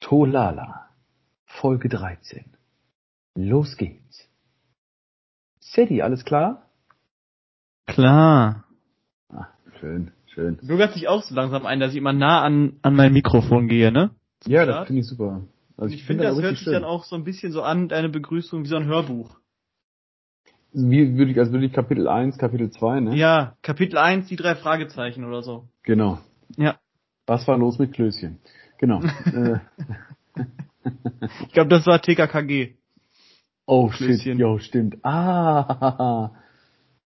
Tolala, 0.00 0.88
Folge 1.46 1.88
13. 1.88 2.44
Los 3.34 3.76
geht's. 3.76 4.28
Sadie, 5.60 6.02
alles 6.02 6.24
klar? 6.24 6.68
Klar. 7.86 8.64
Ah, 9.28 9.48
schön, 9.80 10.12
schön. 10.26 10.58
Du 10.60 10.66
bürgert 10.66 10.94
sich 10.94 11.08
auch 11.08 11.22
so 11.22 11.34
langsam 11.34 11.66
ein, 11.66 11.80
dass 11.80 11.92
ich 11.92 11.96
immer 11.98 12.12
nah 12.12 12.42
an, 12.42 12.78
an 12.82 12.94
mein 12.94 13.12
Mikrofon 13.12 13.68
gehe, 13.68 13.92
ne? 13.92 14.10
Zum 14.40 14.52
Ja, 14.52 14.64
Start. 14.64 14.80
das 14.80 14.86
finde 14.88 15.00
ich 15.00 15.06
super. 15.08 15.42
Also 15.76 15.94
ich, 15.94 16.04
finde, 16.04 16.24
das 16.24 16.34
hört 16.36 16.52
richtig 16.52 16.64
sich 16.66 16.72
dann 16.74 16.84
auch 16.84 17.04
so 17.04 17.14
ein 17.16 17.24
bisschen 17.24 17.52
so 17.52 17.62
an, 17.62 17.88
deine 17.88 18.08
Begrüßung, 18.08 18.64
wie 18.64 18.68
so 18.68 18.76
ein 18.76 18.86
Hörbuch. 18.86 19.38
Wie 20.72 21.16
würde 21.16 21.30
ich, 21.30 21.38
also 21.38 21.52
würde 21.52 21.66
ich 21.66 21.72
Kapitel 21.72 22.08
1, 22.08 22.36
Kapitel 22.38 22.70
2, 22.70 23.00
ne? 23.00 23.16
Ja, 23.16 23.56
Kapitel 23.62 23.96
1, 23.98 24.26
die 24.28 24.36
drei 24.36 24.54
Fragezeichen 24.54 25.24
oder 25.24 25.42
so. 25.42 25.68
Genau. 25.82 26.18
Ja. 26.56 26.78
Was 27.26 27.46
war 27.46 27.56
los 27.58 27.78
mit 27.78 27.92
Klößchen? 27.92 28.38
Genau. 28.78 29.02
äh, 29.34 29.58
Ich 31.46 31.52
glaube, 31.52 31.68
das 31.68 31.86
war 31.86 32.00
TKKG. 32.00 32.74
oh 33.66 33.90
shit, 33.90 34.24
jo, 34.24 34.58
stimmt. 34.58 34.96
Ah, 35.04 36.30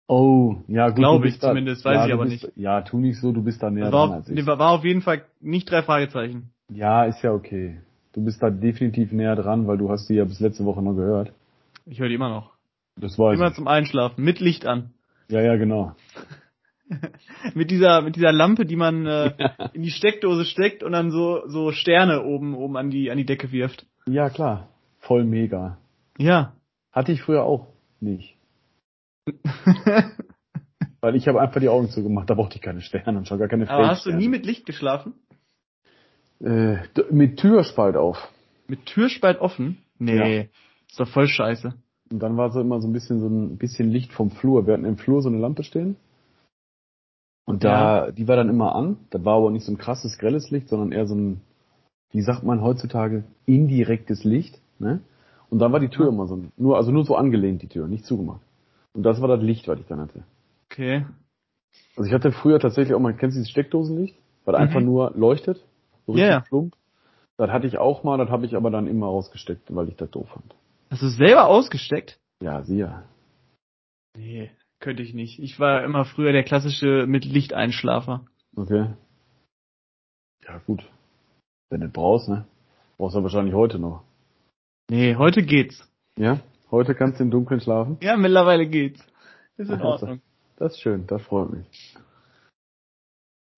oh, 0.07 0.57
ja 0.67 0.87
gut. 0.89 0.97
Glaube 0.97 1.27
ich 1.27 1.39
da- 1.39 1.49
zumindest, 1.49 1.83
weiß 1.85 1.95
ja, 1.95 2.07
ich 2.07 2.13
aber 2.13 2.25
bist, 2.25 2.43
nicht. 2.43 2.57
Ja, 2.57 2.81
tu 2.81 2.97
nicht 2.99 3.19
so, 3.19 3.31
du 3.31 3.41
bist 3.43 3.63
da 3.63 3.69
näher 3.71 3.85
Das 3.85 3.91
dran 3.91 4.09
war, 4.09 4.15
als 4.17 4.29
ich. 4.29 4.45
war 4.45 4.59
war 4.59 4.71
auf 4.71 4.83
jeden 4.85 5.01
Fall 5.01 5.25
nicht 5.39 5.69
drei 5.71 5.81
Fragezeichen. 5.81 6.51
Ja, 6.69 7.05
ist 7.05 7.21
ja 7.23 7.31
okay. 7.33 7.81
Du 8.13 8.23
bist 8.23 8.41
da 8.43 8.49
definitiv 8.49 9.11
näher 9.11 9.35
dran, 9.35 9.67
weil 9.67 9.77
du 9.77 9.89
hast 9.89 10.09
die 10.09 10.15
ja 10.15 10.25
bis 10.25 10.39
letzte 10.39 10.65
Woche 10.65 10.81
noch 10.81 10.93
gehört. 10.95 11.31
Ich 11.85 11.99
höre 11.99 12.09
die 12.09 12.15
immer 12.15 12.29
noch. 12.29 12.51
Das 12.97 13.17
war 13.17 13.33
Immer 13.33 13.53
zum 13.53 13.67
Einschlafen, 13.67 14.23
mit 14.23 14.39
Licht 14.39 14.65
an. 14.65 14.91
Ja, 15.29 15.41
ja, 15.41 15.55
genau. 15.55 15.95
Mit 17.53 17.71
dieser, 17.71 18.01
mit 18.01 18.15
dieser 18.15 18.31
Lampe, 18.31 18.65
die 18.65 18.75
man 18.75 19.05
äh, 19.05 19.33
in 19.73 19.81
die 19.81 19.91
Steckdose 19.91 20.45
steckt 20.45 20.83
und 20.83 20.91
dann 20.91 21.11
so, 21.11 21.47
so 21.47 21.71
Sterne 21.71 22.23
oben, 22.23 22.53
oben 22.53 22.77
an 22.77 22.89
die, 22.89 23.09
an 23.11 23.17
die 23.17 23.25
Decke 23.25 23.51
wirft. 23.51 23.85
Ja, 24.05 24.29
klar. 24.29 24.67
Voll 24.99 25.23
mega. 25.23 25.77
Ja. 26.17 26.53
Hatte 26.91 27.11
ich 27.11 27.21
früher 27.21 27.43
auch 27.43 27.67
nicht. 27.99 28.35
Weil 31.01 31.15
ich 31.15 31.27
habe 31.27 31.41
einfach 31.41 31.59
die 31.59 31.69
Augen 31.69 31.89
zugemacht, 31.89 32.29
da 32.29 32.35
brauchte 32.35 32.57
ich 32.57 32.61
keine 32.61 32.81
Sterne 32.81 33.17
und 33.17 33.27
schon 33.27 33.39
gar 33.39 33.47
keine 33.47 33.69
Aber 33.69 33.87
hast 33.87 34.05
du 34.05 34.11
nie 34.11 34.27
mit 34.27 34.45
Licht 34.45 34.65
geschlafen? 34.65 35.13
äh, 36.43 36.77
mit 37.09 37.37
Türspalt 37.39 37.95
auf. 37.95 38.17
Mit 38.67 38.85
Türspalt 38.85 39.39
offen? 39.39 39.77
Nee. 39.99 40.49
Ist 40.89 40.99
doch 40.99 41.07
voll 41.07 41.27
scheiße. 41.27 41.73
Und 42.11 42.19
dann 42.19 42.37
war 42.37 42.51
so 42.51 42.59
immer 42.59 42.81
so 42.81 42.87
ein 42.87 42.93
bisschen 42.93 43.19
so 43.19 43.27
ein 43.27 43.57
bisschen 43.57 43.89
Licht 43.89 44.11
vom 44.11 44.31
Flur. 44.31 44.67
Wir 44.67 44.73
hatten 44.73 44.85
im 44.85 44.97
Flur 44.97 45.21
so 45.21 45.29
eine 45.29 45.37
Lampe 45.37 45.63
stehen. 45.63 45.95
Und 47.45 47.63
da, 47.63 48.11
die 48.11 48.27
war 48.27 48.35
dann 48.35 48.49
immer 48.49 48.75
an. 48.75 48.97
Das 49.09 49.25
war 49.25 49.37
aber 49.37 49.51
nicht 49.51 49.65
so 49.65 49.71
ein 49.71 49.77
krasses, 49.77 50.17
grelles 50.17 50.51
Licht, 50.51 50.69
sondern 50.69 50.91
eher 50.91 51.07
so 51.07 51.15
ein, 51.15 51.41
wie 52.11 52.21
sagt 52.21 52.43
man 52.43 52.61
heutzutage, 52.61 53.23
indirektes 53.45 54.23
Licht, 54.23 54.59
ne? 54.79 55.01
Und 55.49 55.59
dann 55.59 55.73
war 55.73 55.81
die 55.81 55.89
Tür 55.89 56.07
immer 56.09 56.27
so, 56.27 56.41
nur, 56.55 56.77
also 56.77 56.91
nur 56.91 57.03
so 57.03 57.15
angelehnt, 57.15 57.61
die 57.61 57.67
Tür, 57.67 57.87
nicht 57.87 58.05
zugemacht. 58.05 58.39
Und 58.93 59.03
das 59.03 59.21
war 59.21 59.27
das 59.27 59.41
Licht, 59.41 59.67
was 59.67 59.79
ich 59.79 59.85
dann 59.87 59.99
hatte. 59.99 60.23
Okay. 60.71 61.05
Also 61.97 62.07
ich 62.07 62.13
hatte 62.13 62.31
früher 62.31 62.59
tatsächlich 62.59 62.93
auch 62.95 62.99
mal, 62.99 63.13
kennst 63.13 63.35
du 63.35 63.39
dieses 63.39 63.51
Steckdosenlicht? 63.51 64.15
Was 64.45 64.55
Mhm. 64.55 64.61
einfach 64.61 64.81
nur 64.81 65.11
leuchtet? 65.15 65.57
So 66.07 66.15
Ja, 66.15 66.25
richtig 66.25 66.29
ja. 66.29 66.39
plump. 66.49 66.75
Das 67.37 67.49
hatte 67.49 67.67
ich 67.67 67.77
auch 67.77 68.03
mal, 68.03 68.17
das 68.17 68.29
habe 68.29 68.45
ich 68.45 68.55
aber 68.55 68.69
dann 68.71 68.87
immer 68.87 69.07
ausgesteckt, 69.07 69.73
weil 69.75 69.89
ich 69.89 69.95
das 69.95 70.09
doof 70.11 70.29
fand. 70.29 70.55
Hast 70.89 71.01
du 71.01 71.07
es 71.07 71.17
selber 71.17 71.47
ausgesteckt? 71.47 72.19
Ja, 72.41 72.63
siehe. 72.63 73.03
Nee, 74.15 74.51
könnte 74.81 75.03
ich 75.03 75.13
nicht. 75.13 75.39
Ich 75.39 75.59
war 75.59 75.83
immer 75.83 76.05
früher 76.05 76.31
der 76.31 76.43
klassische 76.43 77.05
mit 77.07 77.23
Lichteinschlafer. 77.25 78.25
Okay. 78.55 78.87
Ja, 80.45 80.57
gut. 80.65 80.83
Wenn 81.69 81.81
du 81.81 81.87
brauchst, 81.87 82.27
ne? 82.27 82.45
Brauchst 82.97 83.15
du 83.15 83.23
wahrscheinlich 83.23 83.53
heute 83.55 83.79
noch. 83.79 84.03
Nee, 84.89 85.15
heute 85.15 85.43
geht's. 85.43 85.87
Ja? 86.17 86.39
Heute 86.69 86.95
kannst 86.95 87.19
du 87.19 87.23
im 87.23 87.31
Dunkeln 87.31 87.61
schlafen? 87.61 87.97
Ja, 88.01 88.17
mittlerweile 88.17 88.67
geht's. 88.67 88.99
Ist 89.57 89.69
in. 89.69 89.81
Ordnung. 89.81 90.21
Das 90.57 90.73
ist 90.73 90.81
schön, 90.81 91.07
das 91.07 91.21
freut 91.23 91.51
mich. 91.51 91.95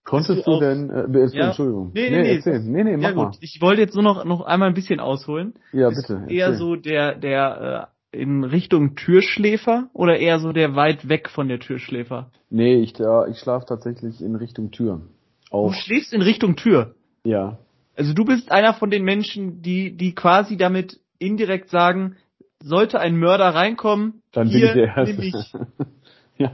Konntest 0.06 0.46
du 0.46 0.54
du 0.54 0.60
denn, 0.60 0.90
äh, 0.90 1.04
äh, 1.04 1.28
Ja. 1.38 1.48
Entschuldigung. 1.48 1.92
Nee, 1.94 2.10
nee, 2.10 2.22
nee. 2.22 2.36
erzähl. 2.36 2.60
Nee, 2.60 2.84
nee, 2.84 2.98
mach 2.98 3.10
Ja 3.10 3.16
mal. 3.16 3.26
gut, 3.28 3.38
ich 3.42 3.60
wollte 3.62 3.82
jetzt 3.82 3.94
nur 3.96 4.04
noch, 4.04 4.26
noch 4.26 4.42
einmal 4.42 4.68
ein 4.70 4.74
bisschen 4.74 5.00
ausholen. 5.00 5.54
Ja, 5.72 5.90
bitte. 5.90 6.26
eher 6.28 6.56
so 6.56 6.76
der, 6.76 7.16
der 7.16 7.90
äh, 7.90 7.93
in 8.14 8.44
Richtung 8.44 8.96
Türschläfer 8.96 9.90
oder 9.94 10.18
eher 10.20 10.40
so 10.40 10.52
der 10.54 10.76
weit 10.76 11.10
weg 11.10 11.30
von 11.30 11.48
der 11.48 11.60
Türschläfer? 11.60 12.32
Nee, 12.50 12.76
ich, 12.82 12.98
ja, 12.98 13.26
ich 13.28 13.40
schlafe 13.40 13.66
tatsächlich 13.66 14.22
in 14.22 14.36
Richtung 14.36 14.72
Tür. 14.72 15.02
Du 15.50 15.58
Auch, 15.58 15.74
schläfst 15.74 16.14
in 16.14 16.22
Richtung 16.22 16.56
Tür. 16.56 16.96
ja. 17.24 17.58
Also 17.96 18.14
du 18.16 18.26
bist 18.26 18.52
einer 18.52 18.74
von 18.74 18.90
den 18.90 19.04
Menschen, 19.04 19.62
die, 19.62 19.96
die 19.96 20.16
quasi 20.16 20.58
damit 20.58 21.00
indirekt 21.20 21.70
sagen, 21.70 22.16
sollte 22.60 23.00
ein 23.00 23.18
Mörder 23.18 23.50
reinkommen, 23.54 24.24
Dann 24.32 24.50
bin 24.50 24.64
ich 24.64 24.74
der 24.74 24.96
Erste. 24.98 25.22
ich. 25.22 25.36
ja. 26.40 26.52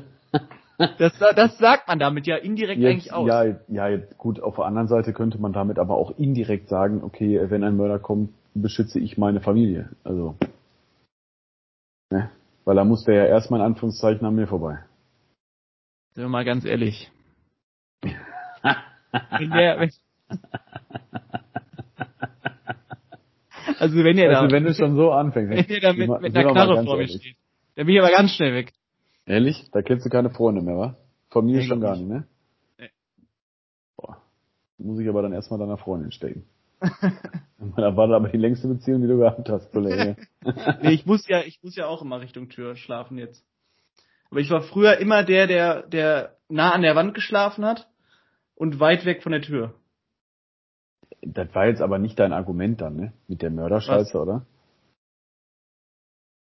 Das, 0.97 1.14
das 1.36 1.58
sagt 1.58 1.88
man 1.88 1.97
damit 2.00 2.28
ja 2.28 2.36
indirekt 2.36 2.81
Jetzt, 2.81 2.91
eigentlich 2.91 3.14
aus. 3.14 3.28
ja, 3.28 3.56
ja, 3.70 3.97
gut, 4.18 4.41
auf 4.41 4.56
der 4.58 4.66
anderen 4.66 4.90
Seite 4.90 5.14
könnte 5.14 5.38
man 5.40 5.53
damit 5.53 5.80
aber 5.80 5.96
auch 5.96 6.18
indirekt 6.18 6.68
sagen, 6.68 7.03
okay, 7.03 7.40
wenn 7.50 7.64
ein 7.64 7.78
Mörder 7.78 8.00
kommt, 8.00 8.31
beschütze 8.53 9.00
ich 9.00 9.18
meine 9.18 9.40
Familie. 9.40 9.90
Also, 10.03 10.36
ne? 12.09 12.31
Weil 12.66 12.75
da 12.75 12.84
muss 12.84 13.03
der 13.03 13.16
ja 13.16 13.25
erstmal 13.25 13.62
in 13.62 13.66
Anführungszeichen 13.68 14.25
an 14.25 14.36
mir 14.36 14.47
vorbei. 14.47 14.80
Sind 16.14 16.24
wir 16.24 16.30
mal 16.30 16.46
ganz 16.46 16.66
ehrlich. 16.66 17.12
wenn 18.02 19.50
der, 19.52 19.80
wenn, 19.80 19.92
also 23.80 24.03
wenn 24.03 24.18
der 24.18 24.30
Also 24.30 24.47
da, 24.47 24.53
wenn 24.53 24.64
du 24.64 24.74
schon 24.74 24.96
so 24.96 25.12
anfängst. 25.12 25.52
wenn 25.52 25.68
der 25.68 25.80
da 25.80 25.94
mit, 25.94 26.22
mit 26.22 26.36
einer 26.36 26.52
Knarre 26.52 26.84
vor 26.84 26.97
mir 26.97 27.08
steht, 27.08 27.38
dann 27.75 27.86
bin 27.86 27.96
ich 27.96 28.02
aber 28.02 28.12
ganz 28.12 28.31
schnell 28.31 28.53
weg. 28.53 28.74
Ehrlich? 29.26 29.70
Da 29.72 29.81
kennst 29.81 30.06
du 30.06 30.09
keine 30.09 30.30
Freunde 30.31 30.62
mehr, 30.62 30.78
wa? 30.78 30.96
Von 31.30 31.46
mir 31.46 31.58
Nee, 31.58 31.64
schon 31.64 31.81
gar 31.81 31.96
nicht, 31.96 32.08
ne? 32.08 32.28
Nee. 32.80 32.90
Boah. 33.96 34.18
Muss 34.78 35.00
ich 35.00 35.08
aber 35.08 35.22
dann 35.22 35.34
erstmal 35.34 35.59
deiner 35.59 35.78
Freundin 35.78 36.12
stecken. 36.12 36.46
Da 36.79 37.97
war 37.97 38.07
das 38.07 38.16
aber 38.16 38.29
die 38.29 38.38
längste 38.38 38.67
Beziehung, 38.67 39.01
die 39.01 39.07
du 39.07 39.17
gehabt 39.17 39.50
hast, 39.50 39.72
Kollege. 39.72 40.16
Nee, 40.81 40.91
ich 40.91 41.06
muss 41.06 41.28
ja, 41.28 41.41
ich 41.41 41.62
muss 41.62 41.75
ja 41.75 41.88
auch 41.88 42.01
immer 42.01 42.22
Richtung 42.22 42.50
Tür 42.50 42.75
schlafen 42.75 43.17
jetzt. 43.17 43.45
Aber 44.31 44.40
ich 44.40 44.50
war 44.50 44.62
früher 44.62 44.97
immer 44.97 45.23
der, 45.23 45.47
der, 45.47 45.84
der 45.84 46.38
nah 46.47 46.72
an 46.72 46.81
der 46.81 46.95
Wand 46.95 47.13
geschlafen 47.13 47.66
hat 47.66 47.90
und 48.56 48.79
weit 48.79 49.06
weg 49.06 49.23
von 49.23 49.31
der 49.31 49.41
Tür. 49.41 49.73
Das 51.22 51.53
war 51.53 51.67
jetzt 51.67 51.81
aber 51.81 52.00
nicht 52.00 52.17
dein 52.19 52.31
Argument 52.31 52.79
dann, 52.79 52.96
ne? 52.96 53.13
Mit 53.28 53.41
der 53.41 53.50
Mörderscheiße, 53.50 54.17
oder? 54.17 54.46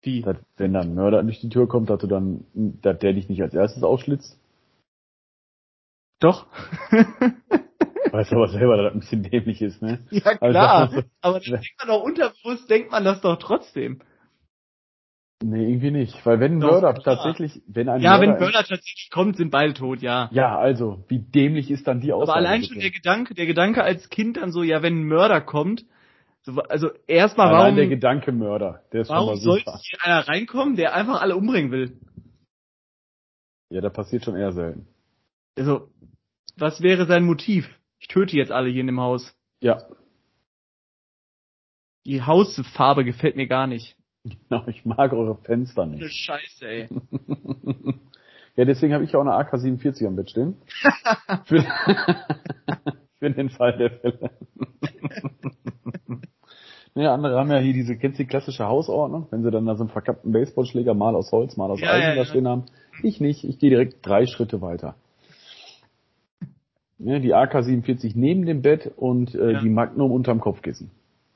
Wie? 0.01 0.21
Dass, 0.21 0.37
wenn 0.57 0.73
dann 0.73 0.89
ein 0.89 0.95
Mörder 0.95 1.21
durch 1.23 1.39
die 1.39 1.49
Tür 1.49 1.67
kommt, 1.67 1.89
dass 1.89 1.99
du 1.99 2.07
dann, 2.07 2.45
dass 2.53 2.99
der 2.99 3.13
dich 3.13 3.29
nicht 3.29 3.41
als 3.41 3.53
erstes 3.53 3.83
ausschlitzt. 3.83 4.39
Doch. 6.19 6.47
Weißt 8.15 8.31
aber 8.31 8.47
selber, 8.47 8.77
dass 8.77 8.85
das 8.85 8.93
ein 8.93 8.99
bisschen 9.01 9.23
dämlich 9.23 9.61
ist, 9.61 9.81
ne? 9.81 9.99
ja 10.09 10.37
klar. 10.37 10.87
das- 10.87 11.03
aber 11.21 11.39
das 11.39 11.49
denkt 11.49 11.75
man 11.79 11.87
doch 11.89 12.01
unterbewusst, 12.01 12.69
denkt 12.69 12.89
man 12.91 13.03
das 13.03 13.19
doch 13.19 13.37
trotzdem. 13.37 14.01
Nee, 15.43 15.67
irgendwie 15.67 15.91
nicht. 15.91 16.25
Weil 16.25 16.39
wenn 16.39 16.53
ein 16.53 16.59
Mörder 16.59 16.93
tatsächlich, 16.93 17.61
wenn 17.67 17.89
ein 17.89 18.01
Ja, 18.01 18.11
Mörder, 18.17 18.21
wenn 18.21 18.39
Mörder 18.39 18.59
tatsächlich 18.63 19.09
kommt, 19.11 19.35
sind 19.35 19.51
beide 19.51 19.73
tot, 19.73 20.01
ja. 20.01 20.29
Ja, 20.31 20.57
also, 20.57 21.03
wie 21.09 21.19
dämlich 21.19 21.69
ist 21.69 21.87
dann 21.87 21.99
die 21.99 22.13
Aussage? 22.13 22.39
Aber 22.39 22.47
allein 22.47 22.63
schon 22.63 22.79
der 22.79 22.91
Gedanke, 22.91 23.35
der 23.35 23.47
Gedanke 23.47 23.83
als 23.83 24.07
Kind 24.09 24.37
dann 24.37 24.53
so, 24.53 24.63
ja, 24.63 24.81
wenn 24.81 25.01
ein 25.01 25.07
Mörder 25.07 25.41
kommt, 25.41 25.85
so, 26.43 26.53
also 26.61 26.91
erstmal, 27.07 27.47
Allein 27.47 27.59
warum, 27.63 27.75
der 27.75 27.87
Gedanke 27.87 28.31
Mörder, 28.31 28.83
der 28.93 29.01
ist 29.01 29.09
warum 29.09 29.35
sollte 29.35 29.77
hier 29.81 29.99
einer 30.03 30.25
reinkommen, 30.25 30.77
der 30.77 30.95
einfach 30.95 31.21
alle 31.21 31.35
umbringen 31.35 31.71
will? 31.71 31.99
Ja, 33.69 33.81
da 33.81 33.89
passiert 33.89 34.23
schon 34.23 34.37
eher 34.37 34.53
selten. 34.53 34.87
Also, 35.57 35.89
was 36.55 36.81
wäre 36.81 37.07
sein 37.07 37.25
Motiv? 37.25 37.67
Ich 38.05 38.09
töte 38.09 38.37
jetzt 38.37 38.51
alle 38.51 38.69
hier 38.69 38.81
in 38.81 38.85
dem 38.87 38.99
Haus. 39.01 39.35
Ja, 39.61 39.79
Die 42.05 42.21
Hausfarbe 42.21 43.03
gefällt 43.03 43.35
mir 43.35 43.47
gar 43.47 43.65
nicht. 43.65 43.95
genau, 44.23 44.63
ich 44.67 44.85
mag 44.85 45.11
eure 45.11 45.37
Fenster 45.41 45.81
Eine 45.81 45.95
nicht. 45.95 46.13
Scheiße, 46.13 46.67
ey. 46.67 46.87
ja, 48.55 48.65
deswegen 48.65 48.93
habe 48.93 49.03
ich 49.05 49.15
auch 49.15 49.21
eine 49.21 49.33
AK-47 49.33 50.05
am 50.05 50.15
Bett 50.15 50.29
stehen. 50.29 50.55
Für, 51.45 51.63
für 53.17 53.31
den 53.31 53.49
Fall 53.49 53.75
der 53.75 53.89
Fälle. 53.89 54.29
Ja, 56.93 57.13
andere 57.15 57.39
haben 57.39 57.51
ja 57.51 57.57
hier 57.57 57.73
diese, 57.73 57.97
kennst 57.97 58.19
du 58.19 58.23
die 58.23 58.29
klassische 58.29 58.67
Hausordnung, 58.67 59.25
wenn 59.31 59.41
sie 59.43 59.49
dann 59.49 59.65
da 59.65 59.75
so 59.75 59.81
einen 59.83 59.89
verkappten 59.89 60.31
Baseballschläger 60.31 60.93
mal 60.93 61.15
aus 61.15 61.31
Holz, 61.31 61.57
mal 61.57 61.71
aus 61.71 61.81
Ja, 61.81 61.89
Eisen 61.89 62.01
ja, 62.09 62.09
da 62.11 62.21
ja. 62.21 62.25
stehen 62.25 62.47
haben. 62.47 62.65
Ich 63.01 63.19
nicht, 63.19 63.43
ich 63.43 63.57
gehe 63.57 63.71
direkt 63.71 64.05
drei 64.05 64.27
Schritte 64.27 64.61
weiter. 64.61 64.95
Ja, 66.99 67.19
die 67.19 67.33
AK-47 67.33 68.13
neben 68.15 68.45
dem 68.45 68.61
Bett 68.61 68.91
und 68.95 69.35
äh, 69.35 69.51
Ja. 69.53 69.61
die 69.61 69.69
Magnum 69.69 70.11
unterm 70.11 70.39
Kopfkissen. 70.39 70.91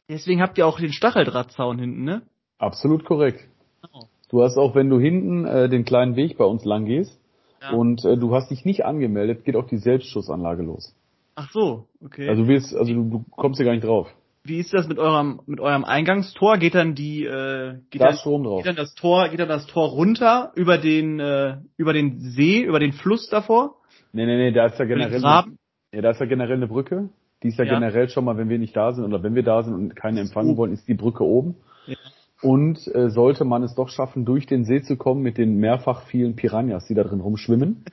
Deswegen 0.08 0.42
habt 0.42 0.58
ihr 0.58 0.66
auch 0.66 0.80
den 0.80 0.92
Stacheldrahtzaun 0.94 1.80
hinten, 1.80 2.04
ne? 2.04 2.22
Absolut 2.58 3.04
korrekt. 3.06 3.42
Genau. 3.82 4.06
Du 4.30 4.42
hast 4.44 4.58
auch, 4.58 4.74
wenn 4.76 4.90
du 4.90 5.00
hinten 5.00 5.46
äh, 5.46 5.70
den 5.70 5.86
kleinen 5.86 6.16
Weg 6.16 6.38
bei 6.38 6.46
uns 6.46 6.64
lang 6.66 6.86
gehst 6.86 7.20
Ja. 7.62 7.72
und 7.72 8.04
äh, 8.06 8.18
du 8.18 8.34
hast 8.34 8.50
dich 8.52 8.64
nicht 8.66 8.86
angemeldet, 8.86 9.44
geht 9.46 9.56
auch 9.56 9.68
die 9.68 9.78
Selbstschussanlage 9.78 10.64
los. 10.64 10.96
Ach 11.36 11.50
so, 11.52 11.86
okay. 12.04 12.28
Also 12.30 12.44
du 12.44 12.48
wirst, 12.50 12.76
also 12.76 12.94
du, 12.94 13.04
du 13.10 13.26
kommst 13.32 13.58
hier 13.60 13.66
gar 13.66 13.74
nicht 13.74 13.86
drauf. 13.86 14.08
wie 14.44 14.60
ist 14.60 14.74
das 14.74 14.88
mit 14.88 14.98
eurem 15.00 15.42
mit 15.46 15.60
eurem 15.60 15.84
Eingangstor? 15.86 16.58
Geht 16.58 16.74
dann 16.76 16.96
die 16.96 17.24
äh, 17.26 17.76
geht, 17.92 18.02
Da 18.02 18.12
dann, 18.12 18.44
geht 18.58 18.66
dann 18.66 18.76
das 18.76 18.94
Tor 18.96 19.30
geht 19.30 19.40
dann 19.40 19.48
das 19.50 19.68
Tor 19.68 19.90
runter 19.90 20.52
über 20.56 20.78
den 20.78 21.20
äh, 21.20 21.58
über 21.78 21.94
den 21.94 22.20
See 22.20 22.62
über 22.62 22.80
den 22.80 22.94
Fluss 22.94 23.30
davor? 23.30 23.76
Nee, 24.12 24.26
nee, 24.26 24.38
nee, 24.38 24.52
da 24.52 24.66
ist 24.66 24.80
ja 24.80 24.86
generell, 24.86 25.22
ja, 25.22 26.02
da 26.02 26.10
ist 26.12 26.20
ja 26.20 26.26
generell 26.26 26.58
eine 26.58 26.68
Brücke. 26.68 27.10
Die 27.44 27.50
ist 27.50 27.58
ja, 27.58 27.66
Ja. 27.66 27.76
generell 27.76 28.10
schon 28.10 28.26
mal, 28.26 28.38
wenn 28.38 28.50
wir 28.50 28.60
nicht 28.60 28.76
da 28.76 28.92
sind 28.92 29.06
oder 29.06 29.24
wenn 29.24 29.36
wir 29.36 29.44
da 29.44 29.64
sind 29.64 29.74
und 29.74 29.96
keinen 29.96 30.18
empfangen 30.18 30.50
oben. 30.52 30.58
wollen, 30.58 30.74
ist 30.74 30.88
die 30.88 30.94
Brücke 30.94 31.24
oben. 31.24 31.56
Ja. 31.86 31.96
Und 32.42 32.88
äh, 32.94 33.10
sollte 33.10 33.46
man 33.46 33.64
es 33.64 33.76
doch 33.76 33.90
schaffen, 33.90 34.26
durch 34.26 34.46
den 34.46 34.64
See 34.66 34.82
zu 34.82 34.98
kommen 34.98 35.22
mit 35.22 35.38
den 35.38 35.58
mehrfach 35.58 36.04
vielen 36.04 36.36
Piranhas, 36.36 36.86
die 36.88 36.96
da 36.96 37.04
drin 37.04 37.20
rumschwimmen, 37.22 37.84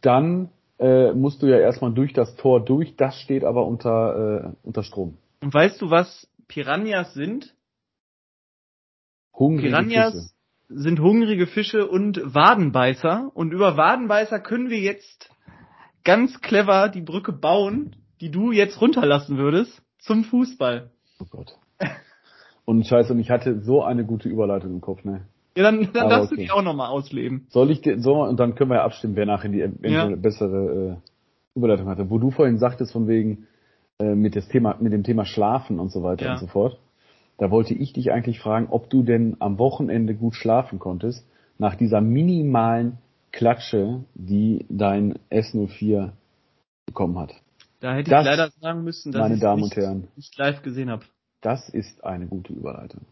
dann 0.00 0.50
äh, 0.78 1.12
musst 1.12 1.42
du 1.42 1.46
ja 1.46 1.58
erstmal 1.58 1.92
durch 1.92 2.12
das 2.12 2.36
Tor 2.36 2.64
durch. 2.64 2.96
Das 2.96 3.18
steht 3.20 3.44
aber 3.44 3.66
unter, 3.66 4.54
äh, 4.54 4.66
unter 4.66 4.82
Strom. 4.82 5.16
Und 5.40 5.52
weißt 5.54 5.80
du, 5.80 5.90
was 5.90 6.28
Piranhas 6.48 7.14
sind? 7.14 7.54
Hungrige 9.36 9.68
Piranhas 9.70 10.12
Fische. 10.14 10.33
Sind 10.68 11.00
hungrige 11.00 11.46
Fische 11.46 11.86
und 11.86 12.20
Wadenbeißer. 12.24 13.30
Und 13.34 13.52
über 13.52 13.76
Wadenbeißer 13.76 14.40
können 14.40 14.70
wir 14.70 14.78
jetzt 14.78 15.30
ganz 16.04 16.40
clever 16.40 16.88
die 16.88 17.02
Brücke 17.02 17.32
bauen, 17.32 17.96
die 18.20 18.30
du 18.30 18.52
jetzt 18.52 18.80
runterlassen 18.80 19.36
würdest, 19.36 19.82
zum 19.98 20.24
Fußball. 20.24 20.90
Oh 21.20 21.26
Gott. 21.30 21.56
Und 22.64 22.86
scheiße, 22.86 23.12
und 23.12 23.20
ich 23.20 23.30
hatte 23.30 23.60
so 23.60 23.82
eine 23.82 24.04
gute 24.04 24.28
Überleitung 24.28 24.72
im 24.72 24.80
Kopf, 24.80 25.04
ne? 25.04 25.26
Ja, 25.56 25.62
dann, 25.64 25.88
dann 25.92 26.08
darfst 26.08 26.32
du 26.32 26.34
okay. 26.34 26.44
die 26.44 26.50
auch 26.50 26.62
nochmal 26.62 26.88
ausleben. 26.88 27.46
Soll 27.50 27.70
ich 27.70 27.80
dir, 27.80 28.00
so, 28.00 28.22
und 28.22 28.40
dann 28.40 28.54
können 28.54 28.70
wir 28.70 28.76
ja 28.78 28.84
abstimmen, 28.84 29.16
wer 29.16 29.26
nachher 29.26 29.50
die 29.50 29.64
Ja. 29.82 30.08
bessere 30.16 30.98
äh, 31.02 31.58
Überleitung 31.58 31.86
hatte. 31.88 32.10
Wo 32.10 32.18
du 32.18 32.30
vorhin 32.30 32.58
sagtest, 32.58 32.92
von 32.92 33.06
wegen, 33.06 33.46
äh, 33.98 34.14
mit, 34.14 34.34
das 34.34 34.48
Thema, 34.48 34.76
mit 34.80 34.92
dem 34.92 35.04
Thema 35.04 35.24
Schlafen 35.24 35.78
und 35.78 35.92
so 35.92 36.02
weiter 36.02 36.24
Ja. 36.24 36.32
und 36.32 36.38
so 36.38 36.46
fort. 36.46 36.78
Da 37.38 37.50
wollte 37.50 37.74
ich 37.74 37.92
dich 37.92 38.12
eigentlich 38.12 38.40
fragen, 38.40 38.68
ob 38.70 38.90
du 38.90 39.02
denn 39.02 39.36
am 39.40 39.58
Wochenende 39.58 40.14
gut 40.14 40.34
schlafen 40.34 40.78
konntest, 40.78 41.26
nach 41.58 41.74
dieser 41.74 42.00
minimalen 42.00 42.98
Klatsche, 43.32 44.04
die 44.14 44.64
dein 44.68 45.14
S04 45.30 46.12
bekommen 46.86 47.18
hat. 47.18 47.32
Da 47.80 47.94
hätte 47.94 48.10
Das, 48.10 48.20
ich 48.24 48.26
leider 48.30 48.50
sagen 48.60 48.84
müssen, 48.84 49.12
dass 49.12 49.20
meine 49.20 49.34
ich 49.34 49.40
Damen 49.40 49.62
nicht, 49.62 49.76
und 49.76 49.82
Herren. 49.82 50.08
nicht 50.16 50.36
live 50.38 50.62
gesehen 50.62 50.90
habe. 50.90 51.04
Das 51.40 51.68
ist 51.68 52.04
eine 52.04 52.26
gute 52.26 52.52
Überleitung. 52.52 53.02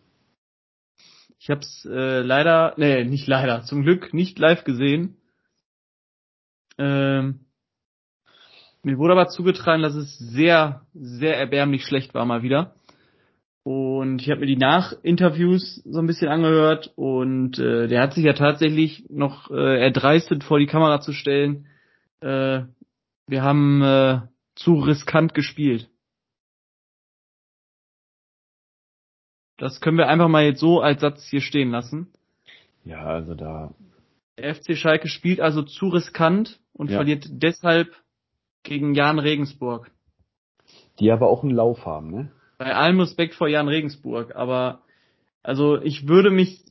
Ich 1.39 1.51
habe 1.51 1.61
es 1.61 1.85
äh, 1.91 2.21
leider, 2.21 2.75
nee, 2.77 3.05
nicht 3.05 3.27
leider, 3.27 3.65
zum 3.65 3.83
Glück 3.83 4.15
nicht 4.15 4.39
live 4.39 4.63
gesehen. 4.63 5.17
Ähm, 6.79 7.41
mir 8.85 8.97
wurde 8.99 9.13
aber 9.13 9.29
zugetragen, 9.29 9.83
dass 9.83 9.95
es 9.95 10.17
sehr, 10.19 10.83
sehr 10.95 11.37
erbärmlich 11.37 11.85
schlecht 11.85 12.15
war 12.15 12.25
mal 12.25 12.43
wieder. 12.43 12.75
Und 13.65 14.21
ich 14.23 14.29
habe 14.31 14.41
mir 14.41 14.47
die 14.47 14.57
Nachinterviews 14.57 15.77
so 15.85 16.01
ein 16.01 16.07
bisschen 16.09 16.29
angehört 16.29 16.93
und 16.97 17.59
äh, 17.61 17.87
der 17.87 18.03
hat 18.03 18.15
sich 18.15 18.25
ja 18.25 18.33
tatsächlich 18.33 19.05
noch 19.09 19.51
äh, 19.53 19.81
erdreistet, 19.81 20.43
vor 20.43 20.59
die 20.59 20.67
Kamera 20.67 21.01
zu 21.01 21.13
stellen. 21.13 21.67
Äh, 22.21 22.63
wir 23.29 23.43
haben 23.43 23.81
äh, 23.83 24.21
zu 24.57 24.75
riskant 24.81 25.35
gespielt. 25.35 25.89
Das 29.59 29.81
können 29.81 29.99
wir 29.99 30.09
einfach 30.09 30.29
mal 30.29 30.45
jetzt 30.45 30.61
so 30.61 30.81
als 30.81 31.01
Satz 31.01 31.25
hier 31.29 31.41
stehen 31.41 31.71
lassen. 31.71 32.09
Ja, 32.85 33.05
also 33.05 33.35
da, 33.35 33.73
Der 34.39 34.55
FC 34.57 34.77
Schalke 34.77 35.07
spielt 35.09 35.41
also 35.41 35.63
zu 35.63 35.89
riskant 35.89 36.59
und 36.73 36.91
Ja. 36.91 36.97
verliert 36.97 37.27
deshalb 37.31 37.95
gegen 38.65 38.95
Jan 38.95 39.19
Regensburg. 39.21 39.91
die 40.99 41.11
aber 41.13 41.29
auch 41.29 41.43
einen 41.43 41.55
Lauf 41.55 41.87
haben, 41.87 42.11
ne? 42.11 42.33
Bei 42.63 42.77
allem 42.77 43.01
Respekt 43.01 43.35
vor 43.35 43.49
Jan 43.49 43.67
Regensburg, 43.67 44.37
aber 44.37 44.83
also 45.43 45.81
ich 45.83 46.07
würde 46.07 46.31
mich 46.31 46.65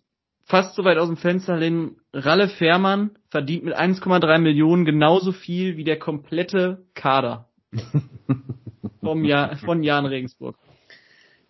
fast 0.45 0.75
so 0.75 0.85
weit 0.85 0.97
aus 0.97 1.09
dem 1.09 1.17
Fenster 1.17 1.57
lehnen. 1.57 1.97
Ralle 2.13 2.47
Fährmann 2.47 3.11
verdient 3.29 3.65
mit 3.65 3.75
1,3 3.75 4.39
Millionen 4.39 4.85
genauso 4.85 5.33
viel 5.33 5.75
wie 5.75 5.83
der 5.83 5.99
komplette 5.99 6.85
Kader 6.93 7.49
vom 9.03 9.25
Jahr, 9.25 9.57
von 9.57 9.83
Jan 9.83 10.05
Regensburg. 10.05 10.55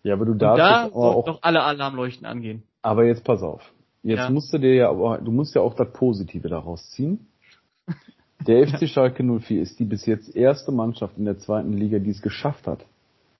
Ja, 0.01 0.15
aber 0.15 0.25
du 0.25 0.33
darfst 0.33 0.59
da 0.59 0.85
auch 0.91 1.25
doch 1.25 1.43
alle 1.43 1.61
Alarmleuchten 1.61 2.25
angehen. 2.25 2.63
Aber 2.81 3.05
jetzt 3.05 3.23
pass 3.23 3.43
auf. 3.43 3.61
Jetzt 4.01 4.21
Ja. 4.21 4.29
musst 4.31 4.51
du 4.51 4.57
dir 4.57 4.73
ja 4.73 4.89
aber, 4.89 5.19
du 5.19 5.31
musst 5.31 5.53
ja 5.53 5.61
auch 5.61 5.75
das 5.75 5.93
Positive 5.93 6.49
daraus 6.49 6.89
ziehen. 6.89 7.27
Der 8.47 8.67
FC 8.67 8.89
Schalke 8.89 9.23
04 9.23 9.61
ist 9.61 9.79
die 9.79 9.85
bis 9.85 10.07
jetzt 10.07 10.35
erste 10.35 10.71
Mannschaft 10.71 11.15
in 11.19 11.25
der 11.25 11.37
zweiten 11.37 11.73
Liga, 11.73 11.99
die 11.99 12.09
es 12.09 12.23
geschafft 12.23 12.65
hat, 12.65 12.83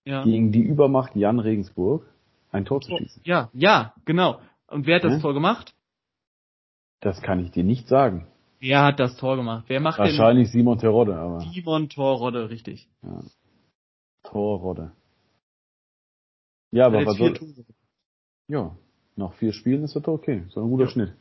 Ja. 0.05 0.23
gegen 0.23 0.51
die 0.51 0.61
Übermacht 0.61 1.15
Jan 1.15 1.39
Regensburg 1.39 2.05
ein 2.51 2.65
Tor 2.65 2.81
zu 2.81 2.95
schießen. 2.97 3.21
Ja, 3.25 3.49
ja, 3.53 3.93
genau. 4.05 4.39
Und 4.67 4.85
wer 4.87 4.95
hat 4.97 5.03
das 5.03 5.13
Hm? 5.15 5.21
Tor 5.21 5.33
gemacht? 5.33 5.75
Das 7.01 7.21
kann 7.21 7.39
ich 7.39 7.51
dir 7.51 7.63
nicht 7.63 7.87
sagen. 7.87 8.27
Wer 8.59 8.83
hat 8.83 8.99
das 8.99 9.15
Tor 9.17 9.35
gemacht? 9.37 9.65
Wer 9.67 9.79
macht 9.79 9.99
Wahrscheinlich 9.99 10.51
Simon 10.51 10.77
Terodde, 10.77 11.15
aber 11.15 11.39
den 11.39 11.51
Simon 11.51 11.89
Torrodde, 11.89 12.49
richtig. 12.49 12.87
ja. 13.03 13.21
Torrodde. 14.23 14.91
Ja, 16.71 16.85
aber 16.85 17.05
was 17.05 17.17
soll, 17.17 17.33
ja, 18.47 18.75
nach 19.15 19.33
vier 19.33 19.51
Spielen 19.51 19.83
ist 19.83 19.95
das 19.95 20.03
doch 20.03 20.13
okay. 20.13 20.43
So 20.49 20.61
ein 20.61 20.69
guter 20.69 20.85
Ja. 20.85 20.89
Schnitt. 20.89 21.13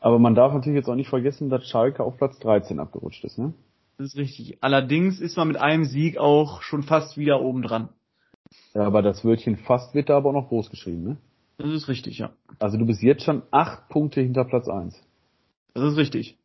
Aber 0.00 0.18
man 0.18 0.34
darf 0.34 0.52
natürlich 0.52 0.76
jetzt 0.78 0.88
auch 0.88 0.94
nicht 0.94 1.08
vergessen, 1.10 1.50
dass 1.50 1.66
Schalke 1.66 2.02
auf 2.02 2.16
Platz 2.16 2.38
13 2.40 2.80
abgerutscht 2.80 3.24
ist, 3.24 3.38
ne? 3.38 3.52
Das 3.98 4.08
ist 4.08 4.16
richtig. 4.16 4.58
Allerdings 4.62 5.20
ist 5.20 5.36
man 5.36 5.48
mit 5.48 5.56
einem 5.58 5.84
Sieg 5.84 6.18
auch 6.18 6.62
schon 6.62 6.82
fast 6.82 7.16
wieder 7.16 7.40
oben 7.40 7.62
dran. 7.62 7.88
Ja, 8.74 8.82
aber 8.82 9.02
das 9.02 9.24
Wörtchen 9.24 9.56
fast 9.56 9.94
wird 9.94 10.08
da 10.08 10.16
aber 10.16 10.30
auch 10.30 10.34
noch 10.34 10.48
groß 10.48 10.70
geschrieben, 10.70 11.04
ne? 11.04 11.16
Das 11.58 11.70
ist 11.70 11.88
richtig, 11.88 12.18
ja. 12.18 12.30
Also 12.58 12.78
du 12.78 12.86
bist 12.86 13.02
jetzt 13.02 13.22
schon 13.24 13.42
acht 13.50 13.88
Punkte 13.88 14.20
hinter 14.20 14.44
Platz 14.44 14.68
eins. 14.68 15.00
Das 15.74 15.84
ist 15.92 15.96
richtig. 15.96 16.36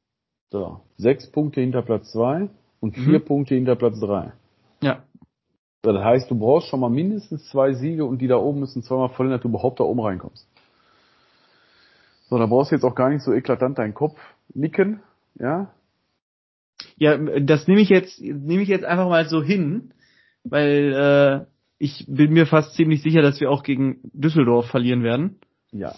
So. 0.52 0.82
Sechs 0.98 1.30
Punkte 1.32 1.62
hinter 1.62 1.82
Platz 1.82 2.12
zwei 2.12 2.50
und 2.80 2.96
Mhm. 2.98 3.04
vier 3.04 3.20
Punkte 3.20 3.56
hinter 3.56 3.76
Platz 3.76 4.00
drei. 4.00 4.34
Ja. 4.82 5.04
So, 5.84 5.92
das 5.94 6.04
heißt, 6.04 6.30
du 6.30 6.36
brauchst 6.38 6.68
schon 6.68 6.80
mal 6.80 6.90
mindestens 6.90 7.50
zwei 7.50 7.74
Siege 7.74 8.06
und 8.06 8.20
die 8.20 8.28
da 8.28 8.38
oben 8.38 8.60
müssen 8.60 8.84
zweimal 8.84 9.10
vollen, 9.10 9.32
dass 9.32 9.42
du 9.42 9.48
überhaupt 9.48 9.80
da 9.80 9.86
oben 9.86 10.02
reinkommst. 10.02 10.48
So, 12.30 12.38
da 12.38 12.46
brauchst 12.46 12.72
du 12.72 12.76
jetzt 12.76 12.84
auch 12.84 12.96
gar 12.96 13.10
nicht 13.10 13.24
so 13.24 13.34
eklatant 13.34 13.78
deinen 13.78 13.94
Kopf 13.94 14.20
nicken, 14.54 15.02
ja? 15.36 15.72
Ja, 16.98 17.18
das 17.18 17.68
nehme 17.68 17.82
ich 17.82 17.90
jetzt, 17.90 18.20
nehme 18.22 18.62
ich 18.64 18.70
jetzt 18.70 18.86
einfach 18.86 19.08
mal 19.08 19.28
so 19.30 19.44
hin, 19.44 19.94
weil 20.44 20.94
äh, 20.94 21.46
ich 21.78 22.06
bin 22.08 22.34
mir 22.34 22.48
fast 22.48 22.74
ziemlich 22.74 23.04
sicher, 23.04 23.22
dass 23.22 23.40
wir 23.40 23.52
auch 23.52 23.64
gegen 23.64 24.00
Düsseldorf 24.14 24.68
verlieren 24.68 25.04
werden. 25.04 25.40
Ja. 25.72 25.94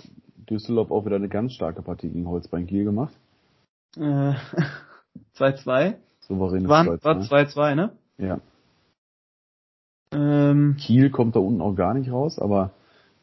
Düsseldorf 0.49 0.91
auch 0.91 1.05
wieder 1.05 1.15
eine 1.15 1.29
ganz 1.29 1.53
starke 1.53 1.81
Partie 1.81 2.09
gegen 2.09 2.27
Holzbein 2.27 2.67
Kiel 2.67 2.83
gemacht. 2.83 3.13
Äh, 3.95 4.33
2-2. 5.37 5.95
Souveränes 6.21 6.69
War 6.69 6.85
2-2. 6.85 7.03
war 7.03 7.17
2-2, 7.17 7.75
ne? 7.75 7.91
Ja. 8.17 8.41
Ähm, 10.11 10.75
Kiel 10.77 11.11
kommt 11.11 11.35
da 11.35 11.39
unten 11.39 11.61
auch 11.61 11.75
gar 11.75 11.93
nicht 11.93 12.11
raus, 12.11 12.39
aber 12.39 12.71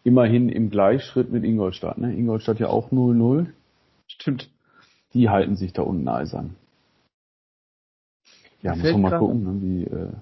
immerhin 0.05 0.49
im 0.49 0.71
Gleichschritt 0.71 1.31
mit 1.31 1.45
Ingolstadt, 1.45 1.99
ne? 1.99 2.15
Ingolstadt 2.15 2.61
ja 2.61 2.69
auch 2.69 2.91
0-0. 2.91 3.47
stimmt. 4.07 4.49
die 5.13 5.29
halten 5.29 5.57
sich 5.57 5.73
da 5.73 5.83
unten 5.83 6.09
eisern. 6.09 6.55
Ja, 8.67 8.75
Mir 8.75 8.83
muss 8.83 8.93
man 8.93 9.01
mal 9.03 9.19
gucken, 9.19 9.45
ne, 9.45 9.63
wie, 9.63 9.85
äh, 9.85 10.13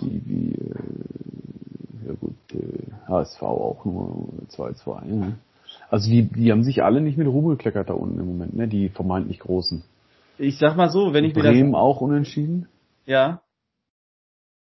wie, 0.00 0.22
wie 0.26 0.54
äh, 0.54 2.08
ja 2.08 2.14
gut, 2.14 2.34
äh, 2.52 2.90
HSV 3.06 3.42
auch 3.42 3.84
nur 3.84 4.32
2-2. 4.50 5.04
Ne? 5.04 5.38
Also 5.88 6.10
die, 6.10 6.24
die 6.24 6.50
haben 6.50 6.64
sich 6.64 6.82
alle 6.82 7.00
nicht 7.00 7.16
mit 7.16 7.28
Ruhe 7.28 7.56
gekleckert 7.56 7.88
da 7.88 7.94
unten 7.94 8.18
im 8.18 8.26
Moment, 8.26 8.56
ne? 8.56 8.66
Die 8.66 8.88
vermeintlich 8.88 9.38
Großen. 9.38 9.84
Ich 10.38 10.58
sag 10.58 10.76
mal 10.76 10.90
so, 10.90 11.12
wenn 11.12 11.24
ich 11.24 11.36
mir 11.36 11.42
das 11.44 11.52
Bremen 11.52 11.76
auch 11.76 12.00
unentschieden. 12.00 12.66
Ja. 13.06 13.42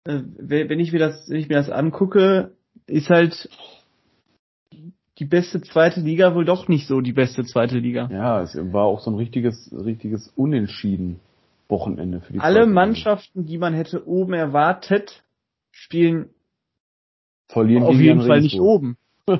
Äh, 0.06 0.22
wenn 0.38 0.70
wenn 0.70 0.80
ich 0.80 0.94
mir 0.94 1.00
das, 1.00 1.30
wenn 1.30 1.40
ich 1.40 1.50
mir 1.50 1.56
das 1.56 1.70
angucke, 1.70 2.52
ist 2.88 3.10
halt 3.10 3.50
die 5.20 5.26
beste 5.26 5.62
zweite 5.62 6.00
Liga 6.00 6.36
wohl 6.36 6.46
doch 6.46 6.70
nicht 6.70 6.88
so 6.88 7.02
die 7.02 7.12
beste 7.12 7.44
zweite 7.44 7.80
Liga. 7.80 8.10
Ja, 8.10 8.42
es 8.42 8.56
war 8.56 8.86
auch 8.86 9.02
so 9.02 9.12
ein 9.12 9.18
richtiges, 9.18 9.70
richtiges 9.74 10.30
Unentschieden 10.38 11.20
Wochenende 11.72 12.22
für 12.22 12.34
die 12.34 12.40
Alle. 12.40 12.68
Mannschaften, 12.68 13.46
die 13.46 13.58
man 13.58 13.74
hätte 13.74 14.06
oben 14.06 14.34
erwartet, 14.34 15.24
spielen 15.72 16.30
verlieren 17.48 17.84
auf 17.84 17.96
jeden 17.96 18.22
Fall 18.22 18.42
nicht 18.42 18.60
oben. 18.60 18.98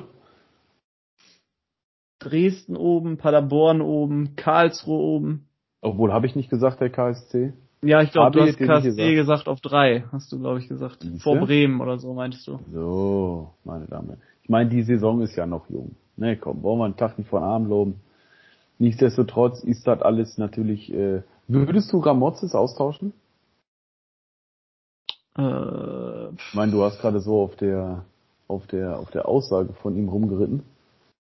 Dresden 2.18 2.76
oben, 2.76 3.18
Paderborn 3.18 3.80
oben, 3.80 4.36
Karlsruhe 4.36 4.98
oben. 4.98 5.48
Obwohl, 5.80 6.12
habe 6.12 6.26
ich 6.26 6.36
nicht 6.36 6.50
gesagt, 6.50 6.80
der 6.80 6.90
KSC? 6.90 7.52
Ja, 7.82 8.00
ich 8.00 8.12
glaube, 8.12 8.30
du 8.30 8.42
hast 8.42 8.58
KSC 8.58 9.14
gesagt. 9.14 9.48
auf 9.48 9.60
drei, 9.60 10.04
hast 10.12 10.30
du, 10.30 10.38
glaube 10.38 10.60
ich, 10.60 10.68
gesagt. 10.68 11.02
Siehste? 11.02 11.18
Vor 11.18 11.38
Bremen 11.38 11.80
oder 11.80 11.98
so, 11.98 12.14
meintest 12.14 12.46
du. 12.46 12.60
So, 12.72 13.54
meine 13.64 13.86
Damen. 13.86 14.18
Ich 14.44 14.48
meine, 14.48 14.70
die 14.70 14.82
Saison 14.82 15.20
ist 15.22 15.34
ja 15.34 15.46
noch 15.46 15.68
jung. 15.68 15.96
Ne, 16.16 16.36
komm, 16.36 16.62
wollen 16.62 16.78
wir 16.78 16.84
einen 16.84 16.96
Tag 16.96 17.18
nicht 17.18 17.28
von 17.28 17.42
Arm 17.42 17.66
loben. 17.66 18.00
Nichtsdestotrotz 18.78 19.64
ist 19.64 19.86
das 19.86 20.00
alles 20.00 20.38
natürlich. 20.38 20.92
Äh, 20.92 21.22
würdest 21.48 21.92
du 21.92 21.98
Ramozes 21.98 22.54
austauschen? 22.54 23.12
Äh, 25.36 26.28
Ich 26.34 26.54
meine, 26.54 26.72
du 26.72 26.82
hast 26.82 27.00
gerade 27.00 27.20
so 27.20 27.40
auf 27.42 27.56
der, 27.56 28.04
auf 28.48 28.66
der, 28.66 28.98
auf 28.98 29.10
der 29.10 29.28
Aussage 29.28 29.72
von 29.74 29.96
ihm 29.96 30.08
rumgeritten. 30.08 30.62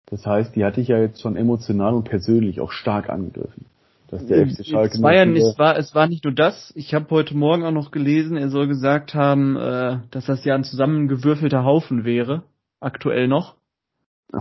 Das 0.07 0.25
heißt, 0.25 0.55
die 0.55 0.65
hatte 0.65 0.81
ich 0.81 0.89
ja 0.89 0.97
jetzt 0.99 1.21
schon 1.21 1.35
emotional 1.35 1.93
und 1.93 2.03
persönlich 2.03 2.59
auch 2.59 2.71
stark 2.71 3.09
angegriffen. 3.09 3.65
Dass 4.09 4.25
der 4.25 4.45
FC 4.45 4.65
Schalke 4.65 4.95
es 4.95 5.01
war 5.01 5.13
ja 5.13 5.25
nicht, 5.25 5.41
es 5.41 5.57
war, 5.57 5.77
es 5.77 5.95
war 5.95 6.07
nicht 6.07 6.25
nur 6.25 6.33
das. 6.33 6.73
Ich 6.75 6.93
habe 6.93 7.09
heute 7.11 7.35
Morgen 7.37 7.63
auch 7.63 7.71
noch 7.71 7.91
gelesen, 7.91 8.35
er 8.35 8.49
soll 8.49 8.67
gesagt 8.67 9.13
haben, 9.13 9.55
äh, 9.55 9.99
dass 10.11 10.25
das 10.25 10.43
ja 10.43 10.53
ein 10.53 10.65
zusammengewürfelter 10.65 11.63
Haufen 11.63 12.03
wäre, 12.03 12.43
aktuell 12.81 13.29
noch. 13.29 13.55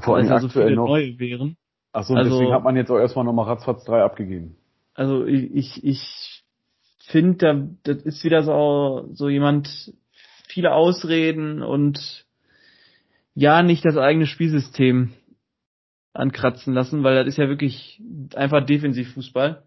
vor 0.01 0.17
allem 0.17 0.33
also 0.33 0.49
aktuell 0.49 0.67
viele 0.67 0.77
noch. 0.77 0.87
neue 0.89 1.19
wären. 1.21 1.57
Achso, 1.93 2.15
also- 2.15 2.31
deswegen 2.31 2.53
hat 2.53 2.65
man 2.65 2.75
jetzt 2.75 2.91
auch 2.91 2.99
erstmal 2.99 3.25
nochmal 3.25 3.47
ratzfatz 3.47 3.85
drei 3.85 4.03
abgegeben. 4.03 4.57
Also 5.01 5.25
ich, 5.25 5.83
ich, 5.83 6.45
finde, 7.07 7.37
da, 7.39 7.95
das 7.95 8.03
ist 8.03 8.23
wieder 8.23 8.43
so, 8.43 9.09
so 9.15 9.31
jemand, 9.31 9.95
viele 10.47 10.75
Ausreden 10.75 11.63
und 11.63 12.27
ja, 13.35 13.63
nicht 13.63 13.83
das 13.83 13.97
eigene 13.97 14.27
Spielsystem 14.27 15.15
ankratzen 16.13 16.75
lassen, 16.75 17.03
weil 17.03 17.15
das 17.15 17.29
ist 17.29 17.39
ja 17.39 17.49
wirklich 17.49 18.03
einfach 18.35 18.67
Defensivfußball. 18.67 19.63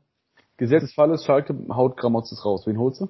Gesetzesfall 0.58 1.10
ist, 1.16 1.25
Schalke 1.25 1.58
haut 1.70 1.98
Gramotzes 1.98 2.46
raus. 2.46 2.68
Wen 2.68 2.78
holst 2.78 3.02
du? 3.02 3.10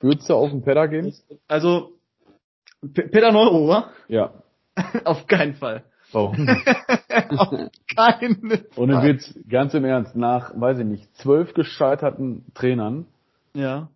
Würdest 0.00 0.28
du 0.28 0.34
auf 0.34 0.50
den 0.50 0.62
Pedder 0.64 0.88
gehen? 0.88 1.14
Also, 1.46 1.92
P 2.80 3.02
Peter 3.02 3.30
Neurohrer? 3.30 3.92
Ja. 4.08 4.34
Auf 5.04 5.28
keinen 5.28 5.54
Fall. 5.54 5.84
Warum? 6.12 7.70
Keinen 7.94 8.64
Und 8.76 8.88
dann 8.88 9.04
wird's 9.04 9.38
ganz 9.48 9.74
im 9.74 9.84
Ernst, 9.84 10.16
nach, 10.16 10.58
weiß 10.58 10.78
ich 10.80 10.86
nicht, 10.86 11.16
zwölf 11.16 11.54
gescheiterten 11.54 12.44
Trainern 12.54 13.06
Ja. 13.54 13.88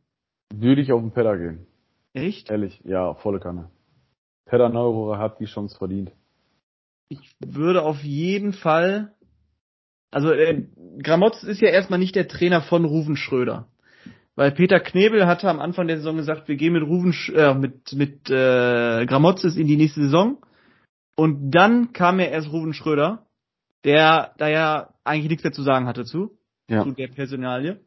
würde 0.54 0.80
ich 0.82 0.92
auf 0.92 1.00
den 1.00 1.12
Pedder 1.12 1.36
gehen. 1.36 1.66
Echt? 2.12 2.50
Ehrlich, 2.50 2.80
ja, 2.84 3.14
volle 3.14 3.40
Kanne. 3.40 3.70
Pedder 4.46 4.68
Neurohrer 4.68 5.18
hat 5.18 5.40
die 5.40 5.46
Chance 5.46 5.76
verdient. 5.76 6.12
Ich 7.08 7.36
würde 7.44 7.82
auf 7.82 8.02
jeden 8.02 8.52
Fall, 8.52 9.12
also 10.10 10.30
äh, 10.32 10.64
Gramotz 11.02 11.42
ist 11.42 11.60
ja 11.60 11.68
erstmal 11.68 11.98
nicht 11.98 12.14
der 12.14 12.28
Trainer 12.28 12.62
von 12.62 12.84
Ruven 12.84 13.16
Schröder. 13.16 13.68
Weil 14.36 14.50
Peter 14.50 14.80
Knebel 14.80 15.26
hatte 15.26 15.48
am 15.48 15.60
Anfang 15.60 15.86
der 15.86 15.98
Saison 15.98 16.16
gesagt, 16.16 16.48
wir 16.48 16.56
gehen 16.56 16.72
mit 16.72 16.82
Ruven 16.82 17.14
äh, 17.34 17.54
mit 17.54 17.92
mit 17.92 18.30
äh, 18.30 19.06
Gramotzes 19.06 19.56
in 19.56 19.66
die 19.68 19.76
nächste 19.76 20.02
Saison. 20.02 20.38
Und 21.16 21.52
dann 21.52 21.92
kam 21.92 22.18
ja 22.18 22.26
erst 22.26 22.52
Ruven 22.52 22.74
Schröder, 22.74 23.26
der 23.84 24.34
da 24.38 24.48
ja 24.48 24.94
eigentlich 25.04 25.30
nichts 25.30 25.44
mehr 25.44 25.52
zu 25.52 25.62
sagen 25.62 25.86
hatte 25.86 26.04
zu, 26.04 26.36
Ja. 26.68 26.82
zu 26.82 26.92
der 26.92 27.08
Personalie. 27.08 27.80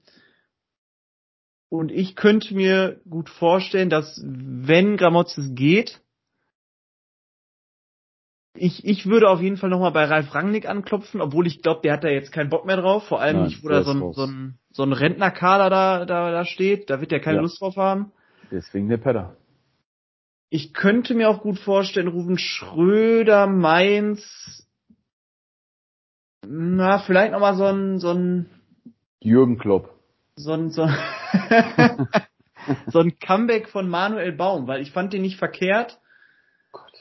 Und 1.69 1.91
ich 1.91 2.15
könnte 2.15 2.55
mir 2.55 3.01
gut 3.09 3.29
vorstellen, 3.29 3.89
dass 3.89 4.21
wenn 4.23 4.95
Gramotzes 4.95 5.53
geht, 5.53 6.01
ich, 8.59 8.85
ich 8.85 9.05
würde 9.05 9.29
auf 9.29 9.41
jeden 9.41 9.57
Fall 9.57 9.69
nochmal 9.69 9.91
bei 9.91 10.05
Ralf 10.05 10.33
Rangnick 10.33 10.67
anklopfen, 10.67 11.21
obwohl 11.21 11.45
ich 11.45 11.61
glaube, 11.61 11.81
der 11.83 11.93
hat 11.93 12.03
da 12.03 12.07
jetzt 12.09 12.31
keinen 12.31 12.49
Bock 12.49 12.65
mehr 12.65 12.77
drauf. 12.77 13.07
Vor 13.07 13.21
allem 13.21 13.37
Nein, 13.37 13.45
nicht, 13.47 13.63
wo 13.63 13.67
der 13.67 13.79
da 13.79 13.83
so 13.83 13.91
ein, 13.91 14.13
so 14.13 14.25
ein, 14.25 14.59
so 14.71 14.83
ein 14.83 14.93
Rentnerkader 14.93 15.69
da, 15.69 16.05
da, 16.05 16.31
da 16.31 16.45
steht. 16.45 16.89
Da 16.89 16.99
wird 17.01 17.11
er 17.11 17.19
keine 17.19 17.37
Ja. 17.37 17.41
Lust 17.41 17.61
drauf 17.61 17.75
haben. 17.75 18.11
Deswegen 18.49 18.89
der 18.89 18.97
Pedder. 18.97 19.35
Ich 20.49 20.73
könnte 20.73 21.13
mir 21.13 21.29
auch 21.29 21.41
gut 21.41 21.59
vorstellen, 21.59 22.07
Ruven 22.07 22.37
Schröder, 22.37 23.47
Mainz, 23.47 24.65
na, 26.45 26.99
vielleicht 26.99 27.33
nochmal 27.33 27.55
so 27.55 27.65
ein, 27.65 27.99
so 27.99 28.11
ein, 28.11 28.49
Jürgen 29.19 29.57
Klopp. 29.57 29.93
so 30.35 30.53
ein, 30.53 30.69
so, 30.69 30.87
so 32.87 32.99
ein 32.99 33.19
Comeback 33.19 33.67
von 33.67 33.89
Manuel 33.89 34.31
Baum, 34.31 34.67
weil 34.67 34.81
ich 34.81 34.91
fand 34.91 35.11
den 35.11 35.23
nicht 35.23 35.37
verkehrt. 35.37 35.99
Gott. 36.71 36.93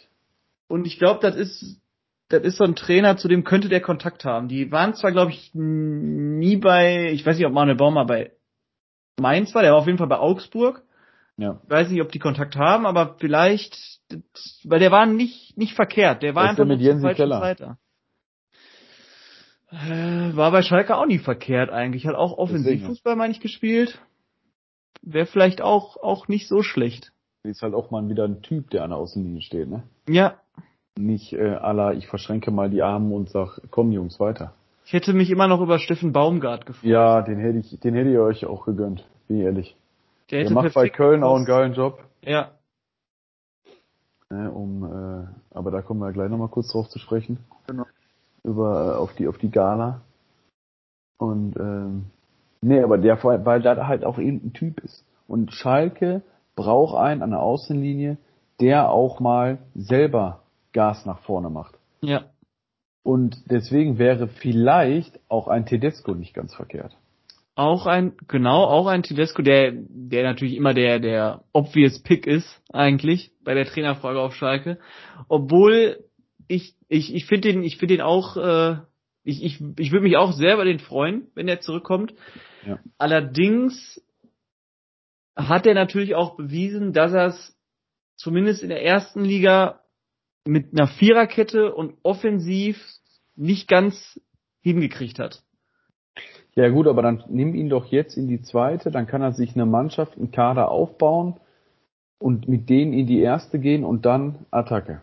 Und 0.66 0.86
ich 0.86 0.98
glaube, 0.98 1.20
das 1.20 1.36
ist, 1.36 1.80
das 2.28 2.42
ist 2.42 2.56
so 2.56 2.64
ein 2.64 2.74
Trainer, 2.74 3.16
zu 3.16 3.28
dem 3.28 3.44
könnte 3.44 3.68
der 3.68 3.80
Kontakt 3.80 4.24
haben. 4.24 4.48
Die 4.48 4.72
waren 4.72 4.94
zwar, 4.94 5.12
glaube 5.12 5.30
ich, 5.30 5.52
nie 5.54 6.56
bei, 6.56 7.12
ich 7.12 7.24
weiß 7.24 7.36
nicht, 7.36 7.46
ob 7.46 7.52
Manuel 7.52 7.76
Baum 7.76 7.94
mal 7.94 8.04
bei 8.04 8.32
Mainz 9.20 9.54
war, 9.54 9.62
der 9.62 9.72
war 9.72 9.78
auf 9.78 9.86
jeden 9.86 9.98
Fall 9.98 10.08
bei 10.08 10.18
Augsburg. 10.18 10.82
Ja. 11.38 11.60
weiß 11.68 11.90
nicht, 11.90 12.00
ob 12.00 12.10
die 12.12 12.18
Kontakt 12.18 12.56
haben, 12.56 12.86
aber 12.86 13.16
vielleicht, 13.18 13.74
das- 14.08 14.60
weil 14.64 14.78
der 14.80 14.90
war 14.90 15.04
nicht, 15.06 15.56
nicht 15.58 15.74
verkehrt. 15.74 16.22
Der 16.22 16.34
war 16.34 16.44
ist 16.44 16.50
einfach 16.50 16.64
mit 16.64 16.80
Jensi 16.80 17.12
Keller? 17.14 17.40
Zeit 17.40 17.60
da. 17.60 17.78
Äh, 19.70 20.34
War 20.36 20.52
bei 20.52 20.62
Schalke 20.62 20.96
auch 20.96 21.06
nie 21.06 21.18
verkehrt 21.18 21.70
eigentlich. 21.70 22.06
Hat 22.06 22.14
auch 22.14 22.38
Offensivfußball, 22.38 23.16
meine 23.16 23.32
ich, 23.32 23.40
gespielt. 23.40 24.00
Wäre 25.02 25.26
vielleicht 25.26 25.60
auch, 25.60 25.96
auch 26.02 26.28
nicht 26.28 26.48
so 26.48 26.62
schlecht. 26.62 27.12
Ist 27.42 27.62
halt 27.62 27.74
auch 27.74 27.90
mal 27.90 28.08
wieder 28.08 28.24
ein 28.24 28.42
Typ, 28.42 28.70
der 28.70 28.82
an 28.84 28.90
der 28.90 28.98
Außenlinie 28.98 29.42
steht, 29.42 29.68
ne? 29.68 29.82
Ja, 30.08 30.40
Nicht 30.98 31.32
äh, 31.32 31.50
la, 31.58 31.92
ich 31.92 32.06
verschränke 32.06 32.50
mal 32.50 32.70
die 32.70 32.82
Arme 32.82 33.14
und 33.14 33.28
sag, 33.28 33.60
komm 33.70 33.92
Jungs, 33.92 34.18
weiter. 34.18 34.54
ich 34.84 34.92
hätte 34.92 35.12
mich 35.12 35.30
immer 35.30 35.46
noch 35.48 35.60
über 35.60 35.78
Steffen 35.78 36.12
Baumgart 36.12 36.64
gefreut. 36.66 36.88
Ja, 36.90 37.22
den 37.22 37.38
hätte 37.38 37.58
ich, 37.58 37.78
den 37.80 37.94
hätte 37.94 38.10
ich 38.10 38.18
euch 38.18 38.46
auch 38.46 38.64
gegönnt, 38.66 39.04
bin 39.28 39.38
ich 39.38 39.44
ehrlich. 39.44 39.76
Der, 40.30 40.44
Der 40.44 40.52
macht 40.52 40.74
bei 40.74 40.88
Köln 40.88 41.22
auch 41.22 41.36
einen 41.36 41.44
geilen 41.44 41.74
Job. 41.74 42.02
Ja, 42.22 42.56
Ne, 44.28 44.50
um, 44.50 44.84
äh, 44.84 45.26
aber 45.56 45.70
da 45.70 45.82
kommen 45.82 46.00
wir 46.00 46.12
gleich 46.12 46.28
nochmal 46.30 46.48
kurz 46.48 46.72
drauf 46.72 46.88
zu 46.88 46.98
sprechen. 46.98 47.38
Genau. 47.66 47.84
Über 48.42 48.94
äh, 48.94 48.96
auf 48.96 49.14
die 49.14 49.28
auf 49.28 49.38
die 49.38 49.50
Gala. 49.50 50.00
Und 51.18 51.56
ähm, 51.56 52.06
nee, 52.60 52.82
aber 52.82 52.98
der 52.98 53.22
weil 53.22 53.62
da 53.62 53.86
halt 53.86 54.04
auch 54.04 54.18
eben 54.18 54.40
ein 54.44 54.52
Typ 54.52 54.80
ist. 54.80 55.04
Und 55.28 55.52
Schalke 55.52 56.22
braucht 56.56 56.96
einen 56.96 57.22
an 57.22 57.30
der 57.30 57.40
Außenlinie, 57.40 58.16
der 58.60 58.90
auch 58.90 59.20
mal 59.20 59.58
selber 59.74 60.42
Gas 60.72 61.06
nach 61.06 61.20
vorne 61.20 61.50
macht. 61.50 61.78
ja. 62.00 62.24
Und 63.02 63.52
deswegen 63.52 63.98
wäre 63.98 64.26
vielleicht 64.26 65.20
auch 65.28 65.46
ein 65.46 65.64
Tedesco 65.64 66.14
nicht 66.14 66.34
ganz 66.34 66.56
verkehrt. 66.56 66.96
Auch 67.56 67.86
ein, 67.86 68.12
genau, 68.28 68.64
auch 68.64 68.86
ein 68.86 69.02
Tedesco, 69.02 69.40
der, 69.40 69.72
der 69.74 70.24
natürlich 70.24 70.56
immer 70.56 70.74
der, 70.74 71.00
der 71.00 71.42
obvious 71.54 72.02
Pick 72.02 72.26
ist, 72.26 72.62
eigentlich, 72.70 73.32
bei 73.44 73.54
der 73.54 73.64
Trainerfrage 73.64 74.20
auf 74.20 74.34
Schalke. 74.34 74.78
Obwohl, 75.28 76.04
ich, 76.48 76.74
ich, 76.88 77.14
ich 77.14 77.24
finde 77.24 77.48
den, 77.48 77.64
ich 77.64 77.78
finde 77.78 77.96
den 77.96 78.02
auch, 78.02 78.36
äh, 78.36 78.76
ich, 79.24 79.42
ich, 79.42 79.62
ich 79.78 79.90
würde 79.90 80.02
mich 80.02 80.18
auch 80.18 80.32
selber 80.32 80.66
den 80.66 80.80
freuen, 80.80 81.28
wenn 81.34 81.48
er 81.48 81.60
zurückkommt. 81.60 82.12
Ja. 82.66 82.78
Allerdings 82.98 84.02
hat 85.34 85.66
er 85.66 85.74
natürlich 85.74 86.14
auch 86.14 86.36
bewiesen, 86.36 86.92
dass 86.92 87.14
er 87.14 87.28
es 87.28 87.56
zumindest 88.16 88.62
in 88.62 88.68
der 88.68 88.84
ersten 88.84 89.24
Liga 89.24 89.80
mit 90.44 90.72
einer 90.72 90.88
Viererkette 90.88 91.74
und 91.74 91.94
offensiv 92.02 92.78
nicht 93.34 93.66
ganz 93.66 94.20
hingekriegt 94.60 95.18
hat. 95.18 95.42
Ja 96.56 96.70
gut, 96.70 96.86
aber 96.86 97.02
dann 97.02 97.22
nimm 97.28 97.54
ihn 97.54 97.68
doch 97.68 97.84
jetzt 97.86 98.16
in 98.16 98.28
die 98.28 98.40
zweite, 98.40 98.90
dann 98.90 99.06
kann 99.06 99.20
er 99.22 99.32
sich 99.32 99.54
eine 99.54 99.66
Mannschaft, 99.66 100.16
einen 100.16 100.30
Kader 100.30 100.70
aufbauen 100.70 101.34
und 102.18 102.48
mit 102.48 102.70
denen 102.70 102.94
in 102.94 103.06
die 103.06 103.20
erste 103.20 103.58
gehen 103.58 103.84
und 103.84 104.06
dann 104.06 104.46
Attacke. 104.50 105.02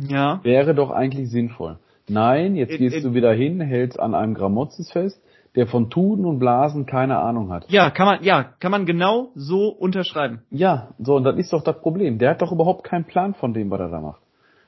Ja. 0.00 0.40
Wäre 0.44 0.74
doch 0.74 0.90
eigentlich 0.90 1.28
sinnvoll. 1.30 1.78
Nein, 2.08 2.54
jetzt 2.54 2.72
In- 2.72 2.78
gehst 2.78 2.96
in- 2.98 3.02
du 3.02 3.14
wieder 3.14 3.32
hin, 3.32 3.60
hältst 3.60 3.98
an 3.98 4.14
einem 4.14 4.34
Gramotzes 4.34 4.92
fest, 4.92 5.20
der 5.56 5.66
von 5.66 5.90
Tuden 5.90 6.24
und 6.24 6.38
Blasen 6.38 6.86
keine 6.86 7.18
Ahnung 7.18 7.50
hat. 7.50 7.68
Ja, 7.70 7.90
kann 7.90 8.06
man, 8.06 8.22
ja, 8.22 8.44
kann 8.60 8.70
man 8.70 8.86
genau 8.86 9.30
so 9.34 9.68
unterschreiben. 9.68 10.42
Ja, 10.50 10.88
so, 10.98 11.16
und 11.16 11.24
das 11.24 11.36
ist 11.36 11.52
doch 11.52 11.62
das 11.62 11.80
Problem. 11.80 12.18
Der 12.18 12.30
hat 12.30 12.42
doch 12.42 12.52
überhaupt 12.52 12.84
keinen 12.84 13.04
Plan 13.04 13.34
von 13.34 13.54
dem, 13.54 13.70
was 13.70 13.80
er 13.80 13.88
da 13.88 14.00
macht. 14.00 14.20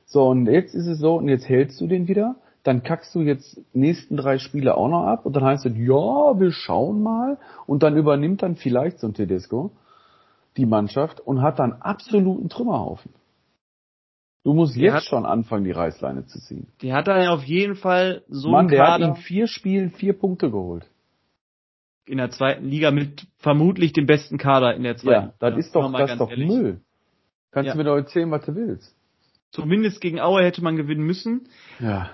So, 0.04 0.26
und 0.28 0.46
jetzt 0.46 0.74
ist 0.74 0.86
es 0.86 0.98
so, 0.98 1.16
und 1.16 1.28
jetzt 1.28 1.48
hältst 1.48 1.80
du 1.80 1.86
den 1.88 2.06
wieder, 2.08 2.36
dann 2.66 2.82
kackst 2.82 3.14
du 3.14 3.20
jetzt 3.20 3.60
nächsten 3.74 4.16
drei 4.16 4.38
Spiele 4.38 4.76
auch 4.76 4.88
noch 4.88 5.04
ab, 5.06 5.24
und 5.26 5.34
dann 5.36 5.44
heißt 5.44 5.66
es, 5.66 5.72
ja, 5.76 6.38
wir 6.40 6.50
schauen 6.52 7.02
mal, 7.02 7.38
und 7.66 7.82
dann 7.82 7.96
übernimmt 7.96 8.42
dann 8.42 8.56
vielleicht 8.56 8.98
so 8.98 9.06
ein 9.06 9.14
Tedesco 9.14 9.70
die 10.56 10.66
Mannschaft 10.66 11.20
und 11.20 11.42
hat 11.42 11.58
dann 11.58 11.74
absoluten 11.74 12.48
Trümmerhaufen. 12.48 13.12
Du 14.44 14.54
musst 14.54 14.76
Der 14.76 14.82
jetzt 14.84 14.94
hat- 14.94 15.02
schon 15.04 15.26
anfangen, 15.26 15.64
die 15.64 15.72
Reißleine 15.72 16.26
zu 16.26 16.38
ziehen. 16.40 16.68
Der 16.82 16.94
hat 16.94 17.08
dann 17.08 17.26
auf 17.28 17.42
jeden 17.44 17.74
Fall 17.74 18.22
so 18.28 18.50
Mann, 18.50 18.60
einen 18.60 18.68
der 18.70 18.92
hat 18.92 19.00
in 19.00 19.16
vier 19.16 19.48
Spielen 19.48 19.90
vier 19.90 20.12
Punkte 20.12 20.50
geholt. 20.50 20.86
in 22.08 22.18
der 22.18 22.30
zweiten 22.30 22.64
Liga 22.66 22.92
mit 22.92 23.26
vermutlich 23.38 23.92
dem 23.92 24.06
besten 24.06 24.38
Kader 24.38 24.74
in 24.76 24.84
der 24.84 24.96
zweiten. 24.96 25.26
Ja, 25.26 25.32
das 25.40 25.50
Liga. 25.50 25.60
ist 25.60 25.74
doch, 25.74 25.92
das 25.92 26.10
ist 26.12 26.20
doch 26.20 26.30
ehrlich. 26.30 26.48
Müll. 26.48 26.80
Kannst 27.50 27.66
Ja. 27.66 27.72
du 27.72 27.78
mir 27.78 27.84
doch 27.84 27.96
erzählen, 27.96 28.30
was 28.30 28.44
du 28.46 28.54
willst. 28.54 28.94
Zumindest 29.50 30.00
gegen 30.00 30.20
Aue 30.20 30.44
hätte 30.44 30.62
man 30.62 30.76
gewinnen 30.76 31.02
müssen. 31.04 31.48
Ja. 31.80 32.08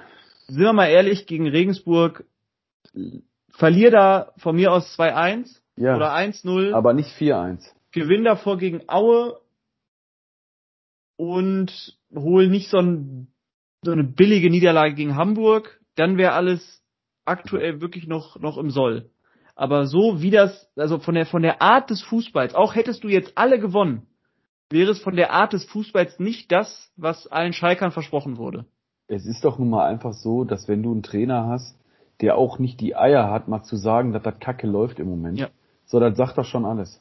Sind 0.48 0.60
wir 0.60 0.72
mal 0.72 0.88
ehrlich, 0.88 1.26
gegen 1.26 1.48
Regensburg 1.48 2.24
verlier 3.50 3.90
da 3.90 4.32
von 4.38 4.56
mir 4.56 4.72
aus 4.72 4.98
2-1 4.98 5.60
Ja. 5.76 5.96
oder 5.96 6.12
1-0. 6.14 6.72
Aber 6.74 6.92
nicht 6.92 7.10
4-1. 7.18 7.62
gewinn 7.92 8.24
davor 8.24 8.58
gegen 8.58 8.82
Aue 8.88 9.38
und 11.16 11.96
hol 12.14 12.48
nicht 12.48 12.70
so, 12.70 12.78
ein, 12.78 13.28
so 13.82 13.92
eine 13.92 14.04
billige 14.04 14.50
Niederlage 14.50 14.94
gegen 14.94 15.16
Hamburg, 15.16 15.80
dann 15.94 16.16
wäre 16.18 16.32
alles 16.32 16.82
aktuell 17.24 17.80
wirklich 17.80 18.06
noch, 18.06 18.38
noch 18.40 18.58
im 18.58 18.70
Soll. 18.70 19.10
Aber 19.54 19.86
so 19.86 20.22
wie 20.22 20.30
das, 20.30 20.70
also 20.76 20.98
von 20.98 21.14
der, 21.14 21.26
von 21.26 21.42
der 21.42 21.60
Art 21.60 21.90
des 21.90 22.02
Fußballs, 22.02 22.54
auch 22.54 22.74
hättest 22.74 23.04
du 23.04 23.08
jetzt 23.08 23.32
alle 23.36 23.58
gewonnen, 23.60 24.06
wäre 24.70 24.90
es 24.90 25.00
von 25.00 25.14
der 25.14 25.32
Art 25.32 25.52
des 25.52 25.64
Fußballs 25.66 26.18
nicht 26.18 26.50
das, 26.50 26.90
was 26.96 27.26
allen 27.26 27.52
Schalkern 27.52 27.92
versprochen 27.92 28.38
wurde. 28.38 28.64
Es 29.08 29.26
ist 29.26 29.44
doch 29.44 29.58
nun 29.58 29.70
mal 29.70 29.86
einfach 29.86 30.12
so, 30.14 30.44
dass 30.44 30.68
wenn 30.68 30.82
du 30.82 30.92
einen 30.92 31.02
Trainer 31.02 31.46
hast, 31.46 31.76
der 32.20 32.36
auch 32.36 32.58
nicht 32.58 32.80
die 32.80 32.96
Eier 32.96 33.30
hat, 33.30 33.48
mal 33.48 33.62
zu 33.62 33.76
sagen, 33.76 34.12
dass 34.12 34.22
das 34.22 34.38
Kacke 34.38 34.66
läuft 34.66 34.98
im 35.00 35.08
Moment, 35.08 35.38
Ja. 35.38 35.48
so, 35.86 35.98
das 36.00 36.16
sagt 36.16 36.38
doch 36.38 36.44
schon 36.44 36.64
alles. 36.64 37.00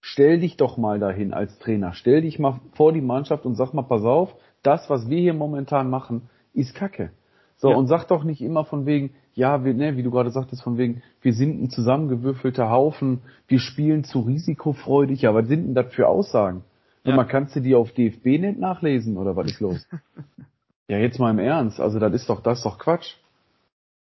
Stell 0.00 0.40
dich 0.40 0.56
doch 0.56 0.76
mal 0.76 0.98
dahin 0.98 1.32
als 1.32 1.58
Trainer. 1.58 1.92
Stell 1.94 2.22
dich 2.22 2.38
mal 2.38 2.60
vor 2.74 2.92
die 2.92 3.00
Mannschaft 3.00 3.44
und 3.46 3.54
sag 3.54 3.72
mal, 3.74 3.82
pass 3.82 4.02
auf, 4.04 4.34
das, 4.62 4.88
was 4.90 5.08
wir 5.08 5.18
hier 5.20 5.34
momentan 5.34 5.88
machen, 5.90 6.28
ist 6.52 6.74
Kacke. 6.74 7.10
So, 7.56 7.70
Ja. 7.70 7.76
und 7.76 7.86
sag 7.86 8.06
doch 8.08 8.22
nicht 8.24 8.42
immer 8.42 8.64
von 8.64 8.84
wegen, 8.86 9.10
ja, 9.34 9.64
wir, 9.64 9.72
ne, 9.74 9.96
wie 9.96 10.02
du 10.02 10.10
gerade 10.10 10.30
sagtest, 10.30 10.62
von 10.62 10.76
wegen, 10.78 11.02
wir 11.22 11.32
sind 11.32 11.62
ein 11.62 11.70
zusammengewürfelter 11.70 12.70
Haufen, 12.70 13.20
wir 13.48 13.58
spielen 13.58 14.04
zu 14.04 14.20
risikofreudig. 14.20 15.22
Ja, 15.22 15.34
was 15.34 15.48
sind 15.48 15.66
denn 15.66 15.74
das 15.74 15.92
für 15.94 16.06
Aussagen? 16.08 16.64
Ja. 17.04 17.10
Ja. 17.10 17.16
Man 17.16 17.28
kannst 17.28 17.54
du 17.56 17.60
die 17.60 17.74
auf 17.74 17.92
DFB-Net 17.92 18.58
nachlesen 18.58 19.16
oder 19.16 19.36
was 19.36 19.46
ist 19.52 19.60
los? 19.60 19.86
ja, 20.88 20.98
jetzt 20.98 21.18
mal 21.18 21.30
im 21.30 21.38
Ernst, 21.38 21.80
also 21.80 21.98
das 21.98 22.12
ist 22.12 22.28
doch, 22.28 22.42
das 22.42 22.58
ist 22.58 22.64
doch 22.64 22.78
Quatsch. 22.78 23.14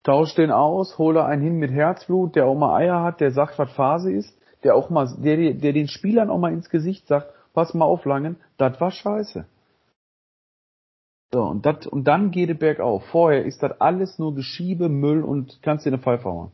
Tausch 0.05 0.35
den 0.35 0.51
aus, 0.51 0.99
hole 0.99 1.25
einen 1.25 1.43
hin 1.43 1.59
mit 1.59 1.71
Herzblut, 1.71 2.35
der 2.35 2.47
auch 2.47 2.57
mal 2.57 2.77
Eier 2.77 3.03
hat, 3.03 3.21
der 3.21 3.31
sagt, 3.31 3.59
was 3.59 3.71
Phase 3.73 4.13
ist, 4.13 4.37
der 4.65 4.75
auch 4.75 4.91
mal, 4.91 5.09
der, 5.19 5.55
der 5.55 5.73
den 5.73 5.89
Spielern 5.89 6.31
auch 6.31 6.39
mal 6.39 6.53
ins 6.53 6.71
Gesicht 6.71 7.07
sagt, 7.07 7.33
pass 7.53 7.75
mal 7.75 7.85
auf, 7.85 8.05
Langen, 8.05 8.37
das 8.57 8.81
war 8.81 8.91
scheiße. 8.91 9.47
So, 11.33 11.43
und 11.43 11.65
dat, 11.65 11.87
und 11.87 12.05
dann 12.05 12.31
geht 12.31 12.51
es 12.51 12.59
bergauf. 12.59 13.05
Vorher 13.07 13.45
ist 13.45 13.63
das 13.63 13.81
alles 13.81 14.19
nur 14.19 14.35
Geschiebe, 14.35 14.89
Müll 14.89 15.23
und 15.23 15.61
kannst 15.63 15.87
dir 15.87 15.91
eine 15.91 16.03
Pfeife 16.03 16.25
hauen. 16.25 16.53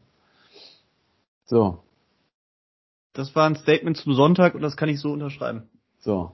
So, 1.47 1.83
Das 3.19 3.35
war 3.35 3.47
ein 3.49 3.57
Statement 3.57 3.97
zum 3.97 4.15
Sonntag 4.15 4.55
und 4.55 4.61
das 4.61 4.77
kann 4.77 4.89
ich 4.89 5.01
so 5.01 5.11
unterschreiben. 5.13 5.69
so. 5.99 6.33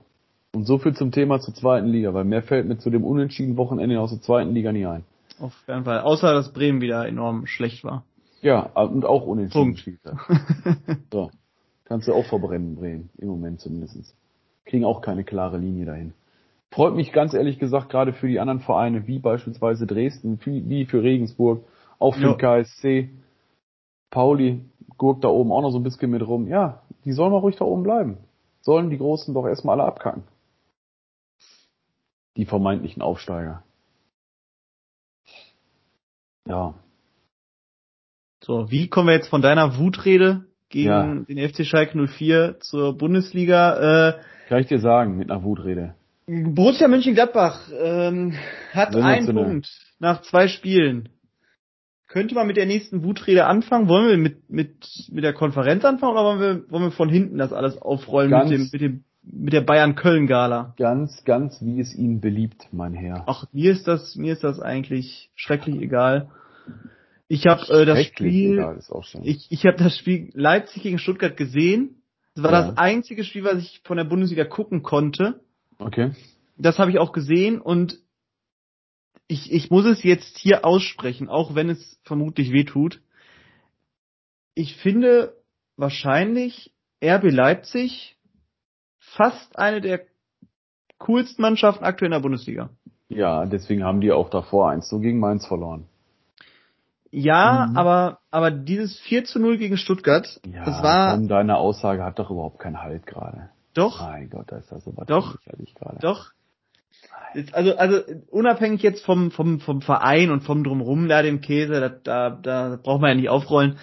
Und 0.55 0.65
so 0.65 0.77
viel 0.77 0.93
zum 0.93 1.11
Thema 1.11 1.41
zur 1.41 1.53
zweiten 1.53 1.87
Liga, 1.87 2.13
weil 2.13 2.23
mehr 2.23 2.41
fällt 2.41 2.65
mir 2.65 2.77
zu 2.77 2.89
dem 2.89 3.03
unentschieden 3.03 3.57
Wochenende 3.57 3.99
aus 3.99 4.11
der 4.11 4.21
zweiten 4.21 4.53
Liga 4.53 4.71
nie 4.71 4.85
ein. 4.85 5.03
Auf 5.37 5.53
jeden 5.67 5.83
Fall. 5.83 5.99
Außer, 5.99 6.33
dass 6.33 6.53
Bremen 6.53 6.79
wieder 6.79 7.05
enorm 7.05 7.45
schlecht 7.45 7.83
war. 7.83 8.05
Ja, 8.41 8.61
und 8.61 9.03
auch 9.03 9.25
unentschieden 9.27 9.75
Punkt. 9.75 10.97
So. 11.11 11.29
Kannst 11.83 12.07
du 12.07 12.13
auch 12.13 12.23
verbrennen, 12.25 12.75
Bremen, 12.77 13.09
im 13.17 13.27
Moment 13.27 13.59
zumindest. 13.59 14.15
Kriegen 14.63 14.85
auch 14.85 15.01
keine 15.01 15.25
klare 15.25 15.57
Linie 15.57 15.85
dahin. 15.87 16.13
Freut 16.71 16.95
mich 16.95 17.11
ganz 17.11 17.33
ehrlich 17.33 17.59
gesagt 17.59 17.89
gerade 17.89 18.13
für 18.13 18.29
die 18.29 18.39
anderen 18.39 18.61
Vereine, 18.61 19.07
wie 19.07 19.19
beispielsweise 19.19 19.85
Dresden, 19.85 20.39
wie 20.45 20.85
für 20.85 21.03
Regensburg, 21.03 21.65
auch 21.99 22.15
für 22.15 22.21
den 22.21 22.37
KSC. 22.37 23.09
Pauli 24.09 24.61
gurkt 24.97 25.25
da 25.25 25.27
oben 25.27 25.51
auch 25.51 25.61
noch 25.61 25.71
so 25.71 25.79
ein 25.79 25.83
bisschen 25.83 26.11
mit 26.11 26.25
rum. 26.25 26.47
Ja, 26.47 26.81
die 27.03 27.11
sollen 27.11 27.33
mal 27.33 27.39
ruhig 27.39 27.57
da 27.57 27.65
oben 27.65 27.83
bleiben. 27.83 28.19
Sollen 28.61 28.89
die 28.89 28.97
Großen 28.97 29.33
doch 29.33 29.45
erstmal 29.45 29.79
alle 29.79 29.89
abkacken. 29.89 30.23
Die 32.37 32.45
vermeintlichen 32.45 33.01
Aufsteiger. 33.01 33.63
Ja, 36.47 36.75
So, 38.43 38.69
wie 38.69 38.87
kommen 38.87 39.07
wir 39.07 39.15
jetzt 39.15 39.29
von 39.29 39.41
deiner 39.41 39.79
Wutrede 39.79 40.45
gegen 40.69 40.87
Ja. 40.87 41.15
den 41.15 41.49
FC 41.49 41.65
Schalke 41.65 41.97
04 42.07 42.59
zur 42.59 42.95
Bundesliga? 42.95 44.09
Äh, 44.09 44.19
kann 44.49 44.59
ich 44.61 44.67
dir 44.67 44.79
sagen, 44.79 45.17
mit 45.17 45.31
einer 45.31 45.43
Wutrede. 45.43 45.95
Borussia 46.27 46.87
Mönchengladbach 46.87 47.69
ähm, 47.75 48.33
hat 48.73 48.95
einen. 48.95 49.33
Punkt 49.35 49.67
nach 49.99 50.21
zwei 50.21 50.47
Spielen. 50.47 51.09
Könnte 52.07 52.35
man 52.35 52.45
mit 52.45 52.57
der 52.57 52.67
nächsten 52.67 53.03
Wutrede 53.03 53.45
anfangen? 53.45 53.87
Wollen 53.87 54.07
wir 54.09 54.17
mit, 54.17 54.47
mit, 54.49 54.75
mit 55.11 55.23
der 55.23 55.33
Konferenz 55.33 55.83
anfangen 55.83 56.13
oder 56.13 56.23
wollen 56.23 56.39
wir, 56.39 56.71
wollen 56.71 56.83
wir 56.83 56.91
von 56.91 57.09
hinten 57.09 57.37
das 57.39 57.51
alles 57.53 57.81
aufrollen 57.81 58.29
Ganz- 58.29 58.49
mit 58.51 58.59
dem, 58.59 58.69
mit 58.71 58.81
dem, 58.81 59.03
mit 59.31 59.53
der 59.53 59.61
Bayern-Köln-Gala? 59.61 60.73
Ganz, 60.77 61.23
ganz 61.23 61.61
wie 61.61 61.79
es 61.79 61.93
Ihnen 61.95 62.21
beliebt, 62.21 62.67
mein 62.71 62.93
Herr. 62.93 63.23
Ach, 63.27 63.45
mir 63.51 63.71
ist 63.71 63.87
das, 63.87 64.15
mir 64.15 64.33
ist 64.33 64.43
das 64.43 64.59
eigentlich 64.59 65.29
schrecklich 65.35 65.81
egal. 65.81 66.29
Ich 67.27 67.47
habe 67.47 67.61
äh, 67.69 67.85
das 67.85 68.03
Spiel, 68.05 68.53
egal, 68.59 68.77
ist 68.77 68.91
auch 68.91 69.03
schon. 69.03 69.23
ich, 69.23 69.47
ich 69.49 69.65
habe 69.65 69.77
das 69.77 69.97
Spiel 69.97 70.29
Leipzig 70.33 70.83
gegen 70.83 70.99
Stuttgart 70.99 71.35
gesehen. 71.35 72.01
Das 72.35 72.43
war 72.43 72.51
Ja. 72.51 72.67
das 72.67 72.77
einzige 72.77 73.23
Spiel, 73.23 73.43
was 73.43 73.57
ich 73.59 73.81
von 73.83 73.97
der 73.97 74.03
Bundesliga 74.03 74.45
gucken 74.45 74.83
konnte. 74.83 75.39
okay. 75.79 76.11
Das 76.57 76.79
habe 76.79 76.89
ich 76.91 76.99
auch 76.99 77.11
gesehen 77.11 77.59
und 77.59 77.97
ich, 79.27 79.51
ich 79.51 79.69
muss 79.71 79.85
es 79.85 80.03
jetzt 80.03 80.37
hier 80.37 80.63
aussprechen, 80.63 81.27
auch 81.27 81.53
wenn 81.53 81.69
es 81.69 81.99
vermutlich 82.03 82.51
weh 82.53 82.63
tut. 82.63 83.01
Ich 84.53 84.77
finde 84.77 85.33
wahrscheinlich 85.75 86.71
RB 87.03 87.23
Leipzig 87.31 88.15
fast 89.15 89.57
eine 89.57 89.81
der 89.81 90.01
coolsten 90.97 91.41
Mannschaften 91.41 91.83
aktuell 91.83 92.07
in 92.07 92.13
der 92.13 92.19
Bundesliga. 92.19 92.69
Ja, 93.09 93.45
deswegen 93.45 93.83
haben 93.83 94.01
die 94.01 94.11
auch 94.11 94.29
davor 94.29 94.69
1 94.71 94.87
so 94.89 94.99
gegen 94.99 95.19
Mainz 95.19 95.45
verloren. 95.45 95.85
Ja, 97.11 97.67
Mhm. 97.69 97.77
aber, 97.77 98.19
aber 98.31 98.51
dieses 98.51 98.99
4 98.99 99.25
zu 99.25 99.39
0 99.39 99.57
gegen 99.57 99.77
Stuttgart, 99.77 100.39
Ja, 100.45 100.65
das 100.65 100.81
war 100.83 101.13
komm, 101.15 101.27
deine 101.27 101.57
Aussage 101.57 102.03
hat 102.03 102.19
doch 102.19 102.29
überhaupt 102.29 102.59
keinen 102.59 102.81
Halt 102.81 103.05
gerade. 103.05 103.49
doch, 103.73 104.01
Mein 104.01 104.29
Gott, 104.29 104.51
da 104.51 104.57
ist 104.57 104.71
das 104.71 104.83
so 104.83 104.91
was 104.97 105.05
Doch. 105.07 105.37
gerade. 105.75 105.99
doch. 106.01 106.31
Also, 107.51 107.75
also 107.75 107.99
unabhängig 108.31 108.81
jetzt 108.81 109.03
vom, 109.05 109.29
vom, 109.31 109.59
vom 109.59 109.81
Verein 109.81 110.31
und 110.31 110.41
vom 110.41 110.63
Drumrum 110.63 111.07
da, 111.09 111.21
dem 111.21 111.41
Käse, 111.41 111.79
da, 111.81 111.89
da, 111.89 112.29
da 112.31 112.79
braucht 112.81 113.01
man 113.01 113.09
ja 113.11 113.15
nicht 113.15 113.29
aufrollen. 113.29 113.77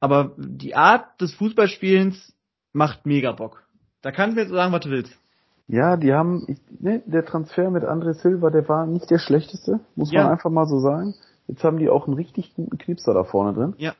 Aber 0.00 0.32
die 0.38 0.74
Art 0.74 1.20
des 1.20 1.34
Fußballspielens 1.34 2.34
macht 2.72 3.04
mega 3.06 3.32
Bock. 3.32 3.63
Da 4.04 4.12
kannst 4.12 4.36
du 4.36 4.42
jetzt 4.42 4.50
sagen, 4.50 4.70
was 4.70 4.82
du 4.82 4.90
willst. 4.90 5.18
Ja, 5.66 5.96
die 5.96 6.12
haben, 6.12 6.44
ich, 6.46 6.58
ne, 6.78 7.02
der 7.06 7.24
Transfer 7.24 7.70
mit 7.70 7.84
André 7.84 8.12
Silva, 8.12 8.50
der 8.50 8.68
war 8.68 8.86
nicht 8.86 9.10
der 9.10 9.18
schlechteste, 9.18 9.80
muss 9.96 10.12
Ja. 10.12 10.24
man 10.24 10.32
einfach 10.32 10.50
mal 10.50 10.66
so 10.66 10.78
sagen. 10.78 11.14
Jetzt 11.48 11.64
haben 11.64 11.78
die 11.78 11.88
auch 11.88 12.06
einen 12.06 12.14
richtig 12.14 12.54
guten 12.54 12.76
Knipser 12.76 13.14
da 13.14 13.24
vorne 13.24 13.54
drin. 13.54 13.74
Ja. 13.78 13.94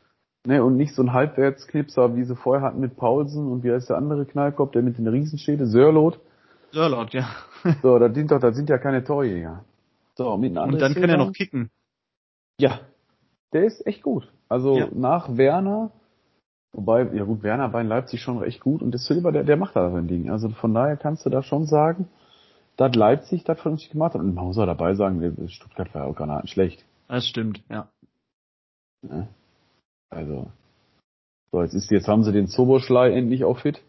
Ne, 0.47 0.63
und 0.63 0.77
nicht 0.77 0.95
so 0.95 1.03
ein 1.03 1.15
Halbwertsknipser, 1.15 2.17
wie 2.17 2.25
sie 2.25 2.37
vorher 2.37 2.63
hatten 2.67 2.81
mit 2.81 2.97
Paulsen 2.99 3.51
und 3.51 3.65
wie 3.65 3.73
heißt 3.73 3.89
der 3.89 3.97
andere 3.97 4.27
Knallkopf, 4.27 4.73
der 4.73 4.83
mit 4.83 4.99
den 4.99 5.09
Riesenstädte, 5.09 5.67
Sörlot. 5.67 6.21
Sörlot, 6.73 7.15
ja. 7.15 7.27
So, 7.83 7.99
das 7.99 8.15
sind 8.15 8.31
doch, 8.31 8.41
das 8.41 8.55
sind 8.57 8.69
ja 8.69 8.77
keine 8.77 9.03
Torjäger. 9.05 9.65
So, 10.17 10.37
mit 10.37 10.55
einem 10.59 10.75
Und 10.75 10.83
dann 10.83 10.93
kann 10.93 11.09
er 11.09 11.17
noch 11.17 11.33
kicken. 11.33 11.71
Ja, 12.61 12.81
der 13.55 13.65
ist 13.65 13.87
echt 13.87 14.03
gut. 14.03 14.31
Also 14.51 14.77
Ja. 14.77 14.89
nach 14.93 15.35
Werner, 15.39 15.93
wobei, 16.75 17.03
ja 17.15 17.25
gut, 17.25 17.43
Werner 17.43 17.73
war 17.73 17.81
in 17.81 17.89
Leipzig 17.89 18.21
schon 18.21 18.39
recht 18.39 18.61
gut 18.61 18.83
und 18.83 18.91
der 18.93 19.01
Silva, 19.01 19.31
der, 19.31 19.45
der 19.45 19.57
macht 19.57 19.75
da 19.77 19.91
sein 19.91 20.07
Ding. 20.09 20.31
Also 20.31 20.51
von 20.51 20.75
daher 20.75 20.97
kannst 20.97 21.25
du 21.25 21.31
da 21.31 21.43
schon 21.43 21.65
sagen, 21.67 22.09
dass 22.77 22.95
Leipzig 22.95 23.45
das 23.45 23.61
vernünftig 23.61 23.91
gemacht 23.91 24.15
hat. 24.15 24.21
Und 24.21 24.35
man 24.35 24.45
muss 24.45 24.59
auch 24.59 24.67
dabei 24.67 24.95
sagen, 24.95 25.49
Stuttgart 25.49 25.95
war 25.95 26.03
ja 26.03 26.09
auch 26.11 26.17
Granaten 26.17 26.49
schlecht. 26.49 26.85
Das 27.09 27.27
stimmt, 27.27 27.63
ja. 27.71 27.89
Also, 30.11 30.47
so, 31.53 31.63
jetzt 31.63 31.75
ist, 31.75 31.91
jetzt 31.91 32.09
haben 32.09 32.25
sie 32.25 32.33
den 32.33 32.49
Zoboschlei 32.49 33.13
endlich 33.13 33.45
auch 33.45 33.59
fit. 33.59 33.83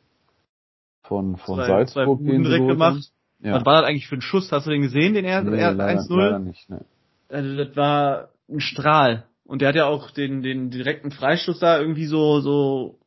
Von, 1.03 1.37
von 1.37 1.55
Zwei- 1.57 1.67
Salzburg, 1.67 2.05
zwei 2.05 2.05
Buden 2.05 2.43
direkt 2.43 2.67
gemacht. 2.67 3.11
Ja. 3.39 3.53
Was 3.53 3.65
war 3.65 3.81
das 3.81 3.89
eigentlich 3.89 4.07
für 4.07 4.15
ein 4.15 4.21
Schuss? 4.21 4.51
Hast 4.51 4.65
du 4.65 4.71
den 4.71 4.81
gesehen, 4.81 5.13
den 5.13 5.25
er, 5.25 5.43
Nee, 5.43 5.57
er 5.57 5.73
leider, 5.73 6.03
leider 6.09 6.37
1-0? 6.37 6.39
nicht, 6.39 6.69
ne. 6.69 6.83
Also 7.29 7.55
das 7.63 7.75
war 7.75 8.29
ein 8.49 8.59
Strahl. 8.59 9.25
Und 9.45 9.61
der 9.61 9.69
hat 9.69 9.75
ja 9.75 9.85
auch 9.85 10.11
den, 10.11 10.41
den 10.41 10.71
direkten 10.71 11.11
Freistoß 11.11 11.59
da 11.59 11.79
irgendwie 11.79 12.07
so, 12.07 12.39
so, 12.39 12.99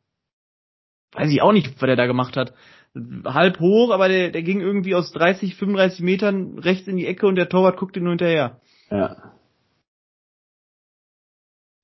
weiß 1.12 1.30
ich 1.30 1.42
auch 1.42 1.52
nicht, 1.52 1.80
was 1.80 1.88
er 1.88 1.96
da 1.96 2.06
gemacht 2.06 2.36
hat. 2.36 2.54
Halb 3.24 3.60
hoch, 3.60 3.90
aber 3.90 4.08
der, 4.08 4.30
der 4.30 4.42
ging 4.42 4.60
irgendwie 4.60 4.94
aus 4.94 5.12
30, 5.12 5.56
35 5.56 6.00
Metern 6.00 6.58
rechts 6.58 6.88
in 6.88 6.96
die 6.96 7.06
Ecke 7.06 7.26
und 7.26 7.34
der 7.34 7.48
Torwart 7.48 7.76
guckt 7.76 7.96
ihn 7.96 8.04
nur 8.04 8.12
hinterher. 8.12 8.60
Ja. 8.90 9.34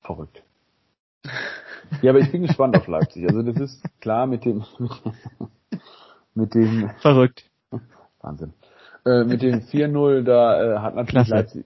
Verrückt. 0.01 0.43
Ja, 2.01 2.11
aber 2.11 2.19
ich 2.19 2.31
bin 2.31 2.43
gespannt 2.43 2.77
auf 2.77 2.87
Leipzig. 2.87 3.27
Also 3.27 3.41
das 3.41 3.57
ist 3.57 3.83
klar 3.99 4.25
mit 4.25 4.45
dem 4.45 4.63
mit 6.33 6.53
dem 6.53 6.89
Verrückt. 7.01 7.49
Wahnsinn. 8.21 8.53
Äh, 9.05 9.23
mit 9.23 9.41
dem 9.41 9.61
4-0 9.61 10.23
da 10.23 10.75
äh, 10.75 10.79
hat 10.79 10.95
natürlich 10.95 11.27
Klasse. 11.27 11.31
Leipzig 11.31 11.65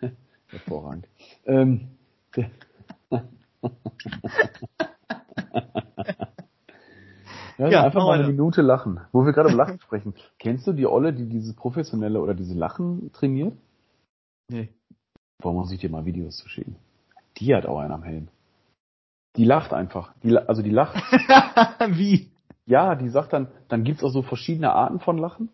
hervorragend. 0.48 1.06
Ähm, 1.46 1.88
ja, 7.58 7.68
Ja, 7.68 7.84
einfach 7.84 8.04
mal 8.04 8.18
eine. 8.18 8.28
Minute 8.28 8.62
lachen. 8.62 9.00
Wo 9.12 9.24
wir 9.24 9.32
gerade 9.32 9.48
über 9.48 9.58
Lachen 9.58 9.80
sprechen. 9.80 10.14
Kennst 10.38 10.66
du 10.66 10.72
die 10.72 10.86
Olle, 10.86 11.12
die 11.12 11.28
dieses 11.28 11.54
professionelle 11.54 12.20
oder 12.20 12.34
diese 12.34 12.54
Lachen 12.54 13.12
trainiert? 13.12 13.54
Nee. 14.48 14.70
Warum 15.42 15.56
muss 15.58 15.72
ich 15.72 15.80
dir 15.80 15.90
mal 15.90 16.04
Videos 16.04 16.36
zu 16.36 16.48
schicken? 16.48 16.76
Die 17.38 17.54
hat 17.54 17.66
auch 17.66 17.78
einen 17.78 17.92
am 17.92 18.02
Helm. 18.02 18.28
Die 19.36 19.44
lacht 19.44 19.72
einfach. 19.72 20.12
Die, 20.22 20.36
also 20.36 20.62
die 20.62 20.70
lacht. 20.70 20.96
Wie? 21.88 22.30
Ja, 22.66 22.94
die 22.94 23.08
sagt 23.08 23.32
dann, 23.32 23.48
dann 23.68 23.84
gibt's 23.84 24.04
auch 24.04 24.10
so 24.10 24.22
verschiedene 24.22 24.72
Arten 24.72 25.00
von 25.00 25.18
Lachen. 25.18 25.50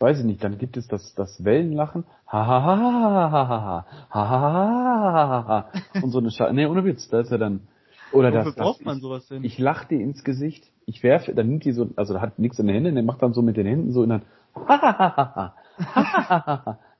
Weiß 0.00 0.18
ich 0.18 0.24
nicht, 0.24 0.42
dann 0.42 0.56
gibt 0.56 0.78
es 0.78 0.88
das, 0.88 1.14
das 1.14 1.44
Wellenlachen. 1.44 2.04
Ha 2.26 2.46
ha 2.46 2.62
ha 2.64 2.76
ha 2.76 3.30
ha 3.30 3.48
ha 3.48 3.50
ha 3.50 3.84
ha 4.10 4.30
ha 4.30 5.22
ha 5.22 5.46
ha 5.46 6.00
Und 6.02 6.10
so 6.10 6.18
eine 6.18 6.30
Scheiße. 6.30 6.54
Nee, 6.54 6.64
ohne 6.66 6.84
Witz, 6.84 7.08
da 7.08 7.20
ist 7.20 7.30
ja 7.30 7.36
dann. 7.36 7.68
Oder 8.12 8.30
das, 8.30 8.46
Wofür 8.46 8.56
das 8.56 8.64
braucht 8.64 8.84
man 8.84 8.96
ich, 8.96 9.02
sowas 9.02 9.28
denn? 9.28 9.44
ich 9.44 9.58
lach 9.58 9.84
dir 9.84 10.00
ins 10.00 10.24
Gesicht, 10.24 10.64
ich 10.86 11.02
werfe, 11.02 11.34
dann 11.34 11.48
nimmt 11.48 11.64
die 11.64 11.72
so, 11.72 11.90
also 11.96 12.14
da 12.14 12.20
hat 12.20 12.38
nichts 12.38 12.58
in 12.58 12.66
den 12.66 12.74
Händen, 12.74 12.94
der 12.94 13.04
macht 13.04 13.22
dann 13.22 13.32
so 13.34 13.42
mit 13.42 13.56
den 13.56 13.66
Händen 13.66 13.92
so 13.92 14.02
in 14.02 14.08
der, 14.08 14.22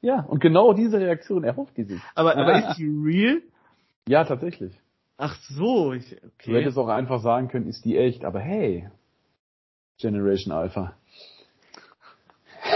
ja, 0.01 0.21
und 0.23 0.41
genau 0.41 0.73
diese 0.73 1.01
Reaktion 1.01 1.45
erhofft 1.45 1.77
die 1.77 1.85
sich. 1.85 2.01
Aber, 2.15 2.37
aber 2.37 2.71
ist 2.71 2.79
die 2.79 2.87
real? 2.87 3.43
Ja, 4.09 4.25
tatsächlich. 4.25 4.79
Ach 5.17 5.37
so, 5.49 5.93
ich, 5.93 6.17
okay. 6.17 6.53
Du 6.53 6.57
hättest 6.57 6.79
auch 6.79 6.89
einfach 6.89 7.21
sagen 7.21 7.49
können, 7.49 7.67
ist 7.67 7.85
die 7.85 7.99
echt, 7.99 8.25
aber 8.25 8.41
hey, 8.41 8.89
Generation 9.99 10.53
Alpha. 10.55 10.95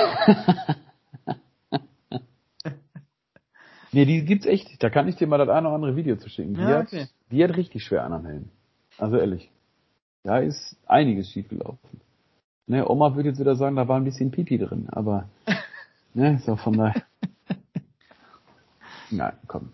nee, 3.93 4.05
die 4.05 4.25
gibt's 4.25 4.47
echt. 4.47 4.83
Da 4.83 4.91
kann 4.91 5.09
ich 5.09 5.17
dir 5.17 5.27
mal 5.27 5.39
das 5.39 5.49
eine 5.49 5.67
oder 5.69 5.75
andere 5.77 5.97
Video 5.97 6.17
zu 6.17 6.29
schicken. 6.29 6.55
Die, 6.55 6.61
Ja, 6.61 6.79
hat, 6.79 6.87
okay. 6.87 7.07
die 7.31 7.43
hat 7.45 7.57
richtig 7.57 7.85
schwer 7.85 8.05
an 8.05 8.13
am 8.13 8.27
Helm. 8.27 8.49
Also 8.99 9.17
ehrlich. 9.17 9.51
Da 10.23 10.39
ist 10.39 10.77
einiges 10.87 11.31
schiefgelaufen. 11.31 12.01
Ne, 12.67 12.89
Oma 12.89 13.15
würde 13.15 13.29
jetzt 13.29 13.39
wieder 13.41 13.57
sagen, 13.57 13.77
da 13.77 13.87
war 13.89 13.99
ein 13.99 14.05
bisschen 14.05 14.31
Pipi 14.31 14.57
drin, 14.57 14.87
aber 14.91 15.29
ne, 16.15 16.41
so 16.45 16.57
von 16.57 16.79
daher. 16.79 17.03
Nein, 19.11 19.35
komm. 19.47 19.73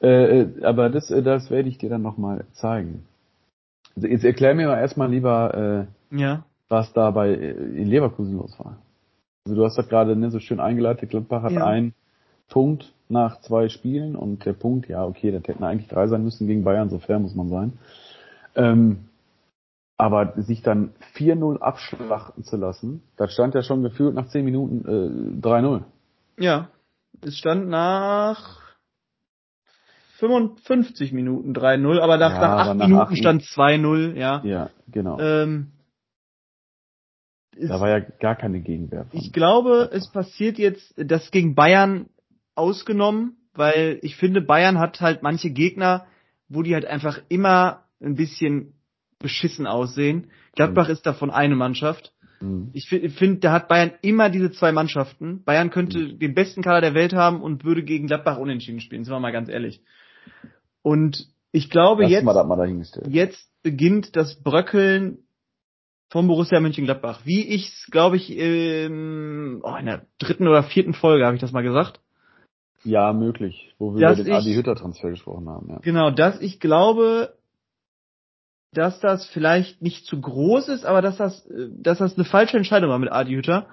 Äh, 0.00 0.42
äh, 0.42 0.64
aber 0.64 0.90
das, 0.90 1.10
äh, 1.10 1.22
das 1.22 1.50
werde 1.50 1.68
ich 1.68 1.78
dir 1.78 1.90
dann 1.90 2.02
nochmal 2.02 2.44
zeigen. 2.52 3.04
Also 3.96 4.06
jetzt 4.06 4.24
erklär 4.24 4.54
mir 4.54 4.68
mal 4.68 4.78
erstmal 4.80 5.10
lieber, 5.10 5.86
äh, 6.12 6.16
Ja. 6.16 6.44
was 6.68 6.92
da 6.92 7.10
bei 7.10 7.30
äh, 7.30 7.50
in 7.50 7.88
Leverkusen 7.88 8.36
los 8.36 8.56
war. 8.60 8.78
Also 9.46 9.56
du 9.56 9.64
hast 9.64 9.76
das 9.76 9.88
gerade 9.88 10.16
ne, 10.16 10.30
so 10.30 10.38
schön 10.40 10.58
eingeleitet, 10.58 11.10
Gladbach 11.10 11.42
hat 11.42 11.52
Ja. 11.52 11.66
einen 11.66 11.94
Punkt 12.48 12.92
nach 13.10 13.40
zwei 13.42 13.68
Spielen 13.68 14.16
und 14.16 14.44
der 14.46 14.54
Punkt, 14.54 14.88
ja 14.88 15.04
okay, 15.04 15.30
das 15.30 15.42
hätten 15.46 15.64
eigentlich 15.64 15.88
drei 15.88 16.06
sein 16.06 16.24
müssen 16.24 16.46
gegen 16.46 16.64
Bayern, 16.64 16.88
so 16.88 16.98
fair 16.98 17.18
muss 17.18 17.34
man 17.34 17.50
sein. 17.50 17.72
Ähm, 18.54 19.04
aber 19.98 20.32
sich 20.36 20.62
dann 20.62 20.92
4-0 21.14 21.58
abschlachten 21.58 22.42
zu 22.44 22.56
lassen, 22.56 23.02
das 23.16 23.32
stand 23.34 23.54
ja 23.54 23.62
schon 23.62 23.82
gefühlt 23.82 24.14
nach 24.14 24.28
10 24.28 24.44
Minuten 24.44 25.40
äh, 25.42 25.46
3-0. 25.46 25.82
Ja. 26.38 26.68
Es 27.20 27.36
stand 27.36 27.68
nach 27.68 28.60
55 30.18 31.12
Minuten 31.12 31.52
3-0, 31.52 32.00
aber 32.00 32.16
nach, 32.16 32.32
Ja, 32.32 32.40
nach 32.40 32.50
8 32.50 32.60
aber 32.60 32.74
nach 32.74 32.86
Minuten 32.86 33.02
acht 33.02 33.16
stand 33.18 33.42
2-0, 33.42 34.14
ja. 34.14 34.40
Ja, 34.42 34.70
genau. 34.90 35.20
Ähm, 35.20 35.68
da 37.60 37.80
war 37.80 37.88
ja 37.88 38.00
gar 38.00 38.36
keine 38.36 38.60
Gegenwehr. 38.60 39.04
Von. 39.06 39.20
ich 39.20 39.32
glaube, 39.32 39.90
es 39.92 40.10
passiert 40.10 40.58
jetzt, 40.58 40.94
das 40.96 41.30
gegen 41.30 41.54
Bayern 41.54 42.06
ausgenommen, 42.54 43.36
weil 43.54 43.98
ich 44.02 44.16
finde, 44.16 44.40
Bayern 44.40 44.78
hat 44.78 45.00
halt 45.00 45.22
manche 45.22 45.50
Gegner, 45.50 46.06
wo 46.48 46.62
die 46.62 46.74
halt 46.74 46.84
einfach 46.86 47.20
immer 47.28 47.84
ein 48.02 48.14
bisschen 48.14 48.74
beschissen 49.18 49.66
aussehen. 49.66 50.28
Gladbach 50.54 50.88
ist 50.88 51.06
davon 51.06 51.30
eine 51.30 51.56
Mannschaft. 51.56 52.12
Mhm. 52.40 52.70
Ich 52.72 52.88
fi- 52.88 53.08
finde, 53.08 53.40
da 53.40 53.52
hat 53.52 53.68
Bayern 53.68 53.92
immer 54.02 54.28
diese 54.30 54.50
zwei 54.50 54.72
Mannschaften. 54.72 55.42
Bayern 55.44 55.70
könnte 55.70 55.98
Mhm. 55.98 56.18
den 56.18 56.34
besten 56.34 56.62
Kader 56.62 56.80
der 56.80 56.94
Welt 56.94 57.12
haben 57.14 57.42
und 57.42 57.64
würde 57.64 57.82
gegen 57.82 58.06
Gladbach 58.06 58.38
unentschieden 58.38 58.80
spielen, 58.80 59.04
sind 59.04 59.12
wir 59.14 59.20
mal 59.20 59.32
ganz 59.32 59.48
ehrlich. 59.48 59.80
Und 60.82 61.28
ich 61.52 61.70
glaube, 61.70 62.02
Lass 62.02 62.10
jetzt, 62.10 62.24
jetzt 63.08 63.48
beginnt 63.62 64.16
das 64.16 64.42
Bröckeln 64.42 65.18
von 66.14 66.28
Borussia 66.28 66.60
Mönchengladbach. 66.60 67.22
Wie 67.24 67.42
ich 67.42 67.70
es, 67.70 67.90
glaube 67.90 68.14
ich, 68.14 68.30
ähm, 68.38 69.60
oh, 69.64 69.74
in 69.74 69.86
der 69.86 70.06
dritten 70.20 70.46
oder 70.46 70.62
vierten 70.62 70.94
Folge 70.94 71.26
habe 71.26 71.34
ich 71.34 71.40
das 71.40 71.50
mal 71.50 71.64
gesagt. 71.64 71.98
Ja, 72.84 73.12
möglich. 73.12 73.74
Wo 73.78 73.96
wir 73.96 74.06
über 74.12 74.14
den 74.14 74.26
ich- 74.28 74.32
Adi 74.32 74.54
Hütter 74.54 74.76
Transfer 74.76 75.10
gesprochen 75.10 75.48
haben. 75.48 75.68
Ja. 75.70 75.78
Genau, 75.82 76.12
dass 76.12 76.40
ich 76.40 76.60
glaube, 76.60 77.34
dass 78.72 79.00
das 79.00 79.26
vielleicht 79.26 79.82
nicht 79.82 80.06
zu 80.06 80.20
groß 80.20 80.68
ist, 80.68 80.84
aber 80.84 81.02
dass 81.02 81.16
das, 81.16 81.48
dass 81.70 81.98
das 81.98 82.14
eine 82.14 82.24
falsche 82.24 82.58
Entscheidung 82.58 82.90
war 82.90 83.00
mit 83.00 83.10
Adi 83.10 83.34
Hütter. 83.34 83.66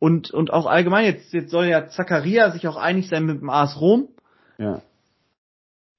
Und, 0.00 0.32
und 0.32 0.52
auch 0.52 0.66
allgemein, 0.66 1.04
jetzt, 1.04 1.32
jetzt 1.32 1.52
soll 1.52 1.66
ja 1.66 1.86
Zakaria 1.86 2.50
sich 2.50 2.66
auch 2.66 2.76
einig 2.76 3.08
sein 3.08 3.26
mit 3.26 3.40
dem 3.40 3.48
AS 3.48 3.80
Rom. 3.80 4.08
ja. 4.58 4.82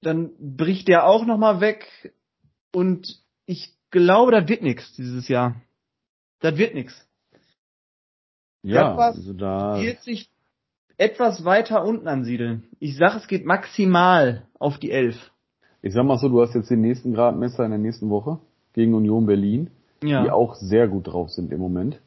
Dann 0.01 0.31
bricht 0.37 0.89
der 0.89 1.07
auch 1.07 1.25
nochmal 1.25 1.61
weg. 1.61 1.87
Und 2.73 3.19
ich 3.45 3.71
glaube, 3.89 4.31
das 4.33 4.47
wird 4.49 4.61
nix 4.61 4.93
dieses 4.95 5.29
Jahr. 5.29 5.55
Das 6.39 6.57
wird 6.57 6.73
nix. 6.75 7.07
Ja, 8.63 8.93
Gladbach 8.93 9.15
also 9.15 9.33
da. 9.33 9.81
Wird 9.81 10.01
sich 10.01 10.29
etwas 10.97 11.45
weiter 11.45 11.83
unten 11.85 12.07
ansiedeln. 12.07 12.63
Ich 12.79 12.97
sag, 12.97 13.15
es 13.15 13.27
geht 13.27 13.45
maximal 13.45 14.47
auf 14.59 14.77
die 14.79 14.91
Elf. 14.91 15.31
Ich 15.81 15.93
sag 15.93 16.05
mal 16.05 16.17
so, 16.17 16.27
du 16.27 16.41
hast 16.41 16.55
jetzt 16.55 16.69
den 16.71 16.81
nächsten 16.81 17.13
Gradmesser 17.13 17.63
in 17.63 17.71
der 17.71 17.79
nächsten 17.79 18.09
Woche 18.09 18.39
gegen 18.73 18.93
Union 18.95 19.25
Berlin, 19.25 19.69
die 20.01 20.07
Ja. 20.09 20.33
auch 20.33 20.55
sehr 20.55 20.87
gut 20.87 21.07
drauf 21.07 21.29
sind 21.29 21.51
im 21.51 21.59
Moment. 21.59 22.01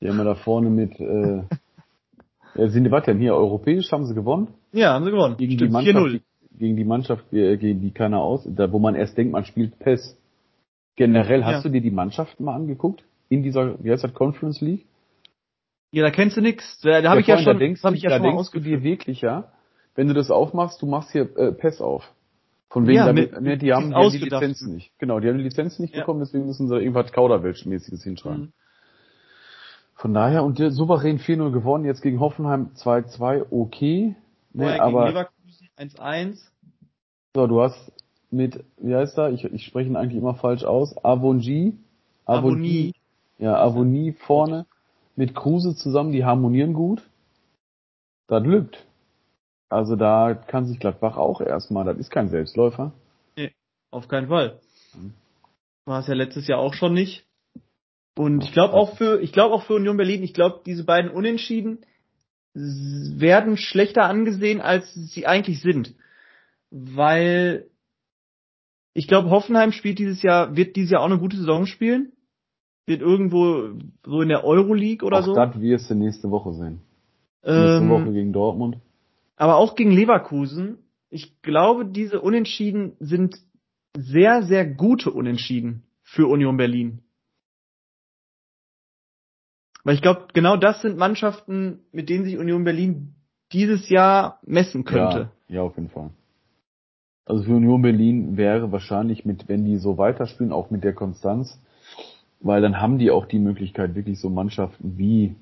Die 0.00 0.08
haben 0.08 0.16
wir 0.18 0.24
da 0.24 0.34
vorne 0.34 0.70
mit, 0.70 0.98
äh, 1.00 1.42
ja, 2.56 2.68
sind, 2.68 2.90
warte 2.90 3.12
denn 3.12 3.20
hier, 3.20 3.34
europäisch 3.34 3.90
haben 3.92 4.06
sie 4.06 4.14
gewonnen? 4.14 4.48
Ja, 4.72 4.92
haben 4.94 5.04
sie 5.04 5.10
gewonnen. 5.12 5.36
Gegen 5.36 5.52
die 5.52 5.56
Stimmt, 5.56 5.72
Mannschaft, 5.72 5.96
4-0. 5.96 6.10
die, 6.12 6.58
gegen 6.58 6.76
die 6.76 6.84
Mannschaft, 6.84 7.32
äh, 7.32 7.56
gegen 7.56 7.80
die 7.80 7.92
keiner 7.92 8.20
aus, 8.20 8.46
da, 8.46 8.70
wo 8.72 8.78
man 8.78 8.94
erst 8.96 9.16
denkt, 9.16 9.32
man 9.32 9.44
spielt 9.44 9.78
PES. 9.78 10.18
Generell, 10.96 11.44
hast 11.44 11.56
Ja. 11.56 11.62
du 11.62 11.70
dir 11.70 11.80
die 11.80 11.90
Mannschaften 11.90 12.44
mal 12.44 12.54
angeguckt? 12.54 13.04
In 13.28 13.42
dieser, 13.42 13.82
wie 13.82 13.90
heißt 13.90 14.04
das, 14.04 14.14
Conference 14.14 14.60
League? 14.60 14.86
Ja, 15.90 16.02
da 16.02 16.10
kennst 16.10 16.36
du 16.36 16.40
nix. 16.40 16.80
Da, 16.80 17.00
da 17.00 17.10
habe 17.10 17.20
ich 17.20 17.26
ja 17.26 17.36
Freund, 17.36 17.46
da 17.46 17.50
schon, 17.52 17.58
denkst, 17.60 17.82
hab 17.82 17.94
ich 17.94 18.02
ja 18.02 18.10
da 18.10 18.16
schon 18.16 18.24
denkst 18.36 18.50
du 18.50 18.60
dir 18.60 18.82
wirklich, 18.82 19.20
ja, 19.20 19.52
wenn 19.94 20.08
du 20.08 20.14
das 20.14 20.30
aufmachst, 20.30 20.80
du 20.82 20.86
machst 20.86 21.10
hier 21.12 21.36
äh, 21.36 21.52
PES 21.52 21.80
auf. 21.80 22.12
Von 22.68 22.86
wegen, 22.86 22.96
Ja, 22.98 23.06
damit, 23.06 23.32
mit- 23.32 23.40
ne, 23.42 23.56
die 23.58 23.72
haben, 23.72 23.90
die 23.90 23.94
haben 23.94 24.10
die. 24.10 24.18
Lizenzen 24.18 24.74
nicht. 24.74 24.92
Genau, 24.98 25.20
die 25.20 25.28
haben 25.28 25.38
die 25.38 25.44
Lizenzen 25.44 25.82
nicht 25.82 25.94
Ja. 25.94 26.00
bekommen, 26.00 26.20
deswegen 26.20 26.46
müssen 26.46 26.68
sie 26.68 26.76
irgendwas 26.76 27.12
Kauderwelsch-mäßiges 27.12 28.02
hinschreiben. 28.02 28.40
Mhm. 28.46 28.52
Von 29.94 30.12
daher, 30.12 30.44
und 30.44 30.58
der 30.58 30.70
souverän 30.72 31.18
4-0 31.18 31.50
gewonnen, 31.52 31.84
jetzt 31.86 32.02
gegen 32.02 32.20
Hoffenheim 32.20 32.70
2-2, 32.74 33.46
okay. 33.50 34.14
Ne, 34.52 34.66
gegen 34.72 34.80
aber 34.80 35.08
Leverkusen 35.08 35.68
1-1. 35.78 36.38
so, 37.34 37.46
du 37.46 37.62
hast 37.62 37.92
mit, 38.30 38.62
wie 38.78 38.94
heißt 38.94 39.16
er? 39.18 39.30
Ich, 39.30 39.44
ich 39.44 39.64
spreche 39.64 39.88
ihn 39.88 39.96
eigentlich 39.96 40.18
immer 40.20 40.34
falsch 40.34 40.64
aus. 40.64 40.94
Avonji. 41.02 41.78
Avonie. 42.26 42.92
Ja, 43.38 43.56
Avonie 43.60 44.12
vorne 44.12 44.66
mit 45.14 45.34
Kruse 45.34 45.74
zusammen, 45.74 46.12
die 46.12 46.24
harmonieren 46.24 46.72
gut. 46.72 47.02
Das 48.28 48.42
lügt. 48.42 48.84
Also 49.68 49.96
da 49.96 50.34
kann 50.34 50.66
sich 50.66 50.78
Gladbach 50.78 51.16
auch 51.16 51.40
erstmal, 51.40 51.84
das 51.84 51.98
ist 51.98 52.10
kein 52.10 52.28
Selbstläufer. 52.28 52.92
Auf 53.90 54.08
keinen 54.08 54.28
Fall. 54.28 54.60
Mhm. 54.94 55.14
War 55.84 56.00
es 56.00 56.06
ja 56.06 56.14
letztes 56.14 56.46
Jahr 56.46 56.58
auch 56.58 56.74
schon 56.74 56.92
nicht. 56.92 57.24
Und 58.16 58.44
ich 58.44 58.52
glaube 58.52 58.74
auch 58.74 58.96
für, 58.96 59.20
ich 59.20 59.32
glaube 59.32 59.54
auch 59.54 59.64
für 59.64 59.74
Union 59.74 59.96
Berlin, 59.96 60.22
ich 60.22 60.34
glaube, 60.34 60.60
diese 60.64 60.84
beiden 60.84 61.10
Unentschieden 61.10 61.84
werden 62.54 63.58
schlechter 63.58 64.04
angesehen, 64.04 64.62
als 64.62 64.92
sie 64.94 65.26
eigentlich 65.26 65.60
sind. 65.60 65.94
Weil 66.70 67.68
ich 68.94 69.08
glaube, 69.08 69.28
Hoffenheim 69.28 69.72
spielt 69.72 69.98
dieses 69.98 70.22
Jahr, 70.22 70.56
wird 70.56 70.76
dieses 70.76 70.92
Jahr 70.92 71.02
auch 71.02 71.06
eine 71.06 71.18
gute 71.18 71.36
Saison 71.36 71.66
spielen. 71.66 72.12
Wird 72.86 73.00
irgendwo 73.00 73.70
so 74.04 74.20
in 74.22 74.28
der 74.28 74.44
Euroleague 74.44 75.04
oder 75.04 75.18
auch 75.18 75.24
so. 75.24 75.34
das 75.34 75.60
wirst 75.60 75.90
du 75.90 75.94
nächste 75.94 76.30
Woche 76.30 76.52
sehen. 76.54 76.80
Nächste 77.44 77.82
Ähm, 77.82 77.90
Woche 77.90 78.12
gegen 78.12 78.32
Dortmund. 78.32 78.78
aber 79.36 79.56
auch 79.56 79.74
gegen 79.74 79.90
Leverkusen. 79.90 80.78
Ich 81.10 81.40
glaube, 81.42 81.84
diese 81.86 82.20
Unentschieden 82.20 82.92
sind 83.00 83.36
sehr, 83.96 84.42
sehr 84.42 84.66
gute 84.66 85.10
Unentschieden 85.12 85.82
für 86.02 86.26
Union 86.28 86.56
Berlin. 86.56 87.00
Weil 89.84 89.94
ich 89.94 90.02
glaube, 90.02 90.26
genau 90.34 90.56
das 90.56 90.82
sind 90.82 90.96
Mannschaften, 90.96 91.80
mit 91.92 92.08
denen 92.08 92.24
sich 92.24 92.38
Union 92.38 92.64
Berlin 92.64 93.14
dieses 93.52 93.88
Jahr 93.88 94.40
messen 94.44 94.84
könnte. 94.84 95.30
Ja, 95.48 95.54
ja, 95.56 95.62
auf 95.62 95.76
jeden 95.76 95.90
Fall. 95.90 96.10
Also 97.24 97.44
für 97.44 97.54
Union 97.54 97.82
Berlin 97.82 98.36
wäre 98.36 98.72
wahrscheinlich 98.72 99.24
mit, 99.24 99.48
wenn 99.48 99.64
die 99.64 99.76
so 99.78 99.96
weiterspielen, 99.98 100.52
auch 100.52 100.70
mit 100.70 100.82
der 100.84 100.92
Konstanz, 100.94 101.60
weil 102.40 102.62
dann 102.62 102.80
haben 102.80 102.98
die 102.98 103.10
auch 103.10 103.26
die 103.26 103.38
Möglichkeit, 103.38 103.94
wirklich 103.94 104.20
so 104.20 104.30
Mannschaften 104.30 104.94
wie 104.96 105.34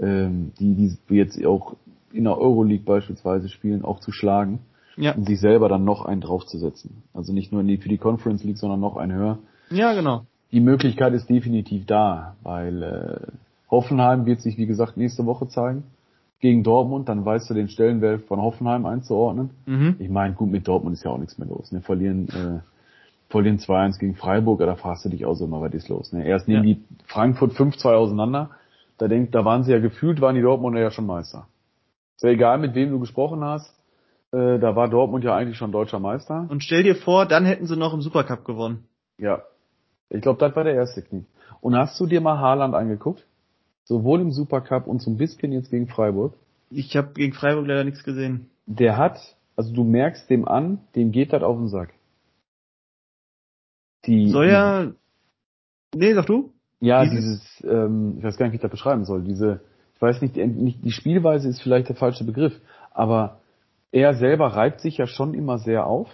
ähm, 0.00 0.52
die, 0.58 0.74
die 0.74 1.14
jetzt 1.14 1.44
auch 1.44 1.76
in 2.12 2.24
der 2.24 2.38
Euroleague 2.38 2.84
beispielsweise 2.84 3.48
spielen, 3.48 3.84
auch 3.84 4.00
zu 4.00 4.12
schlagen 4.12 4.60
Ja, 4.96 5.14
und 5.14 5.26
sich 5.26 5.40
selber 5.40 5.68
dann 5.68 5.84
noch 5.84 6.04
einen 6.04 6.20
draufzusetzen. 6.20 7.02
Also 7.12 7.32
nicht 7.32 7.52
nur 7.52 7.60
in 7.60 7.68
die, 7.68 7.78
für 7.78 7.88
die 7.88 7.98
Conference 7.98 8.44
League, 8.44 8.58
sondern 8.58 8.80
noch 8.80 8.96
einen 8.96 9.12
höher. 9.12 9.38
ja 9.70 9.92
genau. 9.94 10.22
Die 10.52 10.60
Möglichkeit 10.60 11.12
ist 11.14 11.28
definitiv 11.28 11.84
da, 11.86 12.36
weil 12.44 12.82
äh, 12.82 13.32
Hoffenheim 13.70 14.24
wird 14.24 14.40
sich, 14.40 14.56
wie 14.56 14.66
gesagt, 14.66 14.96
nächste 14.96 15.26
Woche 15.26 15.48
zeigen 15.48 15.82
gegen 16.40 16.62
Dortmund, 16.62 17.08
dann 17.08 17.24
weißt 17.24 17.48
du 17.50 17.54
den 17.54 17.68
Stellenwert 17.68 18.22
von 18.22 18.40
Hoffenheim 18.40 18.86
einzuordnen. 18.86 19.50
Mhm. 19.66 19.96
Ich 19.98 20.10
meine, 20.10 20.34
gut, 20.34 20.50
mit 20.50 20.68
Dortmund 20.68 20.94
ist 20.94 21.04
ja 21.04 21.10
auch 21.10 21.18
nichts 21.18 21.38
mehr 21.38 21.48
los. 21.48 21.72
Ne? 21.72 21.80
Verlieren, 21.80 22.28
äh, 22.28 22.60
verlieren 23.28 23.58
2-1 23.58 23.98
gegen 23.98 24.14
Freiburg, 24.14 24.60
da 24.60 24.76
fragst 24.76 25.04
du 25.04 25.08
dich 25.08 25.26
auch 25.26 25.34
so 25.34 25.44
immer, 25.46 25.60
was 25.60 25.72
ist 25.74 25.88
los. 25.88 26.12
Ne? 26.12 26.26
Erst 26.26 26.48
nehmen 26.48 26.64
Ja. 26.66 26.74
die 26.74 26.84
Frankfurt 27.06 27.52
5-2 27.52 27.94
auseinander, 27.94 28.50
da 28.98 29.08
denkt, 29.08 29.34
da 29.34 29.44
waren 29.44 29.64
sie 29.64 29.72
ja 29.72 29.80
gefühlt, 29.80 30.20
waren 30.20 30.36
die 30.36 30.42
Dortmunder 30.42 30.80
ja 30.80 30.90
schon 30.90 31.06
Meister. 31.06 31.46
Ist 32.16 32.22
ja 32.22 32.30
egal, 32.30 32.58
mit 32.58 32.74
wem 32.74 32.90
du 32.90 33.00
gesprochen 33.00 33.42
hast, 33.42 33.74
äh, 34.32 34.58
da 34.58 34.76
war 34.76 34.88
Dortmund 34.88 35.24
ja 35.24 35.34
eigentlich 35.34 35.56
schon 35.56 35.72
deutscher 35.72 35.98
Meister. 35.98 36.46
Und 36.48 36.62
stell 36.62 36.82
dir 36.84 36.94
vor, 36.94 37.26
dann 37.26 37.44
hätten 37.44 37.66
sie 37.66 37.76
noch 37.76 37.92
im 37.92 38.02
Supercup 38.02 38.44
gewonnen. 38.44 38.84
Ja. 39.18 39.42
Ich 40.10 40.20
glaube, 40.20 40.38
das 40.38 40.54
war 40.54 40.64
der 40.64 40.74
erste 40.74 41.02
Knie. 41.02 41.24
Und 41.60 41.76
hast 41.76 41.98
du 41.98 42.06
dir 42.06 42.20
mal 42.20 42.38
Haaland 42.38 42.74
angeguckt? 42.74 43.24
sowohl 43.84 44.20
im 44.20 44.32
Supercup 44.32 44.86
und 44.86 45.02
so 45.02 45.10
ein 45.10 45.16
bisschen 45.16 45.52
jetzt 45.52 45.70
gegen 45.70 45.88
Freiburg. 45.88 46.34
Ich 46.70 46.96
habe 46.96 47.12
gegen 47.14 47.32
Freiburg 47.34 47.66
leider 47.66 47.84
nichts 47.84 48.02
gesehen. 48.02 48.50
Der 48.66 48.96
hat, 48.96 49.18
also 49.56 49.72
du 49.72 49.84
merkst 49.84 50.28
dem 50.30 50.48
an, 50.48 50.80
dem 50.96 51.12
geht 51.12 51.32
das 51.32 51.42
auf 51.42 51.56
den 51.56 51.68
Sack. 51.68 51.92
Die, 54.06 54.28
Soll 54.28 54.48
ja. 54.48 54.92
Nee, 55.94 56.14
sag 56.14 56.26
du? 56.26 56.52
Ja, 56.80 57.04
dieses, 57.04 57.40
dieses 57.40 57.64
ähm, 57.64 58.16
ich 58.18 58.24
weiß 58.24 58.36
gar 58.36 58.46
nicht, 58.46 58.52
wie 58.52 58.56
ich 58.56 58.62
das 58.62 58.70
beschreiben 58.70 59.04
soll. 59.04 59.22
Diese, 59.22 59.60
ich 59.94 60.02
weiß 60.02 60.20
nicht, 60.22 60.36
die, 60.36 60.46
nicht, 60.46 60.84
die 60.84 60.90
Spielweise 60.90 61.48
ist 61.48 61.62
vielleicht 61.62 61.88
der 61.88 61.96
falsche 61.96 62.24
Begriff, 62.24 62.52
aber 62.92 63.38
er 63.92 64.14
selber 64.14 64.48
reibt 64.48 64.80
sich 64.80 64.98
ja 64.98 65.06
schon 65.06 65.34
immer 65.34 65.58
sehr 65.58 65.86
auf 65.86 66.08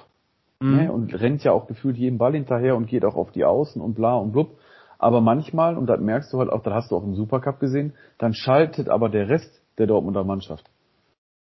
mhm. 0.61 0.76
ne, 0.76 0.92
und 0.92 1.18
rennt 1.18 1.42
ja 1.42 1.53
auch 1.53 1.66
gefühlt 1.66 1.96
jeden 1.96 2.18
Ball 2.18 2.33
hinterher 2.33 2.76
und 2.76 2.87
geht 2.87 3.05
auch 3.05 3.16
auf 3.16 3.33
die 3.33 3.44
Außen 3.44 3.81
und 3.81 3.94
bla 3.94 4.14
und 4.14 4.33
blub. 4.33 4.59
Aber 4.98 5.20
manchmal, 5.22 5.79
und 5.79 5.87
das 5.87 5.98
merkst 5.98 6.33
du 6.33 6.38
halt 6.38 6.50
auch, 6.50 6.62
das 6.62 6.74
hast 6.74 6.90
du 6.90 6.96
auch 6.96 7.05
im 7.05 7.14
Supercup 7.14 7.59
gesehen, 7.59 7.94
dann 8.18 8.35
schaltet 8.35 8.90
aber 8.90 9.09
der 9.09 9.29
Rest 9.29 9.62
der 9.79 9.87
Dortmunder 9.87 10.24
Mannschaft 10.24 10.70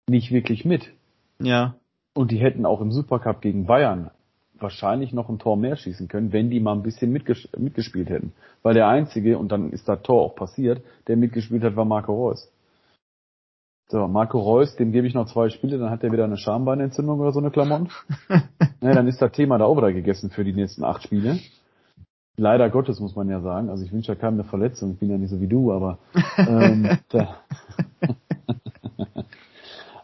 nicht 0.07 0.31
wirklich 0.31 0.65
mit. 0.65 0.91
Ja. 1.39 1.75
Und 2.13 2.31
die 2.31 2.37
hätten 2.37 2.65
auch 2.65 2.81
im 2.81 2.91
Supercup 2.91 3.41
gegen 3.41 3.65
Bayern 3.65 4.11
wahrscheinlich 4.61 5.13
noch 5.13 5.29
ein 5.29 5.39
Tor 5.39 5.57
mehr 5.57 5.75
schießen 5.75 6.07
können, 6.07 6.33
wenn 6.33 6.49
die 6.49 6.59
mal 6.59 6.73
ein 6.73 6.83
bisschen 6.83 7.11
mitges 7.11 7.49
mitgespielt 7.57 8.09
hätten. 8.09 8.33
Weil 8.63 8.73
der 8.73 8.87
Einzige, 8.87 9.37
und 9.37 9.51
dann 9.51 9.71
ist 9.71 9.87
das 9.87 10.01
Tor 10.01 10.21
auch 10.21 10.35
passiert, 10.35 10.81
der 11.07 11.17
mitgespielt 11.17 11.63
hat, 11.63 11.75
war 11.75 11.85
Marco 11.85 12.13
Reus. 12.13 12.51
So, 13.91 14.07
Marco 14.07 14.39
Reus, 14.39 14.75
dem 14.75 14.91
gebe 14.91 15.07
ich 15.07 15.15
noch 15.15 15.25
zwei 15.25 15.49
Spiele, 15.49 15.79
dann 15.79 15.89
hat 15.89 16.03
er 16.03 16.11
wieder 16.11 16.25
eine 16.25 16.37
Schambeinentzündung 16.37 17.19
oder 17.19 17.31
so 17.31 17.39
eine 17.39 17.49
Klamotten. 17.49 17.89
ja, 18.29 18.93
dann 18.93 19.07
ist 19.07 19.21
das 19.21 19.31
Thema 19.31 19.57
da 19.57 19.65
auch 19.65 19.77
wieder 19.77 19.91
gegessen 19.91 20.29
für 20.29 20.43
die 20.43 20.53
nächsten 20.53 20.83
acht 20.83 21.03
Spiele. 21.03 21.39
Leider 22.37 22.69
Gottes 22.69 22.99
muss 22.99 23.15
man 23.15 23.29
ja 23.29 23.41
sagen. 23.41 23.69
Also 23.69 23.83
ich 23.83 23.91
wünsche 23.91 24.13
ja 24.13 24.15
keinem 24.15 24.35
eine 24.35 24.43
Verletzung, 24.43 24.91
ich 24.93 24.99
bin 24.99 25.09
ja 25.09 25.17
nicht 25.17 25.31
so 25.31 25.41
wie 25.41 25.47
du, 25.47 25.73
aber 25.73 25.97
ähm, 26.37 26.99
da, 27.09 27.37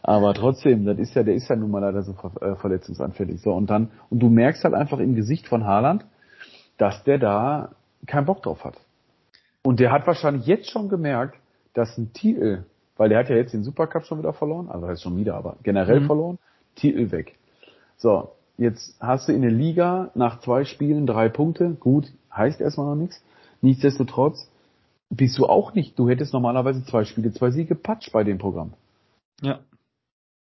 aber 0.06 0.34
trotzdem, 0.34 0.84
das 0.84 0.98
ist 0.98 1.16
ja, 1.16 1.24
der 1.24 1.34
ist 1.34 1.48
ja 1.48 1.56
nun 1.56 1.72
mal 1.72 1.80
leider 1.80 2.04
so 2.04 2.12
ver 2.12 2.30
äh, 2.40 2.54
verletzungsanfällig. 2.54 3.40
So, 3.40 3.52
und 3.52 3.68
dann, 3.68 3.90
und 4.08 4.20
du 4.20 4.28
merkst 4.28 4.62
halt 4.62 4.72
einfach 4.72 5.00
im 5.00 5.16
Gesicht 5.16 5.48
von 5.48 5.64
Haaland, 5.64 6.06
dass 6.78 7.02
der 7.02 7.18
da 7.18 7.70
keinen 8.06 8.24
Bock 8.24 8.40
drauf 8.44 8.64
hat. 8.64 8.76
Und 9.64 9.80
der 9.80 9.90
hat 9.90 10.06
wahrscheinlich 10.06 10.46
jetzt 10.46 10.70
schon 10.70 10.88
gemerkt, 10.88 11.34
dass 11.74 11.98
ein 11.98 12.12
Titel, 12.12 12.66
weil 12.96 13.08
der 13.08 13.18
hat 13.18 13.30
ja 13.30 13.34
jetzt 13.34 13.52
den 13.52 13.64
Supercup 13.64 14.04
schon 14.04 14.20
wieder 14.20 14.32
verloren, 14.32 14.68
also 14.68 14.86
heißt 14.86 15.02
schon 15.02 15.16
wieder, 15.16 15.34
aber 15.34 15.56
generell 15.64 15.98
mhm. 15.98 16.06
verloren, 16.06 16.38
Titel 16.76 17.10
weg. 17.10 17.34
So, 17.96 18.30
jetzt 18.58 18.96
hast 19.00 19.28
du 19.28 19.32
in 19.32 19.42
der 19.42 19.50
Liga 19.50 20.12
nach 20.14 20.38
zwei 20.38 20.64
Spielen 20.64 21.08
drei 21.08 21.28
Punkte, 21.28 21.70
gut, 21.70 22.12
heißt 22.32 22.60
erstmal 22.60 22.86
noch 22.86 22.94
nichts. 22.94 23.20
Nichtsdestotrotz 23.60 24.48
bist 25.10 25.36
du 25.36 25.46
auch 25.46 25.74
nicht, 25.74 25.98
du 25.98 26.08
hättest 26.08 26.32
normalerweise 26.32 26.84
zwei 26.84 27.02
Spiele, 27.02 27.32
zwei 27.32 27.50
Siege 27.50 27.74
Patsch 27.74 28.12
bei 28.12 28.22
dem 28.22 28.38
Programm. 28.38 28.74
Ja. 29.42 29.58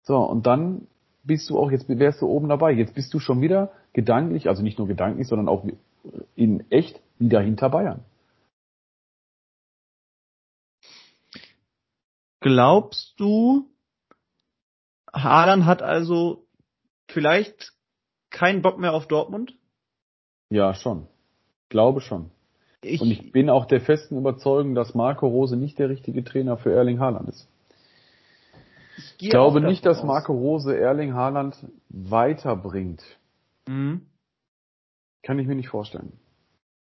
So, 0.02 0.18
und 0.18 0.46
dann 0.46 0.86
bist 1.24 1.48
du 1.50 1.58
auch, 1.58 1.70
jetzt 1.70 1.88
wärst 1.88 2.20
du 2.20 2.26
oben 2.26 2.48
dabei. 2.48 2.72
Jetzt 2.72 2.94
bist 2.94 3.14
du 3.14 3.20
schon 3.20 3.40
wieder 3.40 3.72
gedanklich, 3.92 4.48
also 4.48 4.62
nicht 4.62 4.78
nur 4.78 4.88
gedanklich, 4.88 5.28
sondern 5.28 5.48
auch 5.48 5.64
in 6.34 6.64
echt 6.70 7.00
wieder 7.18 7.40
hinter 7.40 7.70
Bayern. 7.70 8.04
Glaubst 12.40 13.14
du, 13.18 13.68
Haaland 15.12 15.64
hat 15.64 15.80
also 15.80 16.44
vielleicht 17.08 17.72
keinen 18.30 18.62
Bock 18.62 18.78
mehr 18.78 18.94
auf 18.94 19.06
Dortmund? 19.06 19.54
Ja, 20.50 20.74
schon. 20.74 21.06
Glaube 21.68 22.00
schon. 22.00 22.30
Ich, 22.82 23.00
und 23.00 23.12
ich 23.12 23.30
bin 23.30 23.48
auch 23.48 23.66
der 23.66 23.80
festen 23.80 24.18
Überzeugung, 24.18 24.74
dass 24.74 24.94
Marco 24.94 25.28
Rose 25.28 25.56
nicht 25.56 25.78
der 25.78 25.88
richtige 25.88 26.24
Trainer 26.24 26.56
für 26.56 26.72
Erling 26.72 26.98
Haaland 26.98 27.28
ist. 27.28 27.48
Ich, 29.18 29.30
glaube 29.30 29.60
nicht, 29.60 29.84
dass 29.86 30.02
Marco 30.02 30.32
Rose 30.32 30.76
Erling 30.76 31.14
Haaland 31.14 31.56
weiterbringt. 31.88 33.02
Mhm. 33.66 34.02
Kann 35.22 35.38
ich 35.38 35.46
mir 35.46 35.54
nicht 35.54 35.68
vorstellen. 35.68 36.12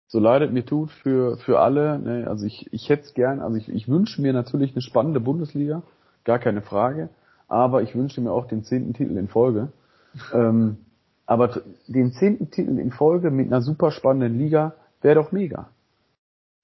So 0.07 0.19
leidet 0.19 0.51
mir 0.51 0.65
tut 0.65 0.91
für, 0.91 1.38
für 1.38 1.60
alle, 1.60 1.97
ne, 1.99 2.27
also 2.27 2.45
ich, 2.45 2.71
ich 2.73 2.89
hätte 2.89 3.03
es 3.03 3.13
gern, 3.13 3.39
also 3.39 3.55
ich, 3.55 3.69
ich 3.69 3.88
wünsche 3.88 4.21
mir 4.21 4.34
natürlich 4.34 4.73
eine 4.73 4.81
spannende 4.81 5.21
Bundesliga, 5.21 5.84
gar 6.25 6.39
keine 6.39 6.62
Frage, 6.62 7.10
aber 7.47 7.81
ich 7.81 7.95
wünsche 7.95 8.19
mir 8.19 8.31
auch 8.31 8.47
den 8.47 8.63
zehnten 8.63 8.93
Titel 8.93 9.17
in 9.17 9.29
Folge. 9.29 9.71
ähm, 10.34 10.79
aber 11.25 11.62
den 11.88 12.12
zehnten 12.12 12.51
Titel 12.51 12.77
in 12.77 12.91
Folge 12.91 13.31
mit 13.31 13.47
einer 13.47 13.62
super 13.62 13.91
spannenden 13.91 14.38
Liga 14.38 14.73
wäre 15.01 15.15
doch 15.15 15.31
mega. 15.31 15.69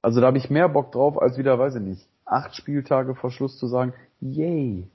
Also 0.02 0.20
da 0.20 0.28
habe 0.28 0.38
ich 0.38 0.50
mehr 0.50 0.68
Bock 0.68 0.92
drauf, 0.92 1.22
als 1.22 1.38
wieder, 1.38 1.58
weiß 1.58 1.76
ich 1.76 1.82
nicht, 1.82 2.08
acht 2.26 2.56
Spieltage 2.56 3.16
vor 3.16 3.32
Schluss 3.32 3.58
zu 3.58 3.68
sagen, 3.68 3.94
yay, 4.20 4.90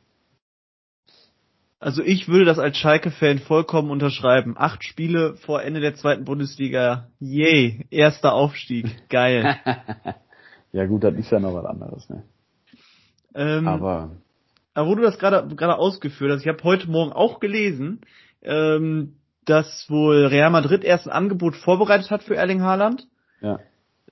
also 1.83 2.01
ich 2.05 2.29
würde 2.29 2.45
das 2.45 2.61
als 2.61 2.77
Schalke-Fan 2.77 3.41
vollkommen 3.41 3.91
unterschreiben. 3.91 4.55
Acht 4.57 4.85
Spiele 4.85 5.35
vor 5.35 5.63
Ende 5.63 5.81
der 5.81 5.97
zweiten 5.97 6.25
Bundesliga. 6.25 7.09
Yay, 7.19 7.87
erster 7.91 8.35
Aufstieg. 8.35 9.09
Geil. 9.09 9.57
ja 10.73 10.87
gut, 10.87 11.03
das 11.03 11.15
ist 11.15 11.33
ja 11.33 11.41
noch 11.41 11.55
was 11.55 11.65
anderes, 11.65 12.09
ne? 12.09 12.23
Ähm, 13.35 13.67
aber. 13.67 14.13
Aber 14.75 14.89
wo 14.89 14.95
du 14.95 15.03
das 15.03 15.19
gerade 15.19 15.55
gerade 15.57 15.77
ausgeführt 15.77 16.31
hast, 16.31 16.43
ich 16.43 16.49
habe 16.49 16.63
heute 16.63 16.89
Morgen 16.89 17.13
auch 17.13 17.41
gelesen, 17.41 18.03
ähm, 18.43 19.17
dass 19.45 19.87
wohl 19.91 20.27
Real 20.27 20.51
Madrid 20.51 20.85
erst 20.85 21.09
ein 21.09 21.13
Angebot 21.13 21.57
vorbereitet 21.57 22.13
hat 22.13 22.23
für 22.23 22.37
Erling 22.37 22.63
Haaland. 22.63 23.09
Ja. 23.41 23.59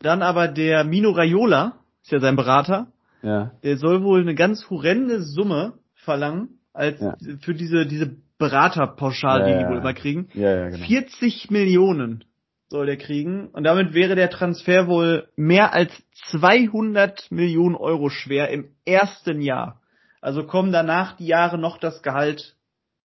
Dann 0.00 0.22
aber 0.22 0.48
der 0.48 0.83
Mino 0.83 1.12
Raiola, 1.12 1.76
ist 2.02 2.11
ja 2.11 2.18
sein 2.18 2.35
Berater, 2.35 2.88
ja. 3.22 3.52
der 3.62 3.76
soll 3.76 4.02
wohl 4.02 4.22
eine 4.22 4.35
ganz 4.35 4.68
horrende 4.70 5.22
Summe 5.22 5.74
verlangen 5.94 6.59
als 6.72 7.00
ja. 7.00 7.16
für 7.40 7.54
diese 7.54 7.87
diese 7.87 8.16
Beraterpauschal, 8.38 9.40
ja, 9.40 9.46
die 9.46 9.64
die 9.64 9.70
wohl 9.70 9.78
immer 9.78 9.94
kriegen. 9.94 10.28
Ja, 10.35 10.68
genau. 10.70 10.87
40 10.87 11.50
Millionen 11.50 12.24
soll 12.68 12.87
der 12.87 12.96
kriegen 12.96 13.48
und 13.48 13.64
damit 13.64 13.94
wäre 13.94 14.14
der 14.14 14.30
Transfer 14.30 14.87
wohl 14.87 15.28
mehr 15.37 15.74
als 15.74 15.92
200 16.30 17.30
Millionen 17.30 17.74
Euro 17.74 18.09
schwer 18.11 18.50
im 18.50 18.68
ersten 18.85 19.40
Jahr. 19.40 19.80
Also 20.20 20.44
kommen 20.44 20.72
danach 20.72 21.16
die 21.16 21.26
Jahre 21.26 21.59
noch 21.59 21.78
das 21.78 22.02
Gehalt 22.02 22.56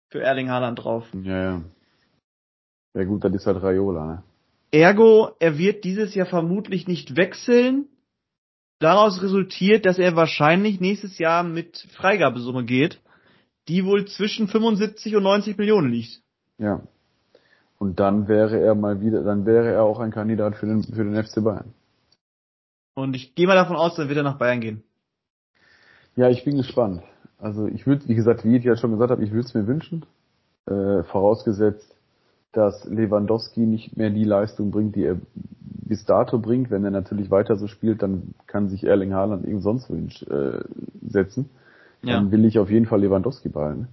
für 0.09 0.21
Erling 0.21 0.51
Haaland 0.51 0.83
drauf. 0.83 1.07
Ja, 1.23 1.43
ja. 1.43 1.63
Ja 2.95 3.05
gut, 3.05 3.25
das 3.25 3.33
ist 3.33 3.47
halt 3.47 3.63
Raiola, 3.63 4.05
ne? 4.05 4.23
Ergo, 4.71 5.33
er 5.39 5.59
wird 5.59 5.85
dieses 5.85 6.15
Jahr 6.15 6.27
vermutlich 6.27 6.89
nicht 6.89 7.17
wechseln. 7.17 7.89
Daraus 8.81 9.23
resultiert, 9.23 9.87
dass 9.87 9.99
er 9.99 10.17
wahrscheinlich 10.17 10.81
nächstes 10.81 11.19
Jahr 11.19 11.43
mit 11.43 11.87
Freigabesumme 11.93 12.65
geht 12.65 13.02
die 13.69 13.85
wohl 13.85 14.07
zwischen 14.07 14.49
75 14.49 15.17
und 15.17 15.23
90 15.23 15.59
Millionen 15.59 15.91
liegt. 15.91 16.21
Ja. 16.59 16.83
Und 17.79 17.99
dann 17.99 18.29
wäre 18.29 18.61
er 18.61 18.75
mal 18.75 19.01
wieder, 19.01 19.23
dann 19.23 19.45
wäre 19.45 19.73
er 19.73 19.83
auch 19.83 19.99
ein 19.99 20.11
Kandidat 20.11 20.57
für 20.57 20.67
den, 20.67 20.83
für 20.83 21.05
den 21.05 21.21
FC 21.23 21.43
Bayern. 21.43 21.75
Und 22.95 23.15
ich 23.15 23.35
gehe 23.35 23.47
mal 23.47 23.55
davon 23.55 23.77
aus, 23.77 23.97
dann 23.97 24.09
wird 24.09 24.19
er 24.19 24.23
nach 24.23 24.39
Bayern 24.39 24.61
gehen. 24.61 24.83
Ja, 26.15 26.29
ich 26.29 26.45
bin 26.45 26.57
gespannt. 26.57 27.03
Also 27.39 27.67
ich 27.67 27.87
würde, 27.87 28.07
wie 28.07 28.15
gesagt, 28.15 28.45
wie 28.45 28.57
ich 28.57 28.65
ja 28.65 28.77
schon 28.77 28.93
gesagt 28.93 29.11
habe, 29.11 29.25
ich 29.25 29.33
würde 29.33 29.47
es 29.47 29.55
mir 29.55 29.67
wünschen. 29.67 30.05
Äh, 30.67 31.03
vorausgesetzt, 31.05 31.97
dass 32.53 32.85
Lewandowski 32.85 33.61
nicht 33.61 33.97
mehr 33.97 34.11
die 34.11 34.25
Leistung 34.25 34.71
bringt, 34.71 34.95
die 34.95 35.05
er 35.05 35.17
bis 35.35 36.05
dato 36.05 36.39
bringt. 36.39 36.71
Wenn 36.71 36.85
er 36.85 36.93
natürlich 36.93 37.31
weiter 37.31 37.57
so 37.57 37.67
spielt, 37.67 38.03
dann 38.03 38.35
kann 38.47 38.69
sich 38.69 38.85
Erling 38.85 39.15
Haaland 39.15 39.45
irgend 39.45 39.65
sonst 39.65 39.91
wohin 39.91 40.11
äh, 40.31 40.63
setzen 41.01 41.49
ja. 42.03 42.15
dann 42.15 42.31
will 42.31 42.45
ich 42.45 42.59
auf 42.59 42.71
jeden 42.71 42.87
Fall 42.87 43.01
Lewandowski 43.01 43.49
behalten. 43.49 43.89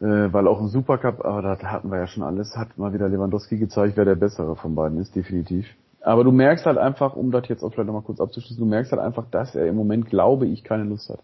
Äh, 0.00 0.32
weil 0.32 0.48
auch 0.48 0.60
im 0.60 0.68
Supercup, 0.68 1.24
aber 1.24 1.42
da 1.42 1.58
hatten 1.58 1.90
wir 1.90 1.98
ja 1.98 2.06
schon 2.06 2.22
alles, 2.22 2.56
hat 2.56 2.78
mal 2.78 2.94
wieder 2.94 3.08
Lewandowski 3.08 3.58
gezeigt, 3.58 3.96
wer 3.96 4.06
der 4.06 4.14
bessere 4.14 4.56
von 4.56 4.74
beiden 4.74 4.98
ist, 4.98 5.14
definitiv. 5.14 5.66
Aber 6.00 6.24
du 6.24 6.32
merkst 6.32 6.64
halt 6.64 6.78
einfach, 6.78 7.14
um 7.14 7.30
das 7.30 7.48
jetzt 7.48 7.62
auch 7.62 7.72
vielleicht 7.72 7.86
nochmal 7.86 8.02
kurz 8.02 8.20
abzuschließen, 8.20 8.58
du 8.58 8.68
merkst 8.68 8.92
halt 8.92 9.02
einfach, 9.02 9.26
dass 9.30 9.54
er 9.54 9.66
im 9.66 9.76
Moment, 9.76 10.06
glaube 10.06 10.46
ich, 10.46 10.64
keine 10.64 10.84
Lust 10.84 11.10
hat. 11.10 11.20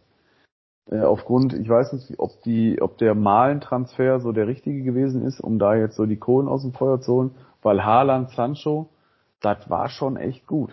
Äh, 0.90 1.00
aufgrund, 1.00 1.54
ich 1.54 1.68
weiß 1.68 1.94
nicht, 1.94 2.18
ob 2.18 2.42
die, 2.42 2.80
ob 2.82 2.98
der 2.98 3.14
Malen-Transfer 3.14 4.20
so 4.20 4.32
der 4.32 4.46
richtige 4.46 4.82
gewesen 4.82 5.22
ist, 5.22 5.40
um 5.40 5.58
da 5.58 5.74
jetzt 5.74 5.96
so 5.96 6.04
die 6.04 6.18
Kohlen 6.18 6.46
aus 6.46 6.62
dem 6.62 6.72
Feuer 6.72 7.00
zu 7.00 7.12
holen, 7.14 7.30
weil 7.62 7.84
Haaland, 7.84 8.30
Sancho, 8.30 8.90
das 9.40 9.68
war 9.70 9.88
schon 9.88 10.16
echt 10.16 10.46
gut. 10.46 10.72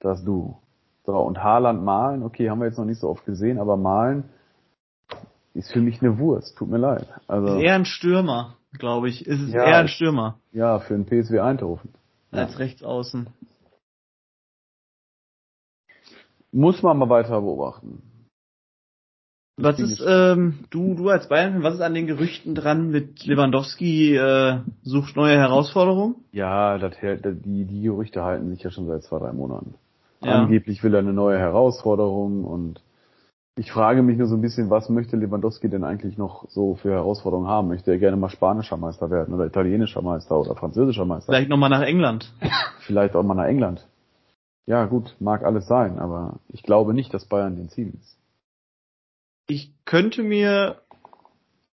Das 0.00 0.24
du. 0.24 0.56
So, 1.04 1.16
und 1.16 1.42
Haaland 1.42 1.82
malen, 1.82 2.22
okay, 2.22 2.48
haben 2.48 2.60
wir 2.60 2.66
jetzt 2.66 2.78
noch 2.78 2.84
nicht 2.84 3.00
so 3.00 3.08
oft 3.08 3.24
gesehen, 3.24 3.58
aber 3.58 3.76
malen 3.76 4.24
ist 5.54 5.72
für 5.72 5.80
mich 5.80 6.00
eine 6.00 6.18
Wurst, 6.18 6.56
tut 6.56 6.68
mir 6.68 6.78
leid. 6.78 7.06
Also, 7.26 7.56
ist 7.56 7.62
eher 7.62 7.74
ein 7.74 7.84
Stürmer, 7.84 8.56
glaube 8.78 9.08
ich. 9.08 9.26
Ist 9.26 9.40
es 9.40 9.52
ja, 9.52 9.64
eher 9.64 9.78
ein 9.78 9.88
Stürmer. 9.88 10.38
Ja, 10.52 10.78
für 10.78 10.94
den 10.94 11.04
PSW 11.04 11.40
Eindhoven. 11.40 11.90
Als 12.30 12.52
ja. 12.52 12.58
Rechtsaußen. 12.58 13.28
Muss 16.52 16.82
man 16.82 16.98
mal 16.98 17.08
weiter 17.08 17.40
beobachten. 17.40 18.02
Was 19.56 19.78
ist, 19.78 20.02
ähm, 20.06 20.64
du, 20.70 20.94
du 20.94 21.08
als 21.10 21.28
Bayern, 21.28 21.62
was 21.62 21.74
ist 21.74 21.82
an 21.82 21.94
den 21.94 22.06
Gerüchten 22.06 22.54
dran 22.54 22.90
mit 22.90 23.24
Lewandowski 23.24 24.16
äh, 24.16 24.60
sucht 24.82 25.14
neue 25.14 25.36
Herausforderungen? 25.36 26.16
Ja, 26.32 26.78
das, 26.78 26.94
die, 27.00 27.64
die 27.66 27.82
Gerüchte 27.82 28.22
halten 28.22 28.48
sich 28.48 28.62
ja 28.62 28.70
schon 28.70 28.86
seit 28.86 29.02
zwei, 29.02 29.18
drei 29.18 29.32
Monaten. 29.32 29.74
Ja. 30.24 30.42
Angeblich 30.42 30.82
will 30.82 30.94
er 30.94 31.00
eine 31.00 31.12
neue 31.12 31.38
Herausforderung 31.38 32.44
und 32.44 32.82
ich 33.56 33.70
frage 33.70 34.02
mich 34.02 34.16
nur 34.16 34.28
so 34.28 34.36
ein 34.36 34.40
bisschen, 34.40 34.70
was 34.70 34.88
möchte 34.88 35.16
Lewandowski 35.16 35.68
denn 35.68 35.84
eigentlich 35.84 36.16
noch 36.16 36.48
so 36.48 36.74
für 36.76 36.90
Herausforderungen 36.90 37.48
haben? 37.48 37.68
Möchte 37.68 37.90
er 37.90 37.98
gerne 37.98 38.16
mal 38.16 38.30
spanischer 38.30 38.78
Meister 38.78 39.10
werden 39.10 39.34
oder 39.34 39.44
italienischer 39.44 40.00
Meister 40.00 40.38
oder 40.40 40.54
französischer 40.54 41.04
Meister? 41.04 41.32
Vielleicht 41.32 41.50
nochmal 41.50 41.68
nach 41.68 41.82
England. 41.82 42.32
Vielleicht 42.80 43.14
auch 43.14 43.22
mal 43.22 43.34
nach 43.34 43.46
England. 43.46 43.86
Ja, 44.64 44.86
gut, 44.86 45.16
mag 45.18 45.44
alles 45.44 45.66
sein, 45.66 45.98
aber 45.98 46.38
ich 46.48 46.62
glaube 46.62 46.94
nicht, 46.94 47.12
dass 47.12 47.26
Bayern 47.26 47.56
den 47.56 47.68
Ziel 47.68 47.92
ist. 48.00 48.16
Ich 49.48 49.74
könnte 49.84 50.22
mir 50.22 50.80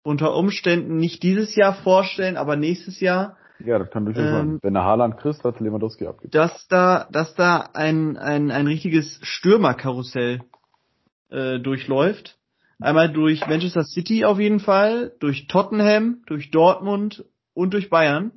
unter 0.02 0.34
Umständen 0.34 0.96
nicht 0.96 1.22
dieses 1.22 1.54
Jahr 1.54 1.74
vorstellen, 1.74 2.36
aber 2.36 2.56
nächstes 2.56 3.00
Jahr. 3.00 3.36
Ja, 3.58 3.78
das 3.78 3.90
kann 3.90 4.04
durchaus 4.04 4.24
ähm, 4.24 4.32
sein. 4.32 4.58
Wenn 4.62 4.74
der 4.74 4.84
Haaland 4.84 5.18
Christ 5.18 5.44
hat, 5.44 5.60
Lewandowski 5.60 6.06
abgibt. 6.06 6.34
Dass 6.34 6.66
da, 6.68 7.08
dass 7.10 7.34
da 7.34 7.70
ein, 7.74 8.16
ein, 8.16 8.50
ein 8.50 8.66
richtiges 8.66 9.18
Stürmerkarussell 9.22 10.40
äh, 11.30 11.58
durchläuft. 11.58 12.38
Einmal 12.80 13.12
durch 13.12 13.46
Manchester 13.46 13.84
City 13.84 14.24
auf 14.24 14.40
jeden 14.40 14.58
Fall, 14.58 15.12
durch 15.20 15.46
Tottenham, 15.46 16.22
durch 16.26 16.50
Dortmund 16.50 17.24
und 17.54 17.74
durch 17.74 17.90
Bayern. 17.90 18.32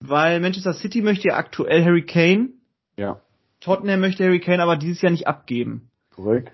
Weil 0.00 0.40
Manchester 0.40 0.72
City 0.72 1.02
möchte 1.02 1.28
ja 1.28 1.36
aktuell 1.36 1.84
Harry 1.84 2.04
Kane. 2.04 2.50
Ja. 2.96 3.20
Tottenham 3.60 4.00
möchte 4.00 4.24
Harry 4.24 4.40
Kane 4.40 4.62
aber 4.62 4.76
dieses 4.76 5.02
Jahr 5.02 5.12
nicht 5.12 5.26
abgeben. 5.26 5.90
Korrekt. 6.14 6.52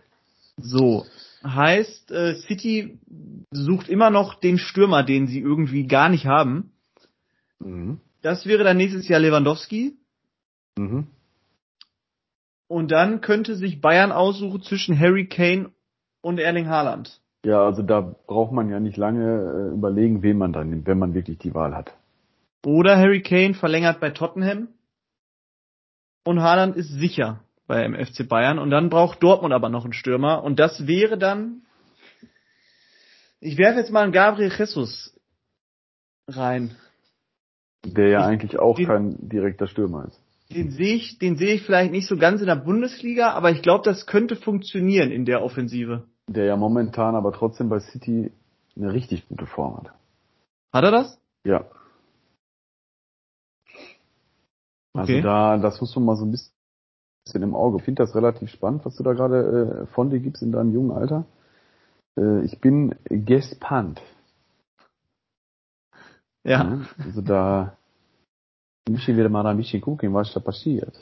So. 0.56 1.06
Heißt, 1.44 2.10
äh, 2.10 2.34
City 2.34 2.98
sucht 3.50 3.88
immer 3.88 4.10
noch 4.10 4.34
den 4.34 4.58
Stürmer, 4.58 5.02
den 5.02 5.26
sie 5.26 5.40
irgendwie 5.40 5.86
gar 5.86 6.08
nicht 6.08 6.26
haben. 6.26 6.72
Mhm. 7.60 8.00
Das 8.22 8.46
wäre 8.46 8.64
dann 8.64 8.76
nächstes 8.76 9.08
Jahr 9.08 9.20
Lewandowski. 9.20 9.96
Mhm. 10.76 11.06
Und 12.68 12.90
dann 12.90 13.20
könnte 13.20 13.56
sich 13.56 13.80
Bayern 13.80 14.12
aussuchen 14.12 14.62
zwischen 14.62 14.98
Harry 14.98 15.26
Kane 15.26 15.70
und 16.20 16.38
Erling 16.38 16.68
Haaland. 16.68 17.20
Ja, 17.44 17.64
also 17.64 17.82
da 17.82 18.00
braucht 18.00 18.52
man 18.52 18.68
ja 18.68 18.80
nicht 18.80 18.96
lange 18.96 19.70
äh, 19.70 19.74
überlegen, 19.74 20.22
wen 20.22 20.38
man 20.38 20.52
dann 20.52 20.70
nimmt, 20.70 20.86
wenn 20.86 20.98
man 20.98 21.14
wirklich 21.14 21.38
die 21.38 21.54
Wahl 21.54 21.74
hat. 21.74 21.94
Oder 22.64 22.96
Harry 22.98 23.22
Kane 23.22 23.54
verlängert 23.54 24.00
bei 24.00 24.10
Tottenham 24.10 24.68
und 26.24 26.42
Haaland 26.42 26.76
ist 26.76 26.90
sicher 26.90 27.40
beim 27.66 27.94
FC 27.94 28.28
Bayern 28.28 28.58
und 28.58 28.70
dann 28.70 28.90
braucht 28.90 29.22
Dortmund 29.22 29.54
aber 29.54 29.70
noch 29.70 29.84
einen 29.84 29.94
Stürmer 29.94 30.44
und 30.44 30.58
das 30.58 30.86
wäre 30.86 31.16
dann 31.16 31.62
ich 33.40 33.56
werfe 33.56 33.78
jetzt 33.78 33.90
mal 33.90 34.02
einen 34.04 34.12
Gabriel 34.12 34.52
Jesus 34.56 35.18
rein. 36.28 36.76
Der 37.84 38.08
ja 38.08 38.20
ich, 38.20 38.26
eigentlich 38.26 38.58
auch 38.58 38.78
kein 38.78 39.16
direkter 39.28 39.66
Stürmer 39.66 40.06
ist 40.06 40.20
den 40.52 40.70
sehe 40.70 40.96
ich, 40.96 41.18
den 41.18 41.36
sehe 41.36 41.54
ich 41.54 41.62
vielleicht 41.62 41.92
nicht 41.92 42.08
so 42.08 42.16
ganz 42.16 42.40
in 42.40 42.46
der 42.46 42.56
Bundesliga, 42.56 43.30
aber 43.30 43.50
ich 43.50 43.62
glaube, 43.62 43.84
das 43.84 44.06
könnte 44.06 44.36
funktionieren 44.36 45.10
in 45.10 45.24
der 45.24 45.42
Offensive. 45.42 46.04
Der 46.28 46.44
ja 46.44 46.56
momentan 46.56 47.14
aber 47.14 47.32
trotzdem 47.32 47.68
bei 47.68 47.80
City 47.80 48.32
eine 48.76 48.92
richtig 48.92 49.28
gute 49.28 49.46
Form 49.46 49.76
hat. 49.76 49.92
Hat 50.72 50.84
er 50.84 50.90
das? 50.90 51.18
Ja. 51.44 51.66
Also 54.92 55.12
okay. 55.12 55.22
da, 55.22 55.56
das 55.58 55.80
muss 55.80 55.94
man 55.94 56.04
mal 56.04 56.16
so 56.16 56.24
ein 56.24 56.32
bisschen 56.32 56.52
im 57.42 57.54
Auge. 57.54 57.78
Ich 57.78 57.84
finde 57.84 58.02
das 58.02 58.14
relativ 58.14 58.50
spannend, 58.50 58.84
was 58.84 58.96
du 58.96 59.04
da 59.04 59.12
gerade 59.12 59.84
äh, 59.84 59.86
von 59.94 60.10
dir 60.10 60.18
gibst 60.18 60.42
in 60.42 60.52
deinem 60.52 60.72
jungen 60.72 60.90
Alter. 60.90 61.26
Äh, 62.18 62.44
ich 62.44 62.60
bin 62.60 62.96
gespannt. 63.04 64.02
Ja. 66.44 66.64
ja. 66.64 66.80
Also 67.04 67.20
da 67.20 67.76
müssen 68.88 69.16
wir 69.16 69.28
mal 69.28 69.46
ein 69.46 69.56
bisschen 69.56 69.80
gucken, 69.80 70.12
was 70.14 70.32
da 70.32 70.40
passiert. 70.40 70.94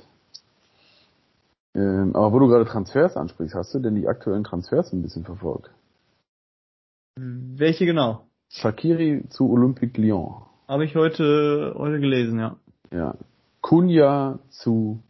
Ähm, 1.75 2.15
aber 2.15 2.33
wo 2.33 2.39
du 2.41 2.49
gerade 2.49 2.65
Transfers 2.65 3.17
ansprichst, 3.17 3.55
hast 3.55 3.75
du 3.75 3.79
denn 3.79 3.95
die 3.95 4.09
aktuellen 4.09 4.45
Transfers 4.45 4.93
ein 4.93 5.03
bisschen 5.03 5.25
verfolgt? 5.25 5.71
Welche 7.17 7.87
genau? 7.87 8.27
Shakiri 8.49 9.29
zu 9.29 9.51
Olympique 9.51 10.01
Lyon. 10.01 10.43
Habe 10.67 10.85
ich 10.85 10.95
heute, 10.97 11.75
heute 11.77 12.01
gelesen, 12.01 12.39
ja. 12.39 12.57
Ja. 12.93 13.15
Kunja 13.61 14.39
zu 14.49 15.03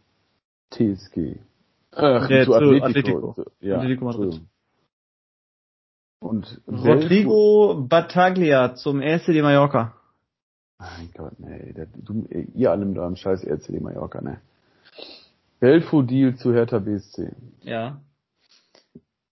TSG. 0.71 1.39
Ach, 1.91 2.29
äh, 2.29 2.45
zu, 2.45 2.53
Atletico. 2.53 2.85
Atletico. 2.85 3.35
Ja, 3.61 3.77
Atletico 3.77 4.05
Madrid. 4.05 4.41
Und 6.21 6.61
Rodrigo 6.67 7.85
Battaglia 7.87 8.75
zum 8.75 9.01
RC 9.01 9.27
de 9.27 9.41
Mallorca. 9.41 9.95
Mein 10.79 11.11
Gott, 11.13 11.37
nee, 11.39 11.73
der, 11.73 11.87
du, 11.87 12.25
ihr 12.55 12.71
alle 12.71 12.85
mit 12.85 12.97
eurem 12.97 13.17
scheiß 13.17 13.43
RCD 13.45 13.81
Mallorca, 13.81 14.21
ne. 14.21 14.39
Belfo-Deal 15.59 16.35
zu 16.35 16.53
Hertha 16.53 16.79
BSC. 16.79 17.33
Ja. 17.63 18.01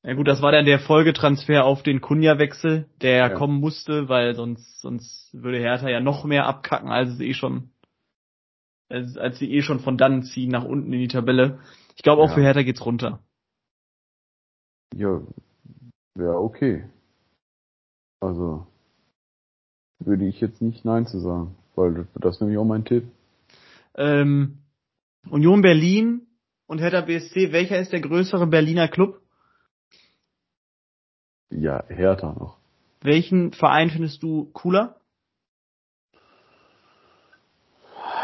Ja 0.03 0.13
gut, 0.13 0.27
das 0.27 0.41
war 0.41 0.51
dann 0.51 0.65
der 0.65 0.79
Folgetransfer 0.79 1.63
auf 1.63 1.83
den 1.83 2.01
Kunja-Wechsel, 2.01 2.85
der 3.01 3.17
ja. 3.17 3.29
kommen 3.29 3.59
musste, 3.59 4.09
weil 4.09 4.35
sonst, 4.35 4.81
sonst 4.81 5.29
würde 5.33 5.59
Hertha 5.59 5.89
ja 5.89 6.01
noch 6.01 6.25
mehr 6.25 6.45
abkacken, 6.45 6.89
als 6.89 7.09
es 7.11 7.19
eh 7.21 7.33
schon, 7.33 7.69
als, 8.89 9.17
als 9.17 9.39
sie 9.39 9.51
eh 9.51 9.61
schon 9.61 9.79
von 9.79 9.97
dann 9.97 10.23
ziehen 10.23 10.51
nach 10.51 10.65
unten 10.65 10.91
in 10.91 10.99
die 10.99 11.07
Tabelle. 11.07 11.59
Ich 11.95 12.03
glaube 12.03 12.21
auch 12.21 12.29
ja. 12.29 12.35
für 12.35 12.41
Hertha 12.41 12.63
geht's 12.63 12.85
runter. 12.85 13.19
Ja, 14.93 15.21
ja, 16.17 16.31
okay. 16.31 16.89
Also, 18.19 18.67
würde 19.99 20.25
ich 20.25 20.39
jetzt 20.39 20.61
nicht 20.61 20.85
Nein 20.85 21.05
zu 21.07 21.19
sagen, 21.19 21.55
weil 21.75 22.07
das 22.15 22.35
ist 22.35 22.41
nämlich 22.41 22.57
auch 22.57 22.65
mein 22.65 22.85
Tipp. 22.85 23.05
Ähm, 23.95 24.59
Union 25.29 25.61
Berlin 25.61 26.27
und 26.67 26.79
Hertha 26.79 27.01
BSC, 27.01 27.51
welcher 27.51 27.79
ist 27.79 27.91
der 27.91 28.01
größere 28.01 28.47
Berliner 28.47 28.87
Club? 28.87 29.21
Ja, 31.49 31.83
Hertha 31.87 32.33
noch. 32.33 32.57
Welchen 33.01 33.53
Verein 33.53 33.89
findest 33.89 34.21
du 34.21 34.49
cooler? 34.53 34.97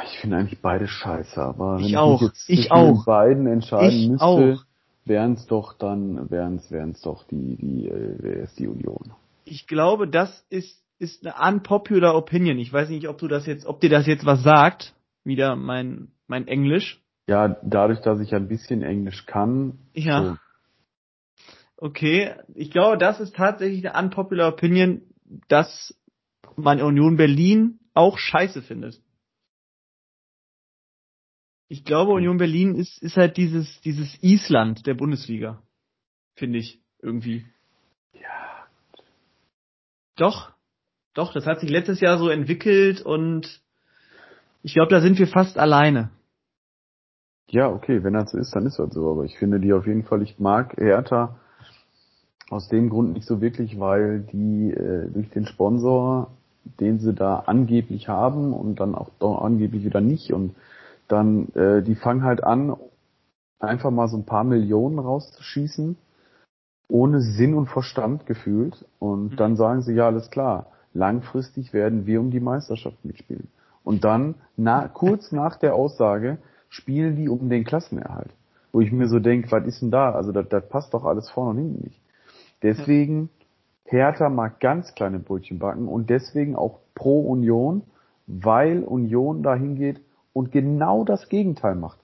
Ich 0.05 0.19
finde 0.19 0.37
eigentlich 0.37 0.61
beide 0.61 0.87
scheiße, 0.87 1.41
aber 1.41 1.79
ich 1.79 1.91
wenn 1.91 1.95
auch. 1.97 2.21
ich 2.21 2.27
jetzt 2.27 2.49
ich 2.49 2.71
auch. 2.71 3.05
beiden 3.05 3.47
entscheiden 3.47 3.89
ich 3.89 4.09
müsste, 4.09 4.59
wären 5.05 5.33
es 5.33 5.45
doch 5.47 5.73
dann, 5.73 6.29
wären 6.29 6.57
es 6.57 7.01
doch 7.01 7.23
die, 7.25 7.55
die, 7.55 7.87
äh, 7.87 8.47
die 8.57 8.67
Union? 8.67 9.13
Ich 9.45 9.67
glaube, 9.67 10.07
das 10.07 10.45
ist 10.49 10.82
ist 10.99 11.25
eine 11.25 11.35
unpopular 11.55 12.15
Opinion. 12.15 12.57
Ich 12.57 12.71
weiß 12.71 12.89
nicht, 12.89 13.07
ob 13.07 13.17
du 13.17 13.27
das 13.27 13.45
jetzt, 13.45 13.65
ob 13.65 13.81
dir 13.81 13.89
das 13.89 14.07
jetzt 14.07 14.25
was 14.25 14.43
sagt. 14.43 14.95
Wieder 15.23 15.55
mein, 15.55 16.11
mein 16.27 16.47
Englisch. 16.47 17.01
Ja, 17.27 17.57
dadurch, 17.63 18.01
dass 18.01 18.19
ich 18.19 18.33
ein 18.35 18.47
bisschen 18.47 18.81
Englisch 18.81 19.25
kann. 19.25 19.79
Ja. 19.93 20.23
So. 20.23 20.37
Okay. 21.77 22.35
Ich 22.55 22.71
glaube, 22.71 22.97
das 22.97 23.19
ist 23.19 23.35
tatsächlich 23.35 23.87
eine 23.87 24.05
unpopular 24.05 24.49
Opinion, 24.49 25.01
dass 25.47 25.97
man 26.55 26.81
Union 26.81 27.17
Berlin 27.17 27.79
auch 27.93 28.17
scheiße 28.17 28.61
findet. 28.61 29.01
Ich 31.67 31.85
glaube, 31.85 32.11
hm. 32.11 32.17
Union 32.17 32.37
Berlin 32.37 32.75
ist, 32.75 33.01
ist 33.01 33.17
halt 33.17 33.37
dieses, 33.37 33.81
dieses 33.81 34.21
Island 34.21 34.85
der 34.85 34.93
Bundesliga. 34.93 35.63
Finde 36.35 36.59
ich 36.59 36.81
irgendwie. 36.99 37.45
Ja. 38.13 38.67
Doch. 40.15 40.52
Doch, 41.13 41.33
das 41.33 41.45
hat 41.45 41.59
sich 41.59 41.69
letztes 41.69 41.99
Jahr 41.99 42.17
so 42.17 42.29
entwickelt 42.29 43.01
und 43.01 43.61
ich 44.63 44.73
glaube, 44.73 44.89
da 44.89 45.01
sind 45.01 45.19
wir 45.19 45.27
fast 45.27 45.57
alleine. 45.57 46.09
Ja, 47.49 47.69
okay, 47.69 48.03
wenn 48.03 48.13
das 48.13 48.31
so 48.31 48.37
ist, 48.37 48.55
dann 48.55 48.65
ist 48.65 48.79
das 48.79 48.93
so. 48.93 49.11
Aber 49.11 49.25
ich 49.25 49.37
finde 49.37 49.59
die 49.59 49.73
auf 49.73 49.85
jeden 49.85 50.03
Fall, 50.03 50.21
ich 50.23 50.39
mag 50.39 50.75
Hertha 50.77 51.35
aus 52.49 52.67
dem 52.67 52.89
Grund 52.89 53.13
nicht 53.13 53.27
so 53.27 53.41
wirklich, 53.41 53.79
weil 53.79 54.21
die 54.21 54.71
äh, 54.71 55.09
durch 55.11 55.29
den 55.29 55.45
Sponsor, 55.45 56.31
den 56.79 56.99
sie 56.99 57.13
da 57.13 57.43
angeblich 57.45 58.07
haben 58.07 58.53
und 58.53 58.79
dann 58.79 58.95
auch 58.95 59.09
doch 59.19 59.41
angeblich 59.41 59.83
wieder 59.83 60.01
nicht 60.01 60.33
und 60.33 60.55
dann, 61.07 61.49
äh, 61.49 61.83
die 61.83 61.95
fangen 61.95 62.23
halt 62.23 62.43
an, 62.43 62.75
einfach 63.59 63.91
mal 63.91 64.07
so 64.07 64.17
ein 64.17 64.25
paar 64.25 64.43
Millionen 64.43 64.99
rauszuschießen, 64.99 65.97
ohne 66.87 67.21
Sinn 67.21 67.53
und 67.53 67.67
Verstand 67.67 68.25
gefühlt. 68.25 68.85
Und 68.99 69.31
mhm. 69.31 69.35
dann 69.35 69.55
sagen 69.55 69.81
sie, 69.81 69.93
ja, 69.93 70.07
alles 70.07 70.29
klar, 70.29 70.67
langfristig 70.93 71.73
werden 71.73 72.05
wir 72.05 72.19
um 72.19 72.31
die 72.31 72.39
Meisterschaft 72.39 73.03
mitspielen. 73.03 73.47
Und 73.83 74.03
dann, 74.03 74.35
na, 74.55 74.87
kurz 74.87 75.31
nach 75.31 75.57
der 75.57 75.75
Aussage, 75.75 76.37
spielen 76.69 77.15
die 77.15 77.29
um 77.29 77.49
den 77.49 77.63
Klassenerhalt. 77.63 78.33
Wo 78.71 78.81
ich 78.81 78.91
mir 78.91 79.07
so 79.07 79.19
denke, 79.19 79.51
was 79.51 79.65
ist 79.65 79.81
denn 79.81 79.91
da? 79.91 80.13
Also 80.13 80.31
das, 80.31 80.47
das 80.49 80.67
passt 80.69 80.93
doch 80.93 81.05
alles 81.05 81.29
vorne 81.29 81.51
und 81.51 81.57
hinten 81.57 81.83
nicht. 81.83 82.01
Deswegen, 82.63 83.29
Hertha 83.85 84.29
mag 84.29 84.59
ganz 84.59 84.95
kleine 84.95 85.19
Brötchen 85.19 85.59
backen 85.59 85.87
und 85.87 86.09
deswegen 86.09 86.55
auch 86.55 86.79
pro 86.95 87.19
Union, 87.21 87.83
weil 88.25 88.83
Union 88.83 89.43
dahin 89.43 89.75
geht 89.75 90.01
und 90.31 90.51
genau 90.51 91.03
das 91.03 91.29
Gegenteil 91.29 91.75
macht. 91.75 91.99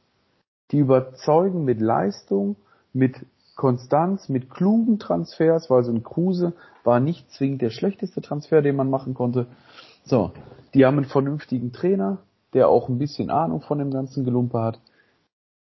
Die 0.71 0.79
überzeugen 0.79 1.63
mit 1.63 1.79
Leistung, 1.79 2.57
mit 2.93 3.25
Konstanz, 3.59 4.29
mit 4.29 4.49
klugen 4.49 4.99
Transfers, 4.99 5.69
weil 5.69 5.83
so 5.83 5.91
ein 5.91 6.01
Kruse 6.01 6.53
war 6.85 7.01
nicht 7.01 7.29
zwingend 7.31 7.61
der 7.61 7.71
schlechteste 7.71 8.21
Transfer, 8.21 8.61
den 8.61 8.77
man 8.77 8.89
machen 8.89 9.13
konnte. 9.13 9.47
So, 10.05 10.31
die 10.73 10.85
haben 10.85 10.95
einen 10.95 11.05
vernünftigen 11.05 11.73
Trainer, 11.73 12.19
der 12.53 12.69
auch 12.69 12.87
ein 12.87 12.97
bisschen 12.97 13.29
Ahnung 13.29 13.59
von 13.59 13.79
dem 13.79 13.91
ganzen 13.91 14.23
Gelumpe 14.23 14.61
hat. 14.61 14.79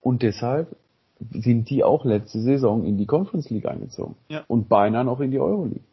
Und 0.01 0.23
deshalb 0.23 0.75
sind 1.29 1.69
die 1.69 1.83
auch 1.83 2.05
letzte 2.05 2.41
Saison 2.41 2.85
in 2.85 2.97
die 2.97 3.05
Conference 3.05 3.51
League 3.51 3.67
eingezogen. 3.67 4.15
Ja. 4.29 4.43
Und 4.47 4.67
beinahe 4.67 5.05
noch 5.05 5.19
in 5.19 5.29
die 5.29 5.39
Euroleague. 5.39 5.85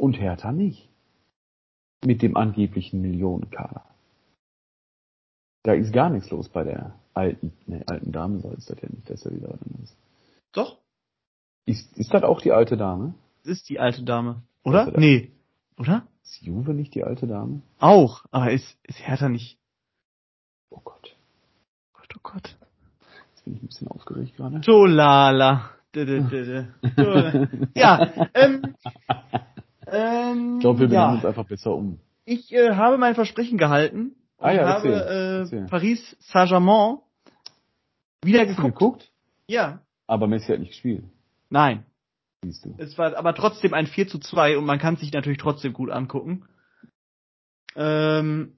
Und 0.00 0.14
Hertha 0.14 0.50
nicht. 0.50 0.88
Mit 2.04 2.22
dem 2.22 2.36
angeblichen 2.36 3.02
Millionenkader. 3.02 3.84
Da 5.62 5.74
ist 5.74 5.92
gar 5.92 6.10
nichts 6.10 6.28
los 6.30 6.48
bei 6.48 6.64
der 6.64 6.94
alten, 7.14 7.52
ne, 7.66 7.84
alten 7.86 8.10
Dame 8.10 8.40
soll 8.40 8.54
es 8.54 8.66
das 8.66 8.80
ja 8.82 8.88
nicht, 8.90 9.08
dass 9.08 9.24
er 9.24 9.30
wieder 9.32 9.48
drin 9.48 9.78
ist. 9.84 9.96
Doch, 10.52 10.79
Ist, 11.66 11.96
ist 11.96 12.12
das 12.12 12.22
auch 12.22 12.40
die 12.40 12.52
alte 12.52 12.76
Dame? 12.76 13.14
das 13.42 13.52
ist 13.52 13.68
die 13.68 13.78
alte 13.80 14.02
Dame. 14.02 14.42
Oder? 14.64 14.88
Ist 14.88 14.94
er. 14.94 15.00
Nee. 15.00 15.30
Oder? 15.78 16.06
Ist 16.22 16.42
Juve 16.42 16.74
nicht 16.74 16.94
die 16.94 17.04
alte 17.04 17.26
Dame? 17.26 17.62
Auch. 17.78 18.24
Aber 18.30 18.50
ist, 18.50 18.76
ist 18.82 18.98
Hertha 19.00 19.28
nicht. 19.28 19.58
Oh 20.70 20.80
Gott. 20.84 21.16
Gott, 21.94 22.08
oh 22.16 22.20
Gott. 22.22 22.56
Jetzt 23.30 23.44
bin 23.44 23.54
ich 23.54 23.62
ein 23.62 23.66
bisschen 23.66 23.88
aufgeregt 23.88 24.36
gerade. 24.36 24.60
Tolala. 24.60 25.70
Ja, 27.74 28.10
ähm, 28.34 28.74
ähm, 29.86 30.54
Ich 30.56 30.60
glaube, 30.60 30.80
wir 30.80 30.86
benennen 30.88 30.92
ja. 30.92 31.12
uns 31.14 31.24
einfach 31.24 31.46
besser 31.46 31.74
um. 31.74 31.98
Ich 32.24 32.52
äh, 32.52 32.74
habe 32.74 32.96
mein 32.96 33.16
Versprechen 33.16 33.58
gehalten 33.58 34.14
Ah 34.40 34.52
ja, 34.52 34.66
habe 34.66 34.92
erzähl, 34.92 35.64
äh. 35.64 35.66
Paris 35.68 36.16
Saint-Germain 36.20 36.98
wieder 38.22 38.46
geguckt. 38.46 38.78
geguckt? 38.78 39.10
Ja. 39.46 39.80
Aber 40.06 40.26
Messi 40.26 40.46
hat 40.50 40.60
nicht 40.60 40.70
gespielt, 40.70 41.04
Nein. 41.50 41.84
siehst 42.42 42.64
du. 42.64 42.74
Es 42.78 42.96
war 42.96 43.16
aber 43.16 43.34
trotzdem 43.34 43.74
ein 43.74 43.86
4 43.86 44.08
zu 44.08 44.18
2 44.18 44.56
und 44.56 44.64
man 44.64 44.78
kann 44.78 44.96
sich 44.96 45.12
natürlich 45.12 45.38
trotzdem 45.38 45.72
gut 45.72 45.90
angucken. 45.90 46.46
Ähm, 47.76 48.56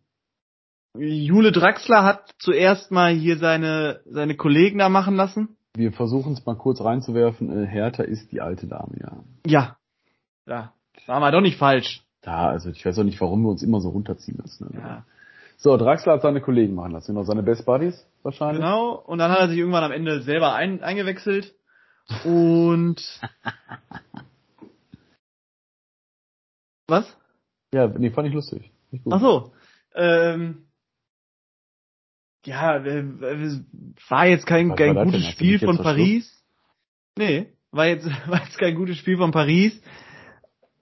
Jule 0.97 1.53
Draxler 1.53 2.05
hat 2.05 2.31
zuerst 2.39 2.91
mal 2.91 3.13
hier 3.15 3.39
seine, 3.39 4.01
seine 4.05 4.37
Kollegen 4.37 4.79
da 4.79 4.89
machen 4.89 5.17
lassen. 5.17 5.57
Wir 5.75 5.93
versuchen 5.93 6.35
es 6.35 6.45
mal 6.45 6.57
kurz 6.57 6.83
reinzuwerfen. 6.83 7.65
Äh, 7.65 7.67
Hertha 7.67 8.03
ist 8.03 8.31
die 8.31 8.43
alte 8.43 8.67
Dame, 8.67 8.95
ja. 9.01 9.25
Ja. 9.47 9.77
Ja. 10.47 10.73
War 11.07 11.21
mal 11.21 11.33
doch 11.33 11.41
nicht 11.41 11.57
falsch. 11.57 12.03
Da, 12.21 12.49
also 12.49 12.71
ich 12.71 12.85
weiß 12.85 12.99
auch 12.99 13.05
nicht, 13.05 13.21
warum 13.21 13.43
wir 13.43 13.49
uns 13.49 13.63
immer 13.63 13.81
so 13.81 13.89
runterziehen 13.89 14.39
lassen. 14.39 14.65
Also. 14.67 14.79
Ja. 14.79 15.05
So, 15.57 15.77
Draxler 15.77 16.15
hat 16.15 16.23
seine 16.23 16.41
Kollegen 16.41 16.75
machen 16.75 16.93
lassen, 16.93 17.15
genau, 17.15 17.25
seine 17.25 17.43
Best 17.43 17.65
Buddies 17.65 18.07
wahrscheinlich. 18.23 18.59
Genau. 18.59 18.95
Und 18.95 19.19
dann 19.19 19.31
hat 19.31 19.39
er 19.39 19.49
sich 19.49 19.59
irgendwann 19.59 19.85
am 19.85 19.93
Ende 19.93 20.21
selber 20.23 20.55
ein, 20.55 20.83
eingewechselt. 20.83 21.55
Und. 22.25 23.21
Was? 26.89 27.17
Ja, 27.73 27.87
nee, 27.89 28.11
fand 28.11 28.29
ich 28.29 28.35
lustig. 28.35 28.71
Ach 29.11 29.21
so. 29.21 29.53
Ähm, 29.95 30.67
ja, 32.45 32.77
äh, 32.77 32.99
äh, 32.99 33.61
war 34.09 34.27
jetzt 34.27 34.47
kein, 34.47 34.75
kein 34.75 34.95
gutes 34.95 35.27
Spiel 35.27 35.59
von? 35.59 35.79
Paris. 35.79 36.45
Nee, 37.17 37.53
war 37.71 37.87
jetzt, 37.87 38.07
war 38.29 38.43
jetzt 38.45 38.59
kein 38.59 38.75
gutes 38.75 38.99
Spiel 38.99 39.17
von 39.17 39.31
Paris. 39.31 39.81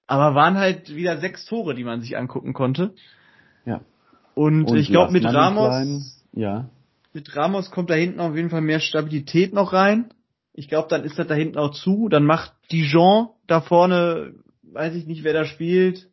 Aber 0.07 0.35
waren 0.35 0.57
halt 0.57 0.95
wieder 0.95 1.19
sechs 1.19 1.45
Tore, 1.45 1.75
die 1.75 1.85
man 1.85 2.01
sich 2.01 2.17
angucken 2.17 2.53
konnte. 2.53 2.95
Ja. 3.65 3.83
Und, 4.35 4.75
ich 4.75 4.89
glaube, 4.89 5.13
mit 5.13 5.25
Ramos, 5.25 6.25
Ja. 6.33 6.69
mit 7.13 7.37
Ramos 7.37 7.71
kommt 7.71 7.91
da 7.91 7.95
hinten 7.95 8.19
auf 8.21 8.35
jeden 8.35 8.51
Fall 8.51 8.63
mehr 8.63 8.81
Stabilität 8.81 9.53
noch 9.53 9.73
rein. 9.73 10.13
Ich 10.53 10.69
glaube, 10.69 10.89
dann 10.89 11.05
ist 11.05 11.19
das 11.19 11.27
da 11.27 11.35
hinten 11.35 11.59
auch 11.59 11.71
zu. 11.73 12.09
Dann 12.09 12.25
macht 12.25 12.53
Dijon 12.73 13.29
da 13.47 13.61
vorne, 13.61 14.35
weiß 14.63 14.95
ich 14.95 15.07
nicht, 15.07 15.23
wer 15.25 15.33
da 15.33 15.45
spielt. 15.45 16.09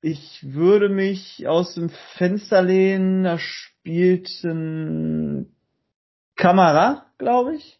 Ich 0.00 0.40
würde 0.42 0.88
mich 0.88 1.46
aus 1.46 1.74
dem 1.74 1.90
Fenster 2.16 2.62
lehnen. 2.62 3.24
Da 3.24 3.38
spielt 3.38 4.28
ein 4.44 5.52
Kamera, 6.36 7.06
glaube 7.18 7.56
ich. 7.56 7.78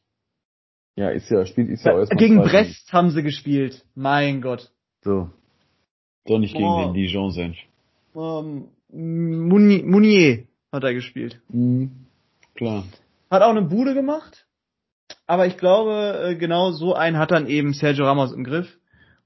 Ja, 0.94 1.08
ist 1.08 1.30
ja, 1.30 1.46
spielt, 1.46 1.70
ist 1.70 1.84
ja 1.84 1.98
erstmal 1.98 2.18
Gegen 2.18 2.36
zweite 2.36 2.50
Brest 2.50 2.92
haben 2.92 3.10
sie 3.10 3.22
gespielt. 3.22 3.84
Mein 3.94 4.40
Gott. 4.42 4.70
So. 5.02 5.30
Doch 6.26 6.38
nicht 6.38 6.52
gegen 6.54 6.64
Oh. 6.68 6.84
den 6.84 6.94
Dijon 6.94 7.30
sind. 7.30 7.56
Ähm, 8.14 8.68
Mouni- 8.92 9.82
Mounier 9.82 10.44
hat 10.70 10.84
er 10.84 10.94
gespielt. 10.94 11.40
Mhm. 11.48 11.90
Klar. 12.54 12.84
Hat 13.30 13.42
auch 13.42 13.50
eine 13.50 13.62
Bude 13.62 13.94
gemacht. 13.94 14.46
Aber 15.32 15.46
ich 15.46 15.56
glaube, 15.56 16.20
äh, 16.22 16.36
genau 16.36 16.72
so 16.72 16.92
einen 16.92 17.16
hat 17.16 17.30
dann 17.30 17.46
eben 17.46 17.72
Sergio 17.72 18.04
Ramos 18.04 18.34
im 18.34 18.44
Griff. 18.44 18.78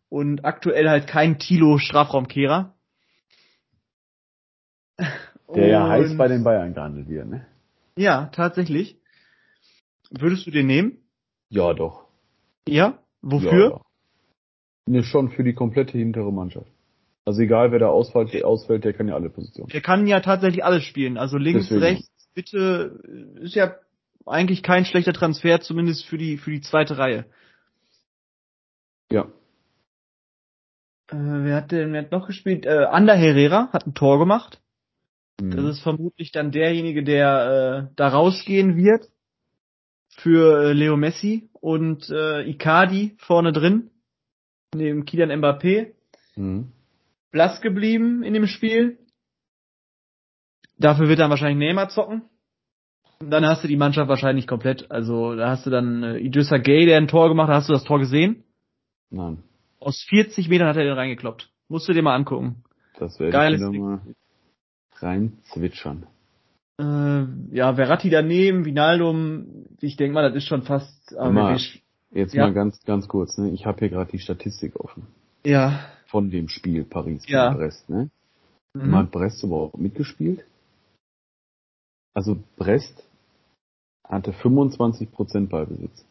Und 0.08 0.44
aktuell 0.44 0.88
halt 0.88 1.08
kein 1.08 1.40
Tilo 1.40 1.78
Strafraumkehrer. 1.78 2.76
Der 5.52 5.66
ja 5.66 5.88
heiß 5.88 6.16
bei 6.16 6.28
den 6.28 6.44
Bayern 6.44 6.74
gehandelt 6.74 7.08
wird, 7.08 7.26
ne? 7.26 7.44
Ja, 7.96 8.26
tatsächlich. 8.26 9.00
Würdest 10.12 10.46
du 10.46 10.52
den 10.52 10.68
nehmen? 10.68 10.98
Ja, 11.48 11.74
doch. 11.74 12.06
Ja? 12.68 13.00
Wofür? 13.22 13.70
Ja. 13.70 13.80
Ne, 14.86 15.02
schon 15.02 15.30
für 15.30 15.42
die 15.42 15.54
komplette 15.54 15.98
hintere 15.98 16.32
Mannschaft. 16.32 16.70
Also 17.24 17.40
egal, 17.42 17.72
wer 17.72 17.80
da 17.80 17.88
ausfällt, 17.88 18.32
der 18.32 18.46
ausfällt, 18.46 18.84
der 18.84 18.92
kann 18.92 19.08
ja 19.08 19.16
alle 19.16 19.28
Positionen. 19.28 19.70
Der 19.70 19.80
kann 19.80 20.06
ja 20.06 20.20
tatsächlich 20.20 20.64
alles 20.64 20.84
spielen. 20.84 21.18
Also 21.18 21.36
links, 21.36 21.64
Deswegen. 21.64 21.82
rechts, 21.82 22.28
bitte, 22.32 23.02
ist 23.40 23.56
ja 23.56 23.74
eigentlich 24.26 24.62
kein 24.62 24.84
schlechter 24.84 25.12
Transfer, 25.12 25.60
zumindest 25.60 26.04
für 26.06 26.18
die, 26.18 26.36
für 26.36 26.50
die 26.50 26.60
zweite 26.60 26.98
Reihe. 26.98 27.26
Ja. 29.10 29.22
Äh, 31.08 31.16
wer 31.16 31.56
hat 31.56 31.72
denn 31.72 31.92
wer 31.92 32.02
hat 32.02 32.12
noch 32.12 32.26
gespielt? 32.26 32.66
Äh, 32.66 32.86
Ander 32.90 33.14
Herrera 33.14 33.70
hat 33.72 33.86
ein 33.86 33.94
Tor 33.94 34.18
gemacht. 34.18 34.60
Mhm. 35.40 35.50
Das 35.50 35.64
ist 35.64 35.80
vermutlich 35.80 36.32
dann 36.32 36.50
derjenige, 36.50 37.04
der 37.04 37.88
äh, 37.90 37.94
da 37.96 38.08
rausgehen 38.08 38.76
wird 38.76 39.08
für 40.08 40.70
äh, 40.70 40.72
Leo 40.72 40.96
Messi 40.96 41.48
und 41.52 42.08
äh, 42.10 42.42
Icardi 42.48 43.16
vorne 43.18 43.52
drin, 43.52 43.90
neben 44.74 45.04
Kylian 45.04 45.30
Mbappé. 45.30 45.92
Mhm. 46.36 46.72
Blass 47.30 47.60
geblieben 47.60 48.22
in 48.22 48.34
dem 48.34 48.46
Spiel. 48.46 48.98
Dafür 50.78 51.08
wird 51.08 51.18
dann 51.18 51.30
wahrscheinlich 51.30 51.58
Neymar 51.58 51.88
zocken. 51.88 52.22
Dann 53.20 53.46
hast 53.46 53.64
du 53.64 53.68
die 53.68 53.76
Mannschaft 53.76 54.08
wahrscheinlich 54.08 54.46
komplett. 54.46 54.90
Also 54.90 55.34
da 55.36 55.50
hast 55.50 55.64
du 55.66 55.70
dann 55.70 56.02
äh, 56.02 56.18
Idrissa 56.18 56.58
Gay, 56.58 56.84
der 56.86 56.98
ein 56.98 57.08
Tor 57.08 57.28
gemacht 57.28 57.48
hat. 57.48 57.56
Hast 57.56 57.68
du 57.68 57.72
das 57.72 57.84
Tor 57.84 57.98
gesehen? 57.98 58.44
Nein. 59.10 59.38
Aus 59.80 60.02
40 60.08 60.48
Metern 60.48 60.68
hat 60.68 60.76
er 60.76 60.84
den 60.84 60.92
reingekloppt. 60.94 61.50
Musst 61.68 61.88
du 61.88 61.92
dir 61.92 62.02
mal 62.02 62.14
angucken. 62.14 62.62
Das 62.98 63.18
werde 63.18 63.32
Geiles 63.32 63.62
ich 63.62 63.78
mal 63.78 64.00
reinzwitschern. 64.98 66.06
Äh, 66.78 67.54
ja, 67.56 67.74
Verratti 67.74 68.10
daneben, 68.10 68.64
Vinaldum, 68.64 69.66
ich 69.80 69.96
denke 69.96 70.14
mal, 70.14 70.22
das 70.28 70.36
ist 70.36 70.46
schon 70.46 70.62
fast. 70.62 71.16
aber 71.16 71.30
Mal. 71.32 71.58
Jetzt 72.10 72.34
Ja. 72.34 72.44
mal 72.46 72.52
ganz, 72.54 72.82
ganz 72.84 73.08
kurz, 73.08 73.36
ne? 73.38 73.50
Ich 73.50 73.66
habe 73.66 73.78
hier 73.80 73.88
gerade 73.88 74.10
die 74.10 74.18
Statistik 74.18 74.78
offen. 74.78 75.06
Ja. 75.44 75.80
Von 76.06 76.30
dem 76.30 76.48
Spiel 76.48 76.84
Paris 76.84 77.24
Ja. 77.28 77.48
gegen 77.48 77.58
Brest, 77.60 77.88
ne? 77.90 78.10
Mhm. 78.74 78.94
Hat 78.94 79.10
Brest 79.10 79.42
überhaupt 79.42 79.78
mitgespielt? 79.78 80.44
Also 82.16 82.38
Brest 82.56 83.04
hatte 84.08 84.30
25% 84.32 85.48
Ballbesitz. 85.48 86.06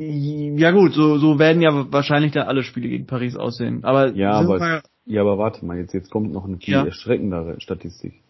Ja 0.00 0.72
gut, 0.72 0.92
so, 0.94 1.18
so 1.18 1.38
werden 1.38 1.62
ja 1.62 1.92
wahrscheinlich 1.92 2.32
dann 2.32 2.48
alle 2.48 2.64
Spiele 2.64 2.88
gegen 2.88 3.06
Paris 3.06 3.36
aussehen. 3.36 3.84
Aber 3.84 4.08
Ja, 4.14 4.32
aber 4.40 4.82
Ja, 5.04 5.20
aber 5.20 5.38
warte 5.38 5.64
mal, 5.64 5.78
jetzt, 5.78 5.92
jetzt 5.94 6.10
kommt 6.10 6.32
noch 6.32 6.44
eine 6.44 6.56
viel 6.58 6.74
Ja. 6.74 6.84
erschreckendere 6.84 7.60
Statistik. 7.60 8.20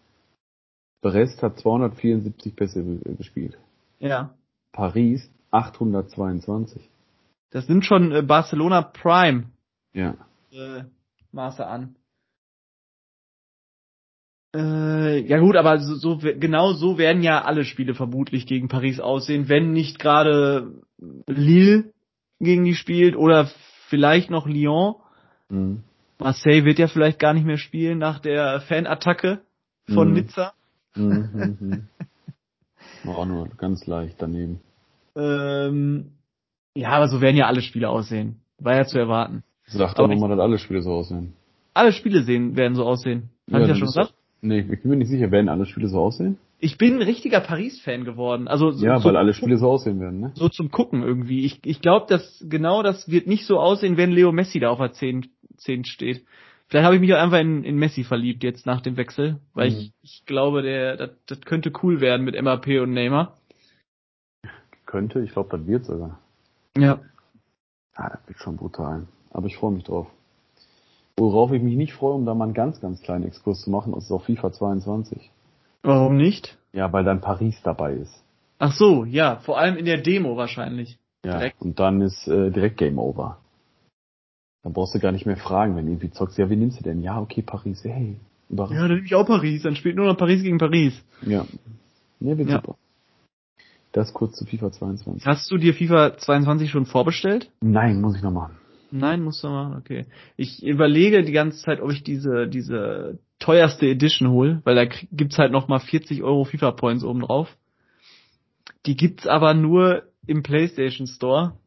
Brest 1.01 1.41
hat 1.41 1.57
274 1.59 2.55
Pässe 2.55 2.83
ge- 2.83 3.15
gespielt. 3.15 3.57
ja, 3.99 4.35
Paris 4.73 5.27
822. 5.51 6.87
das 7.51 7.65
sind 7.65 7.83
schon 7.85 8.11
äh, 8.11 8.21
Barcelona 8.21 8.81
Prime 8.83 9.45
Ja. 9.93 10.15
äh, 10.51 10.83
Maße 11.31 11.65
an. 11.65 11.95
Äh, 14.55 15.19
ja 15.27 15.39
gut, 15.39 15.55
aber 15.55 15.79
so, 15.79 15.95
so 15.95 16.17
genau 16.17 16.73
so 16.73 16.97
werden 16.97 17.23
ja 17.23 17.43
alle 17.43 17.63
Spiele 17.65 17.95
vermutlich 17.95 18.45
gegen 18.45 18.67
Paris 18.67 18.99
aussehen, 18.99 19.49
wenn 19.49 19.71
nicht 19.71 19.97
gerade 19.99 20.73
Lille 21.27 21.91
gegen 22.39 22.63
die 22.63 22.75
spielt 22.75 23.15
oder 23.15 23.49
vielleicht 23.87 24.29
noch 24.29 24.45
Lyon. 24.47 24.95
Mhm. 25.49 25.83
Marseille 26.19 26.65
wird 26.65 26.77
ja 26.79 26.87
vielleicht 26.87 27.19
gar 27.19 27.33
nicht 27.33 27.45
mehr 27.45 27.57
spielen 27.57 27.97
nach 27.97 28.19
der 28.19 28.61
Fanattacke 28.61 29.41
von 29.93 30.09
Mhm. 30.09 30.13
Nizza. 30.13 30.53
Mhm, 30.95 31.29
mhm, 31.33 31.57
mhm. 33.03 33.09
Auch 33.09 33.25
nur 33.25 33.49
ganz 33.57 33.85
leicht 33.87 34.21
daneben. 34.21 34.61
Ähm, 35.15 36.11
ja, 36.75 36.89
aber 36.91 37.07
so 37.07 37.21
werden 37.21 37.35
ja 37.35 37.47
alle 37.47 37.61
Spiele 37.61 37.89
aussehen. 37.89 38.41
War 38.59 38.75
ja 38.75 38.85
zu 38.85 38.97
erwarten. 38.97 39.43
Sag 39.65 39.91
Aber 39.91 40.07
doch 40.07 40.13
nochmal, 40.13 40.29
dass 40.29 40.39
alle 40.39 40.59
Spiele 40.59 40.81
so 40.81 40.91
aussehen. 40.91 41.33
Alle 41.73 41.91
Spiele 41.91 42.23
sehen, 42.23 42.55
werden 42.55 42.75
so 42.75 42.85
aussehen. 42.85 43.29
Hab 43.51 43.61
ich 43.61 43.67
ja 43.67 43.75
schon 43.75 43.87
gesagt? 43.87 44.13
Nee, 44.45 44.59
ich 44.59 44.81
bin 44.81 44.89
mir 44.91 44.97
nicht 44.97 45.07
sicher, 45.07 45.31
werden 45.31 45.47
alle 45.47 45.65
Spiele 45.65 45.87
so 45.87 45.99
aussehen? 45.99 46.37
Ich 46.59 46.77
bin 46.77 46.95
ein 46.95 47.01
richtiger 47.01 47.39
Paris-Fan 47.39 48.03
geworden. 48.03 48.49
Also 48.49 48.71
so, 48.71 48.85
Ja, 48.85 49.01
weil 49.03 49.15
alle 49.15 49.33
Spiele 49.33 49.57
so 49.57 49.69
aussehen 49.69 50.01
werden, 50.01 50.19
ne? 50.19 50.31
so 50.35 50.49
zum 50.49 50.69
Gucken 50.69 51.01
irgendwie. 51.01 51.45
Ich, 51.45 51.61
ich 51.65 51.81
glaube, 51.81 52.07
dass 52.09 52.45
genau 52.49 52.83
das 52.83 53.09
wird 53.09 53.25
nicht 53.25 53.45
so 53.45 53.57
aussehen, 53.57 53.95
wenn 53.95 54.11
Leo 54.11 54.33
Messi 54.33 54.59
da 54.59 54.69
auf 54.69 54.79
der 54.79 54.91
10, 54.91 55.29
10 55.55 55.85
steht. 55.85 56.25
Vielleicht 56.67 56.85
habe 56.85 56.95
ich 56.95 57.01
mich 57.01 57.13
auch 57.13 57.19
einfach 57.19 57.39
in, 57.39 57.63
in 57.63 57.77
Messi 57.77 58.03
verliebt 58.03 58.43
jetzt 58.43 58.65
nach 58.65 58.81
dem 58.81 58.97
Wechsel, 58.97 59.39
weil 59.53 59.69
Mhm. 59.71 59.77
ich, 59.77 59.93
ich 60.01 60.25
glaube, 60.25 60.61
der 60.61 60.97
das, 60.97 61.11
das 61.27 61.41
könnte 61.41 61.71
cool 61.81 62.01
werden 62.01 62.25
mit 62.25 62.41
MAP 62.41 62.67
und 62.81 62.91
Neymar. 62.91 63.37
könnte. 64.85 65.21
Ich 65.21 65.31
glaube, 65.31 65.57
das 65.57 65.65
wird 65.65 65.85
sogar. 65.85 66.19
Ja. 66.77 66.99
Ah, 67.95 68.09
das 68.09 68.27
wird 68.27 68.39
schon 68.39 68.57
brutal. 68.57 69.07
Aber 69.31 69.47
ich 69.47 69.55
freue 69.55 69.71
mich 69.71 69.85
drauf. 69.85 70.07
Worauf 71.17 71.51
ich 71.51 71.61
mich 71.61 71.75
nicht 71.75 71.93
freue, 71.93 72.13
um 72.13 72.25
da 72.25 72.33
mal 72.33 72.45
einen 72.45 72.53
ganz, 72.53 72.81
ganz 72.81 73.01
kleinen 73.01 73.25
Exkurs 73.25 73.61
zu 73.61 73.69
machen, 73.69 73.93
ist 73.93 74.11
auch 74.11 74.23
FIFA 74.23 74.51
22. 74.51 75.31
Warum 75.83 76.17
nicht? 76.17 76.57
Ja, 76.73 76.91
weil 76.91 77.03
dann 77.03 77.21
Paris 77.21 77.59
dabei 77.63 77.93
ist. 77.93 78.23
Ach 78.57 78.73
so, 78.73 79.03
ja, 79.05 79.37
vor 79.37 79.57
allem 79.59 79.75
in 79.77 79.85
der 79.85 80.01
Demo 80.01 80.37
wahrscheinlich. 80.37 80.97
Ja, 81.25 81.37
Direkt. 81.37 81.61
und 81.61 81.79
dann 81.79 82.01
ist 82.01 82.27
äh, 82.27 82.49
direkt 82.51 82.77
Game 82.77 82.97
Over. 82.97 83.37
Dann 84.63 84.73
brauchst 84.73 84.95
du 84.95 84.99
gar 84.99 85.11
nicht 85.11 85.25
mehr 85.25 85.37
fragen, 85.37 85.75
wenn 85.75 85.87
irgendwie 85.87 86.09
zockst. 86.11 86.37
Ja, 86.37 86.49
wie 86.49 86.55
nimmst 86.55 86.79
du 86.79 86.83
denn? 86.83 87.01
Ja, 87.01 87.19
okay, 87.19 87.41
Paris, 87.41 87.83
hey. 87.83 88.17
Überraschung. 88.49 88.75
Ja, 88.77 88.81
dann 88.87 88.95
nehme 88.95 89.05
ich 89.05 89.15
auch 89.15 89.25
Paris, 89.25 89.61
dann 89.63 89.75
spielt 89.75 89.95
nur 89.95 90.05
noch 90.05 90.17
Paris 90.17 90.41
gegen 90.41 90.57
Paris. 90.57 90.93
Ja. 91.21 91.45
Nee, 92.19 92.37
wird 92.37 92.49
Ja. 92.49 92.55
super. 92.57 92.75
Das 93.91 94.13
kurz 94.13 94.35
zu 94.37 94.45
FIFA 94.45 94.71
22. 94.71 95.25
Hast 95.25 95.51
du 95.51 95.57
dir 95.57 95.73
FIFA 95.73 96.17
22 96.17 96.71
schon 96.71 96.85
vorbestellt? 96.85 97.51
Nein, 97.61 98.01
muss 98.01 98.15
ich 98.15 98.23
noch 98.23 98.31
machen. 98.31 98.57
Nein, 98.95 99.23
musst 99.23 99.43
du 99.43 99.47
machen, 99.49 99.75
okay. 99.75 100.05
Ich 100.37 100.63
überlege 100.63 101.23
die 101.23 101.31
ganze 101.31 101.59
Zeit, 101.63 101.81
ob 101.81 101.91
ich 101.91 102.03
diese, 102.03 102.47
diese 102.47 103.17
teuerste 103.39 103.87
Edition 103.87 104.29
hole, 104.29 104.61
weil 104.65 104.75
da 104.75 104.85
gibt's 104.85 105.39
halt 105.39 105.51
nochmal 105.51 105.79
40 105.79 106.21
Euro 106.21 106.45
FIFA 106.45 106.71
Points 106.71 107.03
oben 107.03 107.21
drauf. 107.21 107.57
Die 108.85 108.95
gibt's 108.95 109.25
aber 109.25 109.55
nur 109.55 110.03
im 110.27 110.43
PlayStation 110.43 111.07
Store. 111.07 111.57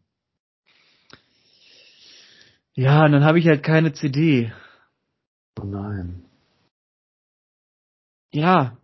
Ja, 2.74 3.04
und 3.04 3.12
dann 3.12 3.24
habe 3.24 3.40
ich 3.40 3.48
halt 3.48 3.64
keine 3.64 3.92
CD. 3.92 4.52
Oh 5.60 5.64
nein. 5.64 6.22
Ja, 8.32 8.76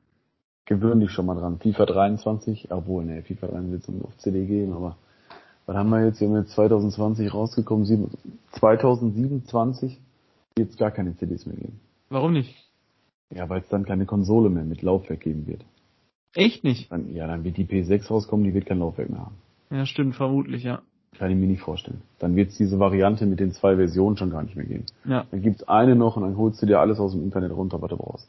Gewöhn 0.64 0.98
dich 0.98 1.10
schon 1.10 1.26
mal 1.26 1.34
dran. 1.34 1.58
FIFA 1.60 1.86
23, 1.86 2.72
obwohl, 2.72 3.04
ne, 3.04 3.22
FIFA 3.22 3.48
23 3.48 3.94
wird 3.94 4.00
es 4.00 4.04
auf 4.04 4.16
CD 4.18 4.46
geben, 4.46 4.72
aber 4.72 4.96
was 5.66 5.76
haben 5.76 5.90
wir 5.90 6.04
jetzt? 6.04 6.20
Wir 6.20 6.28
haben 6.28 6.36
jetzt 6.36 6.52
2020 6.52 7.32
rausgekommen, 7.32 7.84
sieben- 7.84 8.10
2027 8.52 9.98
wird 10.56 10.70
es 10.70 10.76
gar 10.76 10.90
keine 10.90 11.16
CDs 11.16 11.46
mehr 11.46 11.56
geben. 11.56 11.80
warum 12.10 12.32
nicht? 12.32 12.54
Ja, 13.34 13.48
weil 13.48 13.60
es 13.62 13.68
dann 13.68 13.84
keine 13.86 14.04
Konsole 14.04 14.50
mehr 14.50 14.64
mit 14.64 14.82
Laufwerk 14.82 15.20
geben 15.20 15.46
wird. 15.46 15.64
Echt 16.34 16.64
nicht? 16.64 16.90
Dann, 16.92 17.14
ja, 17.14 17.26
dann 17.26 17.44
wird 17.44 17.56
die 17.56 17.64
P6 17.64 18.08
rauskommen, 18.08 18.44
die 18.44 18.52
wird 18.52 18.66
kein 18.66 18.78
Laufwerk 18.78 19.08
mehr 19.08 19.20
haben. 19.20 19.36
Ja, 19.70 19.86
stimmt, 19.86 20.14
vermutlich, 20.16 20.62
ja. 20.64 20.82
Kann 21.16 21.30
ich 21.30 21.36
mir 21.36 21.46
nicht 21.46 21.62
vorstellen. 21.62 22.02
Dann 22.18 22.36
wird 22.36 22.50
es 22.50 22.56
diese 22.58 22.78
Variante 22.78 23.24
mit 23.26 23.40
den 23.40 23.52
zwei 23.52 23.76
Versionen 23.76 24.16
schon 24.18 24.30
gar 24.30 24.42
nicht 24.42 24.56
mehr 24.56 24.64
geben. 24.66 24.84
Ja. 25.04 25.26
Dann 25.30 25.40
gibt's 25.42 25.62
eine 25.68 25.94
noch 25.96 26.16
und 26.16 26.22
dann 26.24 26.36
holst 26.36 26.60
du 26.60 26.66
dir 26.66 26.80
alles 26.80 26.98
aus 26.98 27.12
dem 27.12 27.22
Internet 27.22 27.52
runter, 27.52 27.80
was 27.80 27.90
du 27.90 27.96
brauchst. 27.96 28.28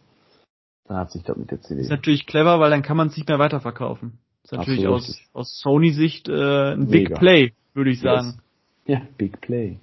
Dann 0.87 0.97
hat 0.97 1.11
sich 1.11 1.23
das 1.23 1.35
mit 1.37 1.51
der 1.51 1.61
CD. 1.61 1.81
Ist 1.81 1.89
natürlich 1.89 2.25
clever, 2.25 2.59
weil 2.59 2.69
dann 2.71 2.81
kann 2.81 2.97
man 2.97 3.07
es 3.07 3.15
nicht 3.17 3.27
mehr 3.27 3.39
weiterverkaufen. 3.39 4.19
Ist 4.43 4.51
natürlich 4.51 4.85
Absolut 4.87 5.01
aus, 5.01 5.19
aus 5.33 5.59
Sony-Sicht 5.59 6.27
äh, 6.29 6.73
ein 6.73 6.87
Big 6.87 7.09
Mega. 7.09 7.19
Play, 7.19 7.53
würde 7.73 7.91
ich 7.91 7.99
sagen. 8.01 8.39
Ja, 8.85 9.01
Big 9.17 9.39
Play. 9.41 9.79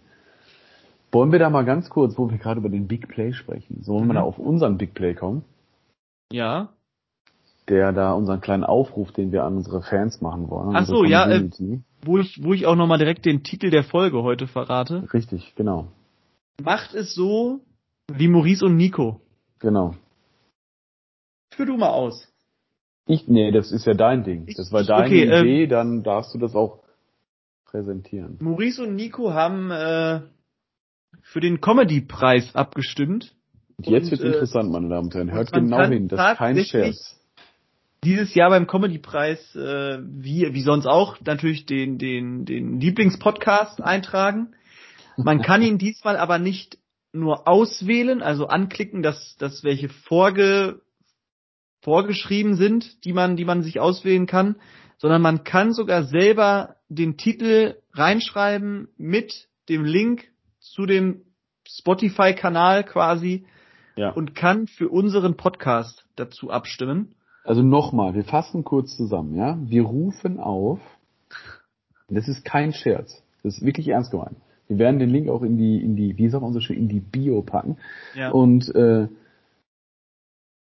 Wollen 1.13 1.33
wir 1.33 1.39
da 1.39 1.51
mal 1.51 1.65
ganz 1.65 1.89
kurz, 1.89 2.17
wo 2.19 2.31
wir 2.31 2.39
gerade 2.39 2.61
über 2.61 2.69
den 2.69 2.87
Big 2.87 3.09
Play 3.09 3.33
sprechen, 3.33 3.83
sollen 3.83 4.03
wir 4.07 4.13
Mhm. 4.13 4.17
da 4.17 4.23
auf 4.23 4.39
unseren 4.39 4.77
Big 4.79 4.95
Play 4.95 5.15
kommen, 5.15 5.43
Ja. 6.31 6.69
der 7.69 7.93
da 7.93 8.13
unseren 8.13 8.41
kleinen 8.41 8.65
Aufruf, 8.65 9.11
den 9.13 9.33
wir 9.33 9.45
an 9.45 9.57
unsere 9.57 9.83
Fans 9.83 10.21
machen 10.21 10.51
wollen. 10.51 10.77
Ach 10.77 10.87
so, 10.87 11.05
ja, 11.05 11.29
äh. 11.31 11.49
Wo 12.03 12.19
ich, 12.19 12.43
wo 12.43 12.53
ich 12.53 12.67
auch 12.67 12.77
nochmal 12.77 12.99
direkt 12.99 13.25
den 13.27 13.43
Titel 13.43 13.71
der 13.71 13.85
Folge 13.85 14.23
heute 14.23 14.47
verrate. 14.47 15.09
Richtig, 15.13 15.55
genau. 15.57 15.89
Macht 16.63 16.95
es 16.95 17.15
so 17.15 17.61
wie 18.13 18.29
Maurice 18.29 18.65
und 18.67 18.77
Nico. 18.77 19.21
Genau. 19.59 19.95
Führ 21.55 21.67
du 21.67 21.77
mal 21.77 21.91
aus. 21.91 22.27
Ich, 23.11 23.27
nee, 23.27 23.51
das 23.51 23.73
ist 23.73 23.87
ja 23.87 23.95
dein 23.95 24.23
Ding. 24.23 24.47
Das 24.57 24.71
war 24.71 24.85
deine 24.85 25.07
okay, 25.07 25.25
ähm, 25.25 25.45
Idee, 25.45 25.67
dann 25.67 26.03
darfst 26.05 26.33
du 26.33 26.39
das 26.39 26.55
auch 26.55 26.81
präsentieren. 27.65 28.37
Maurice 28.41 28.85
und 28.85 28.95
Nico 28.95 29.33
haben 29.33 29.71
äh, 29.73 30.21
für 31.23 31.41
den 31.41 31.61
Comedy-Preis 31.61 32.55
abgestimmt. 32.55 33.35
Und 33.79 33.89
jetzt 33.89 34.05
und, 34.05 34.11
wird's 34.13 34.25
äh, 34.25 34.29
interessant, 34.29 34.71
meine 34.71 34.89
Damen 34.89 35.07
und 35.07 35.15
Herren. 35.15 35.33
Hört 35.33 35.51
man 35.53 35.65
genau 35.65 35.85
hin, 35.87 36.09
das 36.09 36.33
ist 36.33 36.39
kein 36.39 36.65
Scherz. 36.65 37.17
Dieses 38.05 38.35
Jahr 38.35 38.51
beim 38.51 38.67
Comedy-Preis, 38.67 39.57
äh, 39.57 39.99
wie, 40.03 40.55
wie 40.55 40.63
sonst 40.63 40.87
auch, 40.87 41.21
natürlich 41.21 41.67
den, 41.67 41.99
den, 41.99 42.45
den 42.45 42.81
Lieblingspodcast 42.81 43.83
eintragen. 43.83 44.55
Man 45.17 45.43
kann 45.43 45.63
ihn 45.63 45.79
diesmal 45.79 46.17
aber 46.17 46.39
nicht 46.39 46.79
nur 47.13 47.49
auswählen, 47.49 48.23
also 48.23 48.47
anklicken, 48.47 49.03
dass, 49.03 49.37
dass 49.39 49.65
welche 49.65 49.89
vorge, 49.89 50.81
vorgeschrieben 51.83 52.55
sind, 52.57 53.05
die 53.05 53.13
man, 53.13 53.37
die 53.37 53.45
man 53.45 53.63
sich 53.63 53.81
auswählen 53.81 54.27
kann, 54.27 54.57
sondern 54.99 55.23
man 55.23 55.45
kann 55.45 55.73
sogar 55.73 56.05
selber 56.05 56.77
den 56.89 57.17
Titel 57.17 57.77
reinschreiben 57.93 58.89
mit 58.97 59.49
dem 59.69 59.85
Link 59.85 60.29
zu 60.59 60.85
dem 60.85 61.23
Spotify-Kanal 61.67 62.85
quasi 62.85 63.45
Ja. 63.97 64.11
und 64.11 64.35
kann 64.35 64.67
für 64.67 64.89
unseren 64.89 65.37
Podcast 65.37 66.05
dazu 66.17 66.51
abstimmen. 66.51 67.15
Also 67.45 67.63
nochmal, 67.63 68.15
wir 68.15 68.25
fassen 68.25 68.65
kurz 68.65 68.97
zusammen, 68.97 69.35
ja? 69.35 69.59
Wir 69.63 69.83
rufen 69.83 70.39
auf, 70.39 70.79
das 72.09 72.29
ist 72.29 72.45
kein 72.45 72.73
Scherz, 72.73 73.23
das 73.43 73.57
ist 73.59 73.65
wirklich 73.65 73.89
ernst 73.89 74.11
gemeint. 74.11 74.37
Wir 74.69 74.79
werden 74.79 74.99
den 75.01 75.11
Link 75.11 75.29
auch 75.29 75.43
in 75.43 75.57
die, 75.59 75.83
in 75.83 75.97
die, 75.97 76.17
wie 76.19 76.29
sagt 76.29 76.43
man 76.43 76.53
so 76.53 76.61
schön, 76.61 76.77
in 76.77 76.89
die 76.89 77.01
Bio 77.01 77.43
packen 77.43 77.79
Ja. 78.15 78.31
und 78.31 78.73
äh, 78.75 79.09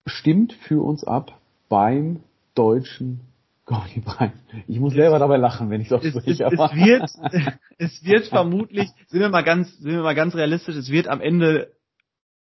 stimmt 0.06 0.54
für 0.54 0.82
uns 0.84 1.04
ab 1.04 1.38
beim 1.70 2.22
deutschen 2.56 3.22
Comedy-Preis. 3.66 4.32
Ich 4.68 4.80
muss 4.80 4.94
selber 4.94 5.20
dabei 5.20 5.38
lachen, 5.38 5.70
wenn 5.70 5.82
ich 5.82 5.90
es 5.92 6.04
es, 6.04 6.16
es, 6.16 6.16
ausspreche. 6.16 6.44
es 6.46 6.60
aber- 6.60 6.76
wird, 6.76 7.10
es 7.78 8.04
wird 8.04 8.26
vermutlich, 8.30 8.90
sind 9.08 9.20
wir 9.20 9.30
mal 9.30 9.44
ganz, 9.44 9.78
sind 9.78 9.92
wir 9.92 10.02
mal 10.02 10.16
ganz 10.16 10.36
realistisch, 10.36 10.76
es 10.76 10.90
wird 10.90 11.08
am 11.08 11.22
Ende 11.22 11.72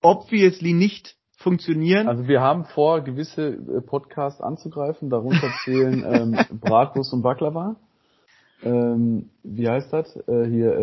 obviously 0.02 0.74
nicht 0.74 1.16
funktionieren. 1.38 2.08
Also 2.08 2.28
wir 2.28 2.42
haben 2.42 2.66
vor, 2.66 3.02
gewisse 3.02 3.50
äh, 3.50 3.82
Podcasts 3.82 4.42
anzugreifen, 4.42 5.10
darunter 5.10 5.50
zählen 5.66 6.04
ähm, 6.08 6.60
Bratwurst 6.60 7.14
und 7.14 7.22
Baklava. 7.22 7.76
Ähm, 8.64 9.30
wie 9.44 9.68
heißt 9.70 9.94
das? 9.94 10.16
Äh, 10.28 10.46
hier 10.50 10.74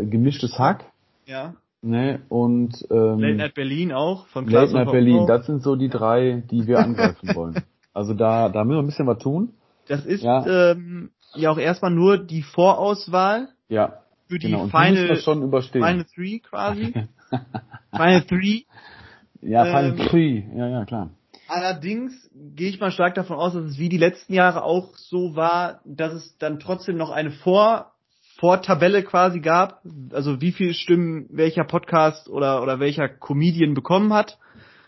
äh, 0.00 0.06
gemischtes 0.06 0.58
Hack. 0.58 0.84
ja. 1.26 1.54
Ne? 1.80 2.20
Und 2.28 2.84
ähm, 2.90 3.18
Late 3.20 3.34
Night 3.36 3.54
Berlin 3.54 3.92
auch 3.92 4.26
von 4.28 4.44
Late 4.46 4.50
Klaas 4.50 4.72
Night 4.72 4.86
und 4.88 4.92
Berlin. 4.92 5.26
Das 5.26 5.46
sind 5.46 5.62
so 5.62 5.76
die 5.76 5.88
drei, 5.88 6.42
die 6.50 6.66
wir 6.66 6.78
angreifen 6.80 7.34
wollen. 7.34 7.62
Also 7.94 8.14
da, 8.14 8.48
da 8.48 8.62
müssen 8.62 8.76
wir 8.76 8.82
ein 8.82 8.86
bisschen 8.86 9.06
was 9.08 9.18
tun. 9.18 9.54
Das 9.88 10.06
ist 10.06 10.22
Ja. 10.22 10.46
ähm, 10.70 11.10
ja 11.34 11.50
auch 11.50 11.58
erstmal 11.58 11.90
nur 11.90 12.16
die 12.18 12.42
Vorauswahl 12.42 13.48
Ja, 13.68 14.02
für 14.28 14.38
die 14.38 14.46
genau. 14.50 14.64
Und 14.64 14.70
Final, 14.70 15.16
schon 15.16 15.42
überstehen. 15.42 15.82
Final 15.84 16.04
Three 16.04 16.38
quasi. 16.38 16.92
Final 17.90 18.22
Three. 18.22 18.62
ja, 19.40 19.64
Final 19.64 19.98
ähm, 19.98 20.06
Three. 20.06 20.44
Ja, 20.54 20.68
ja, 20.68 20.84
klar. 20.84 21.10
Allerdings 21.48 22.30
gehe 22.54 22.68
ich 22.68 22.78
mal 22.78 22.92
stark 22.92 23.14
davon 23.16 23.36
aus, 23.38 23.54
dass 23.54 23.64
es 23.64 23.78
wie 23.78 23.88
die 23.88 23.98
letzten 23.98 24.34
Jahre 24.34 24.62
auch 24.62 24.94
so 24.96 25.34
war, 25.34 25.80
dass 25.84 26.12
es 26.12 26.36
dann 26.38 26.60
trotzdem 26.60 26.96
noch 26.98 27.10
eine 27.10 27.30
Vor 27.32 27.92
Vortabelle 28.38 29.02
quasi 29.02 29.40
gab, 29.40 29.82
also 30.12 30.40
wie 30.40 30.52
viele 30.52 30.72
Stimmen 30.72 31.26
welcher 31.30 31.64
Podcast 31.64 32.28
oder 32.28 32.62
oder 32.62 32.78
welcher 32.78 33.08
Comedian 33.08 33.74
bekommen 33.74 34.12
hat 34.12 34.38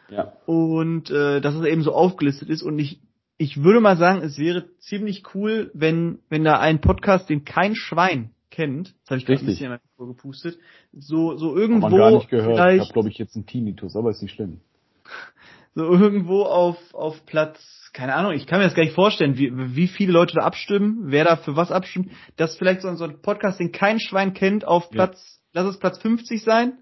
Ja. 0.08 0.32
und 0.46 1.10
äh, 1.10 1.40
dass 1.40 1.54
es 1.56 1.64
eben 1.66 1.82
so 1.82 1.92
aufgelistet 1.92 2.48
ist 2.48 2.62
und 2.62 2.78
ich 2.78 3.00
ich 3.38 3.62
würde 3.62 3.80
mal 3.80 3.96
sagen, 3.96 4.20
es 4.22 4.38
wäre 4.38 4.66
ziemlich 4.78 5.24
cool, 5.34 5.70
wenn 5.74 6.20
wenn 6.28 6.44
da 6.44 6.60
ein 6.60 6.80
Podcast, 6.80 7.28
den 7.28 7.44
kein 7.44 7.74
Schwein 7.74 8.30
kennt, 8.50 8.94
das 9.02 9.10
habe 9.10 9.18
ich 9.18 9.26
gerade 9.26 9.40
ein 9.40 9.46
bisschen 9.46 9.78
gepustet, 9.98 10.58
so 10.92 11.36
so 11.36 11.50
Hat 11.50 11.58
irgendwo 11.58 11.88
man 11.88 11.98
gar 11.98 12.10
nicht 12.12 12.30
gehört. 12.30 12.74
Ich 12.74 12.80
habe, 12.82 12.92
glaube 12.92 13.08
ich, 13.08 13.18
jetzt 13.18 13.34
einen 13.34 13.46
Tinnitus, 13.46 13.96
aber 13.96 14.10
ist 14.10 14.22
nicht 14.22 14.34
schlimm. 14.34 14.60
so 15.74 15.82
irgendwo 15.84 16.42
auf, 16.42 16.76
auf 16.94 17.26
Platz, 17.26 17.58
keine 17.92 18.14
Ahnung, 18.14 18.32
ich 18.32 18.46
kann 18.46 18.58
mir 18.58 18.64
das 18.66 18.74
gar 18.74 18.84
nicht 18.84 18.94
vorstellen, 18.94 19.36
wie, 19.38 19.50
wie 19.74 19.88
viele 19.88 20.12
Leute 20.12 20.34
da 20.36 20.42
abstimmen, 20.42 20.98
wer 21.06 21.24
da 21.24 21.36
für 21.36 21.56
was 21.56 21.72
abstimmt, 21.72 22.10
dass 22.36 22.56
vielleicht 22.56 22.82
so 22.82 22.88
ein, 22.88 23.20
Podcast, 23.22 23.60
den 23.60 23.72
kein 23.72 23.98
Schwein 24.00 24.34
kennt, 24.34 24.66
auf 24.66 24.84
Ja. 24.84 24.90
Platz, 25.06 25.40
lass 25.52 25.66
es 25.66 25.78
Platz 25.78 25.98
50 25.98 26.42
sein, 26.42 26.74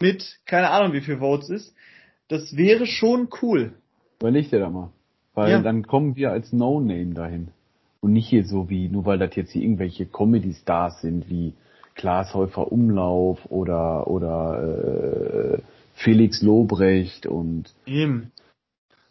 mit, 0.00 0.38
keine 0.46 0.70
Ahnung, 0.70 0.92
wie 0.92 1.00
viel 1.00 1.18
Votes 1.18 1.50
ist. 1.50 1.74
Das 2.28 2.56
wäre 2.56 2.86
schon 2.86 3.28
cool. 3.42 3.72
Überleg 4.20 4.50
dir 4.50 4.60
da 4.60 4.70
mal. 4.70 4.90
Weil 5.34 5.50
Ja. 5.50 5.62
dann 5.62 5.86
kommen 5.86 6.16
wir 6.16 6.30
als 6.30 6.52
No-Name 6.52 7.14
dahin. 7.14 7.48
Und 8.00 8.12
nicht 8.12 8.28
hier 8.28 8.44
so 8.44 8.68
wie, 8.70 8.88
nur 8.88 9.06
weil 9.06 9.18
das 9.18 9.34
jetzt 9.34 9.52
hier 9.52 9.62
irgendwelche 9.62 10.06
Comedy-Stars 10.06 11.00
sind, 11.00 11.28
wie 11.28 11.54
Klaas 11.94 12.32
Häufer 12.32 12.70
Umlauf 12.70 13.44
oder, 13.50 14.06
oder 14.06 15.54
äh, 15.56 15.58
Felix 15.94 16.42
Lobrecht 16.42 17.26
und 17.26 17.74
Eben. 17.86 18.30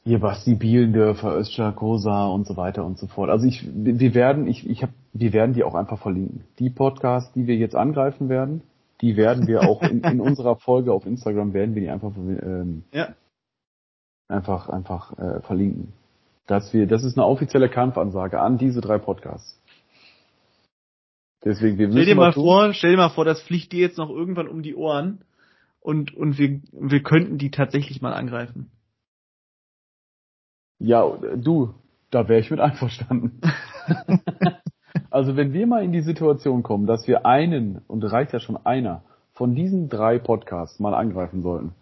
Hier 0.08 0.20
Basti 0.20 0.56
Bielendörfer, 0.56 1.36
Özcan 1.38 1.76
Kosa 1.76 2.28
und 2.28 2.48
so 2.48 2.56
weiter 2.56 2.86
und 2.86 2.98
so 2.98 3.08
fort. 3.08 3.30
Also 3.30 3.46
ich, 3.46 3.68
wir 3.74 4.14
werden, 4.16 4.48
ich, 4.48 4.68
ich 4.70 4.82
hab, 4.84 4.90
wir 5.14 5.34
werden 5.34 5.54
die 5.54 5.64
auch 5.64 5.76
einfach 5.76 6.00
verlinken. 6.00 6.46
Die 6.60 6.70
Podcasts, 6.70 7.34
die 7.34 7.46
wir 7.46 7.56
jetzt 7.58 7.76
angreifen 7.76 8.30
werden, 8.30 8.62
die 9.02 9.18
werden 9.18 9.48
wir 9.48 9.62
auch 9.68 9.84
in, 9.84 10.02
in 10.04 10.22
unserer 10.30 10.56
Folge 10.56 10.94
auf 10.94 11.06
Instagram 11.06 11.54
werden 11.54 11.76
wir 11.76 11.82
die 11.82 11.90
einfach 11.90 12.14
ähm, 12.16 12.84
Ja. 12.94 13.10
einfach 14.30 14.70
einfach 14.70 15.18
äh, 15.20 15.42
verlinken. 15.42 15.92
Dass 16.48 16.74
wir, 16.74 16.88
das 16.88 17.04
ist 17.04 17.18
eine 17.18 17.28
offizielle 17.28 17.68
Kampfansage 17.70 18.40
an 18.40 18.58
diese 18.58 18.80
drei 18.80 18.98
Podcasts. 19.00 19.62
Deswegen, 21.44 21.78
wir 21.78 21.88
Stell 21.92 22.06
dir 22.06 22.16
müssen 22.16 22.18
mal 22.18 22.32
tun- 22.32 22.44
vor, 22.46 22.74
stell 22.74 22.92
dir 22.92 22.98
mal 22.98 23.10
vor, 23.10 23.26
das 23.26 23.42
fliegt 23.42 23.72
dir 23.74 23.82
jetzt 23.82 23.98
noch 23.98 24.10
irgendwann 24.10 24.48
um 24.48 24.64
die 24.64 24.76
Ohren 24.76 25.20
und, 25.82 26.16
und 26.16 26.38
wir, 26.38 26.62
wir 26.72 27.04
könnten 27.04 27.38
die 27.38 27.52
tatsächlich 27.52 28.02
mal 28.02 28.14
angreifen. 28.14 28.72
Ja, 30.80 31.08
du, 31.36 31.74
da 32.12 32.28
wäre 32.28 32.40
ich 32.40 32.52
mit 32.52 32.60
einverstanden. 32.68 33.42
also 35.10 35.36
wenn 35.36 35.54
wir 35.54 35.68
mal 35.68 35.84
in 35.84 35.92
die 35.92 36.02
Situation 36.02 36.64
kommen, 36.64 36.86
dass 36.88 37.08
wir 37.08 37.26
einen, 37.26 37.80
und 37.88 38.04
reicht 38.04 38.34
ja 38.34 38.40
schon 38.40 38.58
einer, 38.66 39.04
von 39.34 39.56
diesen 39.56 39.90
drei 39.90 40.18
Podcasts 40.20 40.80
mal 40.80 40.94
angreifen 40.94 41.44
sollten, 41.44 41.76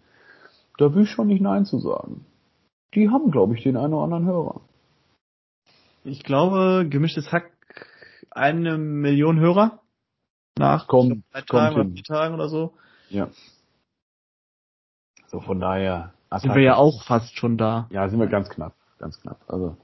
da 0.78 0.94
will 0.94 1.04
ich 1.04 1.10
schon 1.10 1.28
nicht 1.28 1.40
Nein 1.40 1.64
zu 1.64 1.78
sagen. 1.78 2.26
Die 2.94 3.08
haben, 3.08 3.30
glaube 3.30 3.54
ich, 3.54 3.62
den 3.62 3.76
einen 3.76 3.94
oder 3.94 4.04
anderen 4.04 4.26
Hörer. 4.26 4.60
Ich 6.04 6.22
glaube, 6.22 6.86
gemischtes 6.88 7.32
Hack 7.32 7.50
eine 8.30 8.78
Million 8.78 9.40
Hörer 9.40 9.80
nach 10.58 10.86
Kommt- 10.86 11.24
drei 11.32 11.40
kommt 11.40 11.48
Tagen 11.48 11.74
oder 11.76 11.90
vier 11.90 12.04
Tagen 12.04 12.34
oder 12.34 12.48
so. 12.48 12.74
Ja. 13.08 13.28
So 15.28 15.40
von 15.40 15.58
daher. 15.60 16.12
Sind 16.38 16.54
wir 16.54 16.62
ja 16.62 16.76
auch 16.76 17.02
fast 17.04 17.36
schon 17.38 17.56
da. 17.56 17.88
Ja, 17.90 18.08
sind 18.08 18.20
wir 18.20 18.26
ganz 18.26 18.48
knapp, 18.50 18.74
ganz 18.98 19.20
knapp. 19.20 19.40
Also 19.48 19.76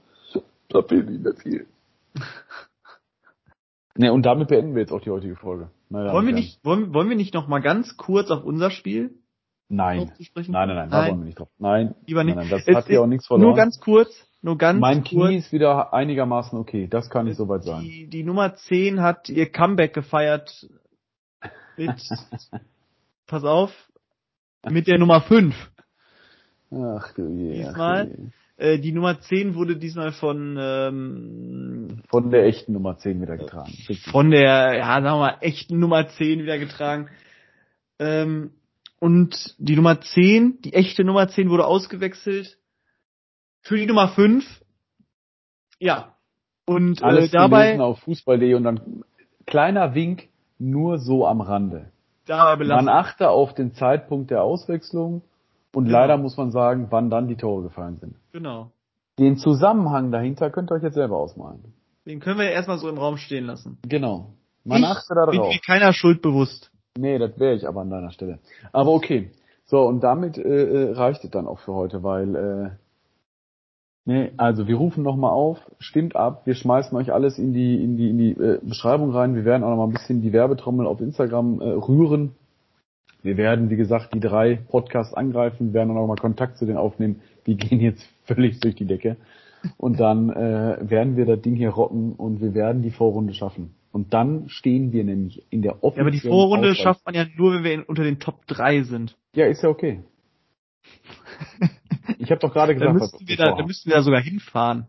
da 0.69 0.81
fehlt 0.81 1.09
nicht 1.09 1.23
mehr 1.23 1.35
viel. 1.35 1.67
Ne, 3.95 4.11
und 4.11 4.25
damit 4.25 4.47
beenden 4.47 4.73
wir 4.73 4.81
jetzt 4.81 4.91
auch 4.91 5.01
die 5.01 5.11
heutige 5.11 5.35
Folge. 5.35 5.69
Damen 5.89 6.11
Wollen 6.11 6.25
wir 6.25 6.33
nicht, 6.33 6.65
wollen, 6.65 6.93
wollen 6.95 7.09
wir 7.09 7.15
nicht 7.15 7.35
noch 7.35 7.47
mal 7.47 7.59
ganz 7.59 7.95
kurz 7.95 8.31
auf 8.31 8.43
unser 8.43 8.71
Spiel. 8.71 9.13
Nein. 9.69 10.11
sprechen? 10.19 10.51
Nein, 10.51 10.67
nein, 10.67 10.77
nein, 10.77 10.89
da 10.89 11.01
Nein. 11.01 11.11
wollen 11.11 11.19
wir 11.21 11.25
nicht 11.25 11.39
drauf. 11.39 11.49
Nein, 11.59 11.95
Lieber 12.07 12.23
nicht. 12.23 12.35
Nein, 12.35 12.47
nein, 12.49 12.57
das 12.57 12.67
Es 12.67 12.75
hat 12.75 12.89
ja 12.89 13.01
auch 13.01 13.07
nichts 13.07 13.27
verloren. 13.27 13.49
Nur 13.49 13.55
ganz 13.55 13.79
kurz, 13.79 14.27
nur 14.41 14.57
ganz 14.57 14.79
mein 14.79 15.03
kurz. 15.03 15.27
Knie 15.27 15.37
ist 15.37 15.51
wieder 15.51 15.93
einigermaßen 15.93 16.57
okay. 16.57 16.87
Das 16.87 17.09
kann 17.09 17.27
ich 17.27 17.37
soweit 17.37 17.63
sagen. 17.63 17.83
Die, 17.83 18.07
die 18.07 18.23
Nummer 18.23 18.55
10 18.55 19.01
hat 19.01 19.29
ihr 19.29 19.51
Comeback 19.51 19.93
gefeiert 19.93 20.67
mit, 21.77 21.91
pass 23.27 23.43
auf, 23.43 23.71
mit 24.69 24.87
der 24.87 24.97
Nummer 24.97 25.21
5. 25.21 25.55
Ach 26.71 27.13
du 27.13 27.27
je. 27.29 27.53
Diesmal? 27.53 28.01
ach 28.01 28.15
du 28.15 28.21
je. 28.23 28.29
Äh, 28.63 28.79
die 28.79 28.93
Nummer 28.93 29.19
10 29.19 29.55
wurde 29.55 29.75
diesmal 29.75 30.13
von, 30.13 30.55
ähm, 30.57 32.01
Von 32.07 32.31
der 32.31 32.45
echten 32.45 32.71
Nummer 32.71 32.97
10 32.97 33.21
wieder 33.21 33.35
getragen. 33.35 33.73
Richtig. 33.89 34.03
von 34.05 34.31
der, 34.31 34.77
ja, 34.77 34.85
sagen 34.85 35.03
wir 35.03 35.17
mal, 35.17 35.37
echten 35.41 35.79
Nummer 35.79 36.07
10 36.07 36.41
wieder 36.43 36.57
getragen. 36.57 37.09
Ähm, 37.99 38.51
und 38.99 39.53
die 39.57 39.75
Nummer 39.75 39.99
10, 39.99 40.61
die 40.61 40.73
echte 40.73 41.03
Nummer 41.03 41.27
10 41.27 41.49
wurde 41.49 41.65
ausgewechselt 41.65 42.57
für 43.59 43.75
die 43.75 43.85
Nummer 43.85 44.07
5. 44.07 44.45
Ja. 45.79 46.15
Und 46.65 47.01
äh, 47.01 47.03
Alles 47.05 47.31
dabei, 47.31 47.63
gelesen 47.65 47.81
auf 47.81 47.99
Fußball.de 47.99 48.53
und 48.53 48.63
dann 48.63 49.03
kleiner 49.45 49.93
Wink 49.93 50.29
nur 50.57 50.99
so 50.99 51.27
am 51.27 51.41
Rande. 51.41 51.91
dabei 52.27 52.51
Man 52.51 52.59
belassen. 52.59 52.89
achte 52.89 53.29
auf 53.29 53.53
den 53.53 53.73
Zeitpunkt 53.73 54.31
der 54.31 54.41
Auswechslung 54.41 55.21
und 55.73 55.85
Genau. 55.85 55.97
leider 55.97 56.17
muss 56.17 56.37
man 56.37 56.51
sagen, 56.51 56.87
wann 56.89 57.09
dann 57.09 57.27
die 57.27 57.35
Tore 57.35 57.63
gefallen 57.63 57.97
sind. 57.97 58.15
Genau. 58.31 58.71
Den 59.19 59.37
Zusammenhang 59.37 60.11
dahinter 60.11 60.49
könnt 60.49 60.71
ihr 60.71 60.75
euch 60.75 60.83
jetzt 60.83 60.95
selber 60.95 61.17
ausmalen. 61.17 61.73
Den 62.05 62.19
können 62.19 62.37
wir 62.39 62.45
ja 62.45 62.51
erstmal 62.51 62.77
so 62.79 62.89
im 62.89 62.97
Raum 62.97 63.17
stehen 63.17 63.45
lassen. 63.45 63.77
Genau. 63.87 64.33
Man 64.65 64.81
ich 64.81 64.87
achte 64.87 65.13
da 65.15 65.25
bin 65.25 65.39
drauf. 65.39 65.53
mir 65.53 65.59
keiner 65.65 65.93
Schuld 65.93 66.21
bewusst. 66.21 66.71
Nee, 66.97 67.17
das 67.17 67.39
wäre 67.39 67.53
ich 67.55 67.67
aber 67.67 67.81
an 67.81 67.89
deiner 67.89 68.11
Stelle. 68.11 68.39
Aber 68.71 68.91
okay. 68.91 69.31
So, 69.65 69.81
und 69.87 70.01
damit 70.01 70.37
äh, 70.37 70.41
äh, 70.41 70.91
reicht 70.93 71.23
es 71.23 71.29
dann 71.31 71.47
auch 71.47 71.59
für 71.59 71.73
heute, 71.73 72.03
weil 72.03 72.35
äh, 72.35 72.69
nee, 74.05 74.31
also 74.37 74.67
wir 74.67 74.75
rufen 74.75 75.03
nochmal 75.03 75.31
auf, 75.31 75.59
stimmt 75.79 76.15
ab, 76.15 76.45
wir 76.45 76.55
schmeißen 76.55 76.95
euch 76.97 77.11
alles 77.13 77.37
in 77.39 77.53
die 77.53 77.81
in 77.83 77.97
die 77.97 78.09
in 78.09 78.17
die 78.17 78.31
äh, 78.31 78.59
Beschreibung 78.61 79.11
rein. 79.11 79.35
Wir 79.35 79.45
werden 79.45 79.63
auch 79.63 79.69
nochmal 79.69 79.87
ein 79.87 79.93
bisschen 79.93 80.21
die 80.21 80.33
Werbetrommel 80.33 80.85
auf 80.87 80.99
Instagram 81.01 81.61
äh, 81.61 81.65
rühren. 81.69 82.35
Wir 83.23 83.37
werden, 83.37 83.69
wie 83.69 83.77
gesagt, 83.77 84.13
die 84.13 84.19
drei 84.19 84.55
Podcasts 84.55 85.13
angreifen, 85.13 85.73
werden 85.73 85.91
auch 85.91 85.95
nochmal 86.01 86.17
Kontakt 86.17 86.57
zu 86.57 86.65
denen 86.65 86.77
aufnehmen. 86.77 87.21
Die 87.47 87.55
gehen 87.57 87.79
jetzt 87.79 88.03
völlig 88.25 88.59
durch 88.59 88.75
die 88.75 88.85
Decke. 88.85 89.17
Und 89.77 89.99
dann 89.99 90.29
äh, 90.29 90.77
werden 90.81 91.15
wir 91.15 91.25
das 91.25 91.41
Ding 91.41 91.55
hier 91.55 91.69
rocken 91.69 92.11
und 92.13 92.41
wir 92.41 92.53
werden 92.53 92.81
die 92.81 92.91
Vorrunde 92.91 93.33
schaffen. 93.33 93.73
Und 93.93 94.13
dann 94.13 94.49
stehen 94.49 94.91
wir 94.91 95.03
nämlich 95.05 95.45
in 95.51 95.61
der 95.61 95.73
Ja, 95.73 95.77
offiziellen 95.81 96.07
aber 96.07 96.11
die 96.11 96.19
Vorrunde 96.19 96.71
Auswahl- 96.71 96.83
schafft 96.83 97.05
man 97.05 97.15
ja 97.15 97.25
nur, 97.37 97.53
wenn 97.53 97.63
wir 97.63 97.73
in, 97.73 97.83
unter 97.83 98.03
den 98.03 98.19
Top 98.19 98.45
3 98.47 98.83
sind. 98.83 99.15
Ja, 99.35 99.45
ist 99.45 99.63
ja 99.63 99.69
okay. 99.69 100.01
Ich 102.17 102.29
habe 102.31 102.39
doch 102.39 102.51
gerade 102.51 102.75
Dann 102.75 102.93
gesagt, 102.95 103.13
müssten, 103.13 103.27
wir 103.27 103.37
da, 103.37 103.55
dann 103.55 103.65
müssten 103.67 103.89
wir 103.89 103.95
da 103.95 104.01
sogar 104.03 104.21
hinfahren. 104.21 104.87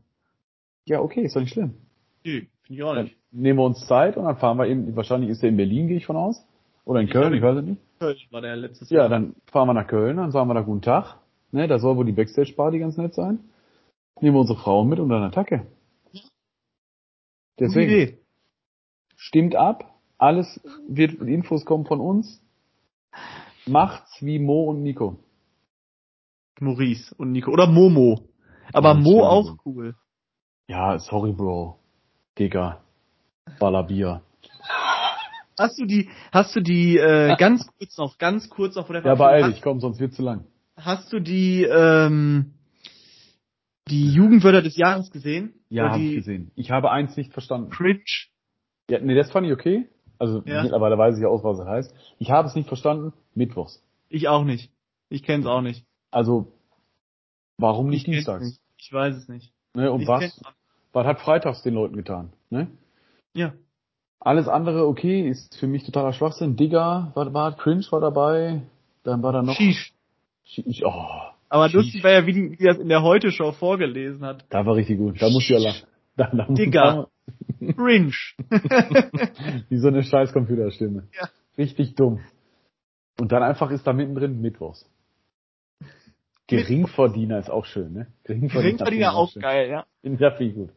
Ja, 0.87 1.01
okay, 1.01 1.22
ist 1.22 1.37
doch 1.37 1.41
nicht 1.41 1.53
schlimm. 1.53 1.74
Nee, 2.24 2.49
finde 2.62 2.80
ich 2.80 2.82
auch 2.82 2.95
Dann 2.95 3.05
nicht. 3.05 3.16
nehmen 3.30 3.59
wir 3.59 3.64
uns 3.64 3.87
Zeit 3.87 4.16
und 4.16 4.24
dann 4.24 4.37
fahren 4.37 4.59
wir 4.59 4.66
eben, 4.66 4.97
wahrscheinlich 4.97 5.30
ist 5.30 5.43
er 5.43 5.51
in 5.51 5.57
Berlin, 5.57 5.87
gehe 5.89 5.97
ich 5.99 6.07
von 6.07 6.16
aus. 6.16 6.45
Oder 6.85 7.01
in 7.01 7.07
Ich 7.07 7.12
Köln, 7.12 7.32
ich 7.35 7.43
weiß 7.43 7.59
es 7.59 7.64
nicht. 7.64 7.80
Köln 7.99 8.16
war 8.30 8.41
der 8.41 8.57
letztes 8.57 8.91
Ja, 8.91 9.01
Jahr. 9.01 9.09
dann 9.09 9.35
fahren 9.47 9.68
wir 9.68 9.74
nach 9.74 9.87
Köln, 9.87 10.16
dann 10.18 10.30
sagen 10.30 10.49
wir 10.49 10.55
da 10.55 10.61
guten 10.62 10.82
Tag. 10.82 11.16
Ne, 11.53 11.68
da 11.68 11.78
soll 11.78 11.97
wohl 11.97 12.05
die 12.05 12.12
Backstage-Party 12.12 12.78
ganz 12.80 12.97
nett 12.97 13.14
sein. 13.14 13.39
Nehmen 14.20 14.37
wir 14.37 14.41
unsere 14.41 14.59
Frauen 14.59 14.89
mit 14.89 14.99
und 15.01 15.09
dann 15.09 15.22
Attacke. 15.22 15.66
Deswegen, 17.59 17.91
Idee. 17.93 18.18
stimmt 19.16 19.55
ab. 19.55 19.95
Alles 20.18 20.61
wird, 20.89 21.14
Infos 21.20 21.64
kommen 21.64 21.87
von 21.87 22.01
uns. 22.01 22.41
Macht's 23.66 24.20
wie 24.20 24.39
Mo 24.39 24.64
und 24.70 24.82
Nico. 24.82 25.18
Maurice 26.61 27.14
und 27.16 27.32
Nico. 27.32 27.51
Oder 27.53 27.66
Momo. 27.66 28.28
Aber 28.72 28.91
Ja, 28.91 28.95
Mo 28.95 29.22
auch 29.24 29.57
cool. 29.64 29.95
Ja, 30.68 30.99
sorry, 30.99 31.32
Bro. 31.32 31.78
Digga. 32.39 32.80
Ballabier. 33.61 34.22
Hast 35.59 35.79
du 35.79 35.85
die, 35.87 36.09
hast 36.33 36.55
du 36.57 36.61
die, 36.61 36.97
äh, 36.99 37.37
ganz 37.37 37.67
kurz 37.79 37.97
noch, 37.97 38.19
ganz 38.19 38.49
kurz 38.49 38.75
noch 38.75 38.87
vor 38.87 38.95
der 38.95 39.05
Ja, 39.05 39.15
beeil 39.15 39.53
dich, 39.53 39.63
komm, 39.63 39.81
sonst 39.81 40.01
wird 40.01 40.13
zu 40.15 40.23
lang. 40.23 40.45
Hast, 40.77 41.13
du 41.13 41.21
die, 41.21 41.63
ähm, 41.65 42.55
die 43.89 44.13
Jugendwörter 44.13 44.63
des 44.63 44.77
Jahres 44.77 45.11
gesehen? 45.11 45.55
Ja, 45.69 45.91
habe 45.91 46.03
ich 46.03 46.15
gesehen. 46.15 46.51
Ich 46.57 46.71
habe 46.71 46.91
eins 46.91 47.17
nicht 47.17 47.33
verstanden. 47.33 47.71
Cringe. 47.71 48.01
Ja, 48.91 48.99
nee, 49.01 49.15
das 49.15 49.31
fand 49.31 49.47
ich 49.47 49.53
okay. 49.53 49.89
Also 50.19 50.43
Ja. 50.45 50.63
mittlerweile 50.63 50.99
weiß 50.99 51.17
ich 51.17 51.23
ja 51.23 51.29
aus, 51.29 51.45
was 51.45 51.59
es 51.59 51.67
heißt. 51.67 51.95
Ich 52.19 52.31
habe 52.31 52.49
es 52.49 52.55
nicht 52.55 52.69
verstanden. 52.69 53.13
Mittwochs. 53.35 53.83
Ich 54.09 54.29
auch 54.29 54.45
nicht. 54.45 54.71
Ich 55.09 55.23
kenn's 55.23 55.47
auch 55.47 55.61
nicht. 55.61 55.87
Also 56.11 56.53
warum 57.59 57.89
nicht 57.89 58.07
Ich 58.09 58.15
dienstags? 58.15 58.45
nicht. 58.45 58.61
Ich 58.79 58.93
weiß 58.93 59.17
es 59.17 59.29
nicht. 59.29 59.53
Ne, 59.75 59.91
und 59.93 60.03
Ich 60.03 60.09
was? 60.09 60.43
auch. 60.45 60.53
Was 60.93 61.07
hat 61.07 61.21
freitags 61.21 61.63
den 61.63 61.75
Leuten 61.75 61.97
getan? 61.97 62.33
Ne? 62.51 62.69
Ja. 63.35 63.55
Alles 64.25 64.49
andere 64.49 64.87
okay, 64.87 65.29
ist 65.29 65.57
für 65.59 65.66
mich 65.66 65.85
totaler 65.85 66.12
Schwachsinn. 66.14 66.57
Digga, 66.57 67.12
war, 67.14 67.33
war 67.35 67.55
Cringe 67.57 67.85
war 67.91 68.01
dabei. 68.01 68.62
Dann 69.03 69.22
war 69.22 69.33
da 69.33 69.43
noch. 69.43 69.55
Sheesh. 69.55 69.93
Sheesh. 70.45 70.83
Oh, 70.85 70.91
Aber 71.51 71.68
Sheesh. 71.68 71.75
lustig 71.75 72.05
war 72.05 72.11
ja, 72.12 72.27
wie 72.27 72.59
wie 72.59 72.64
das 72.64 72.79
in 72.79 72.89
der 72.89 73.03
Heute-Show 73.03 73.53
vorgelesen 73.53 74.25
hat. 74.25 74.45
da 74.49 74.64
war 74.64 74.77
richtig 74.77 74.99
gut. 74.99 75.20
Da 75.20 75.29
musste 75.29 75.55
ich 75.55 75.61
ja 75.62 75.68
lachen. 75.70 75.87
Da, 76.16 76.31
da 76.33 76.47
muss- 76.49 76.59
Digga. 76.59 77.07
Cringe. 77.77 78.12
Wie 79.70 79.79
so 79.79 79.89
eine 79.89 80.03
scheiß 80.03 80.33
Computerstimme. 80.33 81.09
Ja. 81.18 81.29
Richtig 81.57 81.95
dumm. 81.95 82.20
Und 83.18 83.33
dann 83.33 83.43
einfach 83.43 83.70
ist 83.70 83.87
da 83.87 83.93
mittendrin 83.95 84.41
Mittwochs. 84.41 84.87
Geringverdiener 86.47 87.39
ist 87.39 87.51
auch 87.51 87.64
schön, 87.64 87.93
ne? 87.95 88.07
Geringverdiener 88.25 89.14
auch 89.14 89.31
schön. 89.31 89.41
geil, 89.43 89.68
ja. 89.70 89.87
Ja, 90.03 90.31
finde 90.33 90.45
ich 90.45 90.55
gut. 90.55 90.70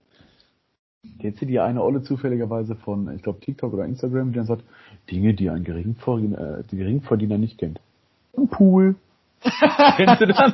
Kennst 1.20 1.42
du 1.42 1.46
die 1.46 1.60
eine 1.60 1.84
Olle 1.84 2.04
zufälligerweise 2.04 2.76
von, 2.76 3.14
ich 3.16 3.24
glaube, 3.24 3.40
TikTok 3.40 3.74
oder 3.74 3.86
Instagram, 3.86 4.32
die 4.32 4.38
dann 4.38 4.46
sagt, 4.46 4.64
Dinge, 5.10 5.34
die 5.34 5.50
ein 5.50 5.64
Geringverdiener, 5.64 6.60
äh, 6.60 6.64
die 6.70 6.78
Geringverdiener 6.78 7.38
nicht 7.38 7.58
kennt. 7.58 7.80
Ein 8.38 8.48
Pool. 8.48 8.96
Kennst 9.98 10.22
du 10.22 10.28
das? 10.28 10.54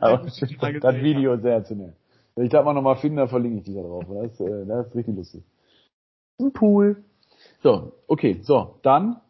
Aber 0.00 0.18
das 0.18 0.96
Video 1.02 1.34
ist 1.34 1.42
sensationell. 1.42 1.94
Wenn 2.34 2.44
ich 2.44 2.50
das 2.50 2.64
mal 2.64 2.72
nochmal 2.72 2.96
finde, 2.96 3.22
dann 3.22 3.28
verlinke 3.28 3.58
ich 3.58 3.64
dich 3.64 3.74
da 3.74 3.82
drauf. 3.82 4.04
Das, 4.08 4.32
ist, 4.32 4.40
äh, 4.40 4.66
das 4.66 4.86
ist 4.86 4.94
richtig 4.94 5.16
lustig. 5.16 5.42
Ein 6.38 6.52
Pool. 6.52 7.02
So, 7.62 7.92
okay, 8.06 8.38
so, 8.42 8.78
dann, 8.82 9.20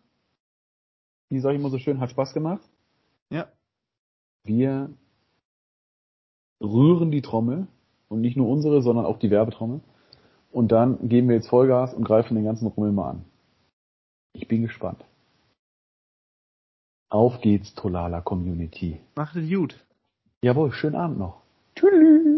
wie 1.31 1.41
sage 1.41 1.55
ich 1.55 1.61
immer 1.61 1.71
so 1.71 1.79
schön, 1.79 2.01
hat 2.01 2.11
Spaß 2.11 2.35
gemacht. 2.35 2.63
Ja. 3.31 3.49
Wir 4.45 4.91
rühren 6.61 7.11
die 7.11 7.23
Trommel 7.23 7.67
und 8.09 8.21
nicht 8.21 8.37
nur 8.37 8.49
unsere, 8.49 8.83
sondern 8.83 9.07
auch 9.07 9.19
die 9.19 9.31
Werbetrommel. 9.31 9.81
Und 10.51 10.73
dann 10.73 11.09
geben 11.09 11.29
wir 11.29 11.37
jetzt 11.37 11.49
Vollgas 11.49 11.95
und 11.95 12.05
greifen 12.05 12.35
den 12.35 12.45
ganzen 12.45 12.67
Rummel 12.69 12.93
mal 12.93 13.11
an. 13.11 13.25
Ich 14.33 14.49
bin 14.49 14.63
gespannt. 14.63 15.05
Auf 17.11 17.41
geht's, 17.41 17.75
Tolala 17.75 18.21
Community. 18.21 19.01
Macht 19.17 19.37
es 19.37 19.49
gut. 19.49 19.83
Jawohl, 20.43 20.73
schönen 20.73 20.97
Abend 20.97 21.19
noch. 21.19 21.43
Tschüss. 21.75 22.38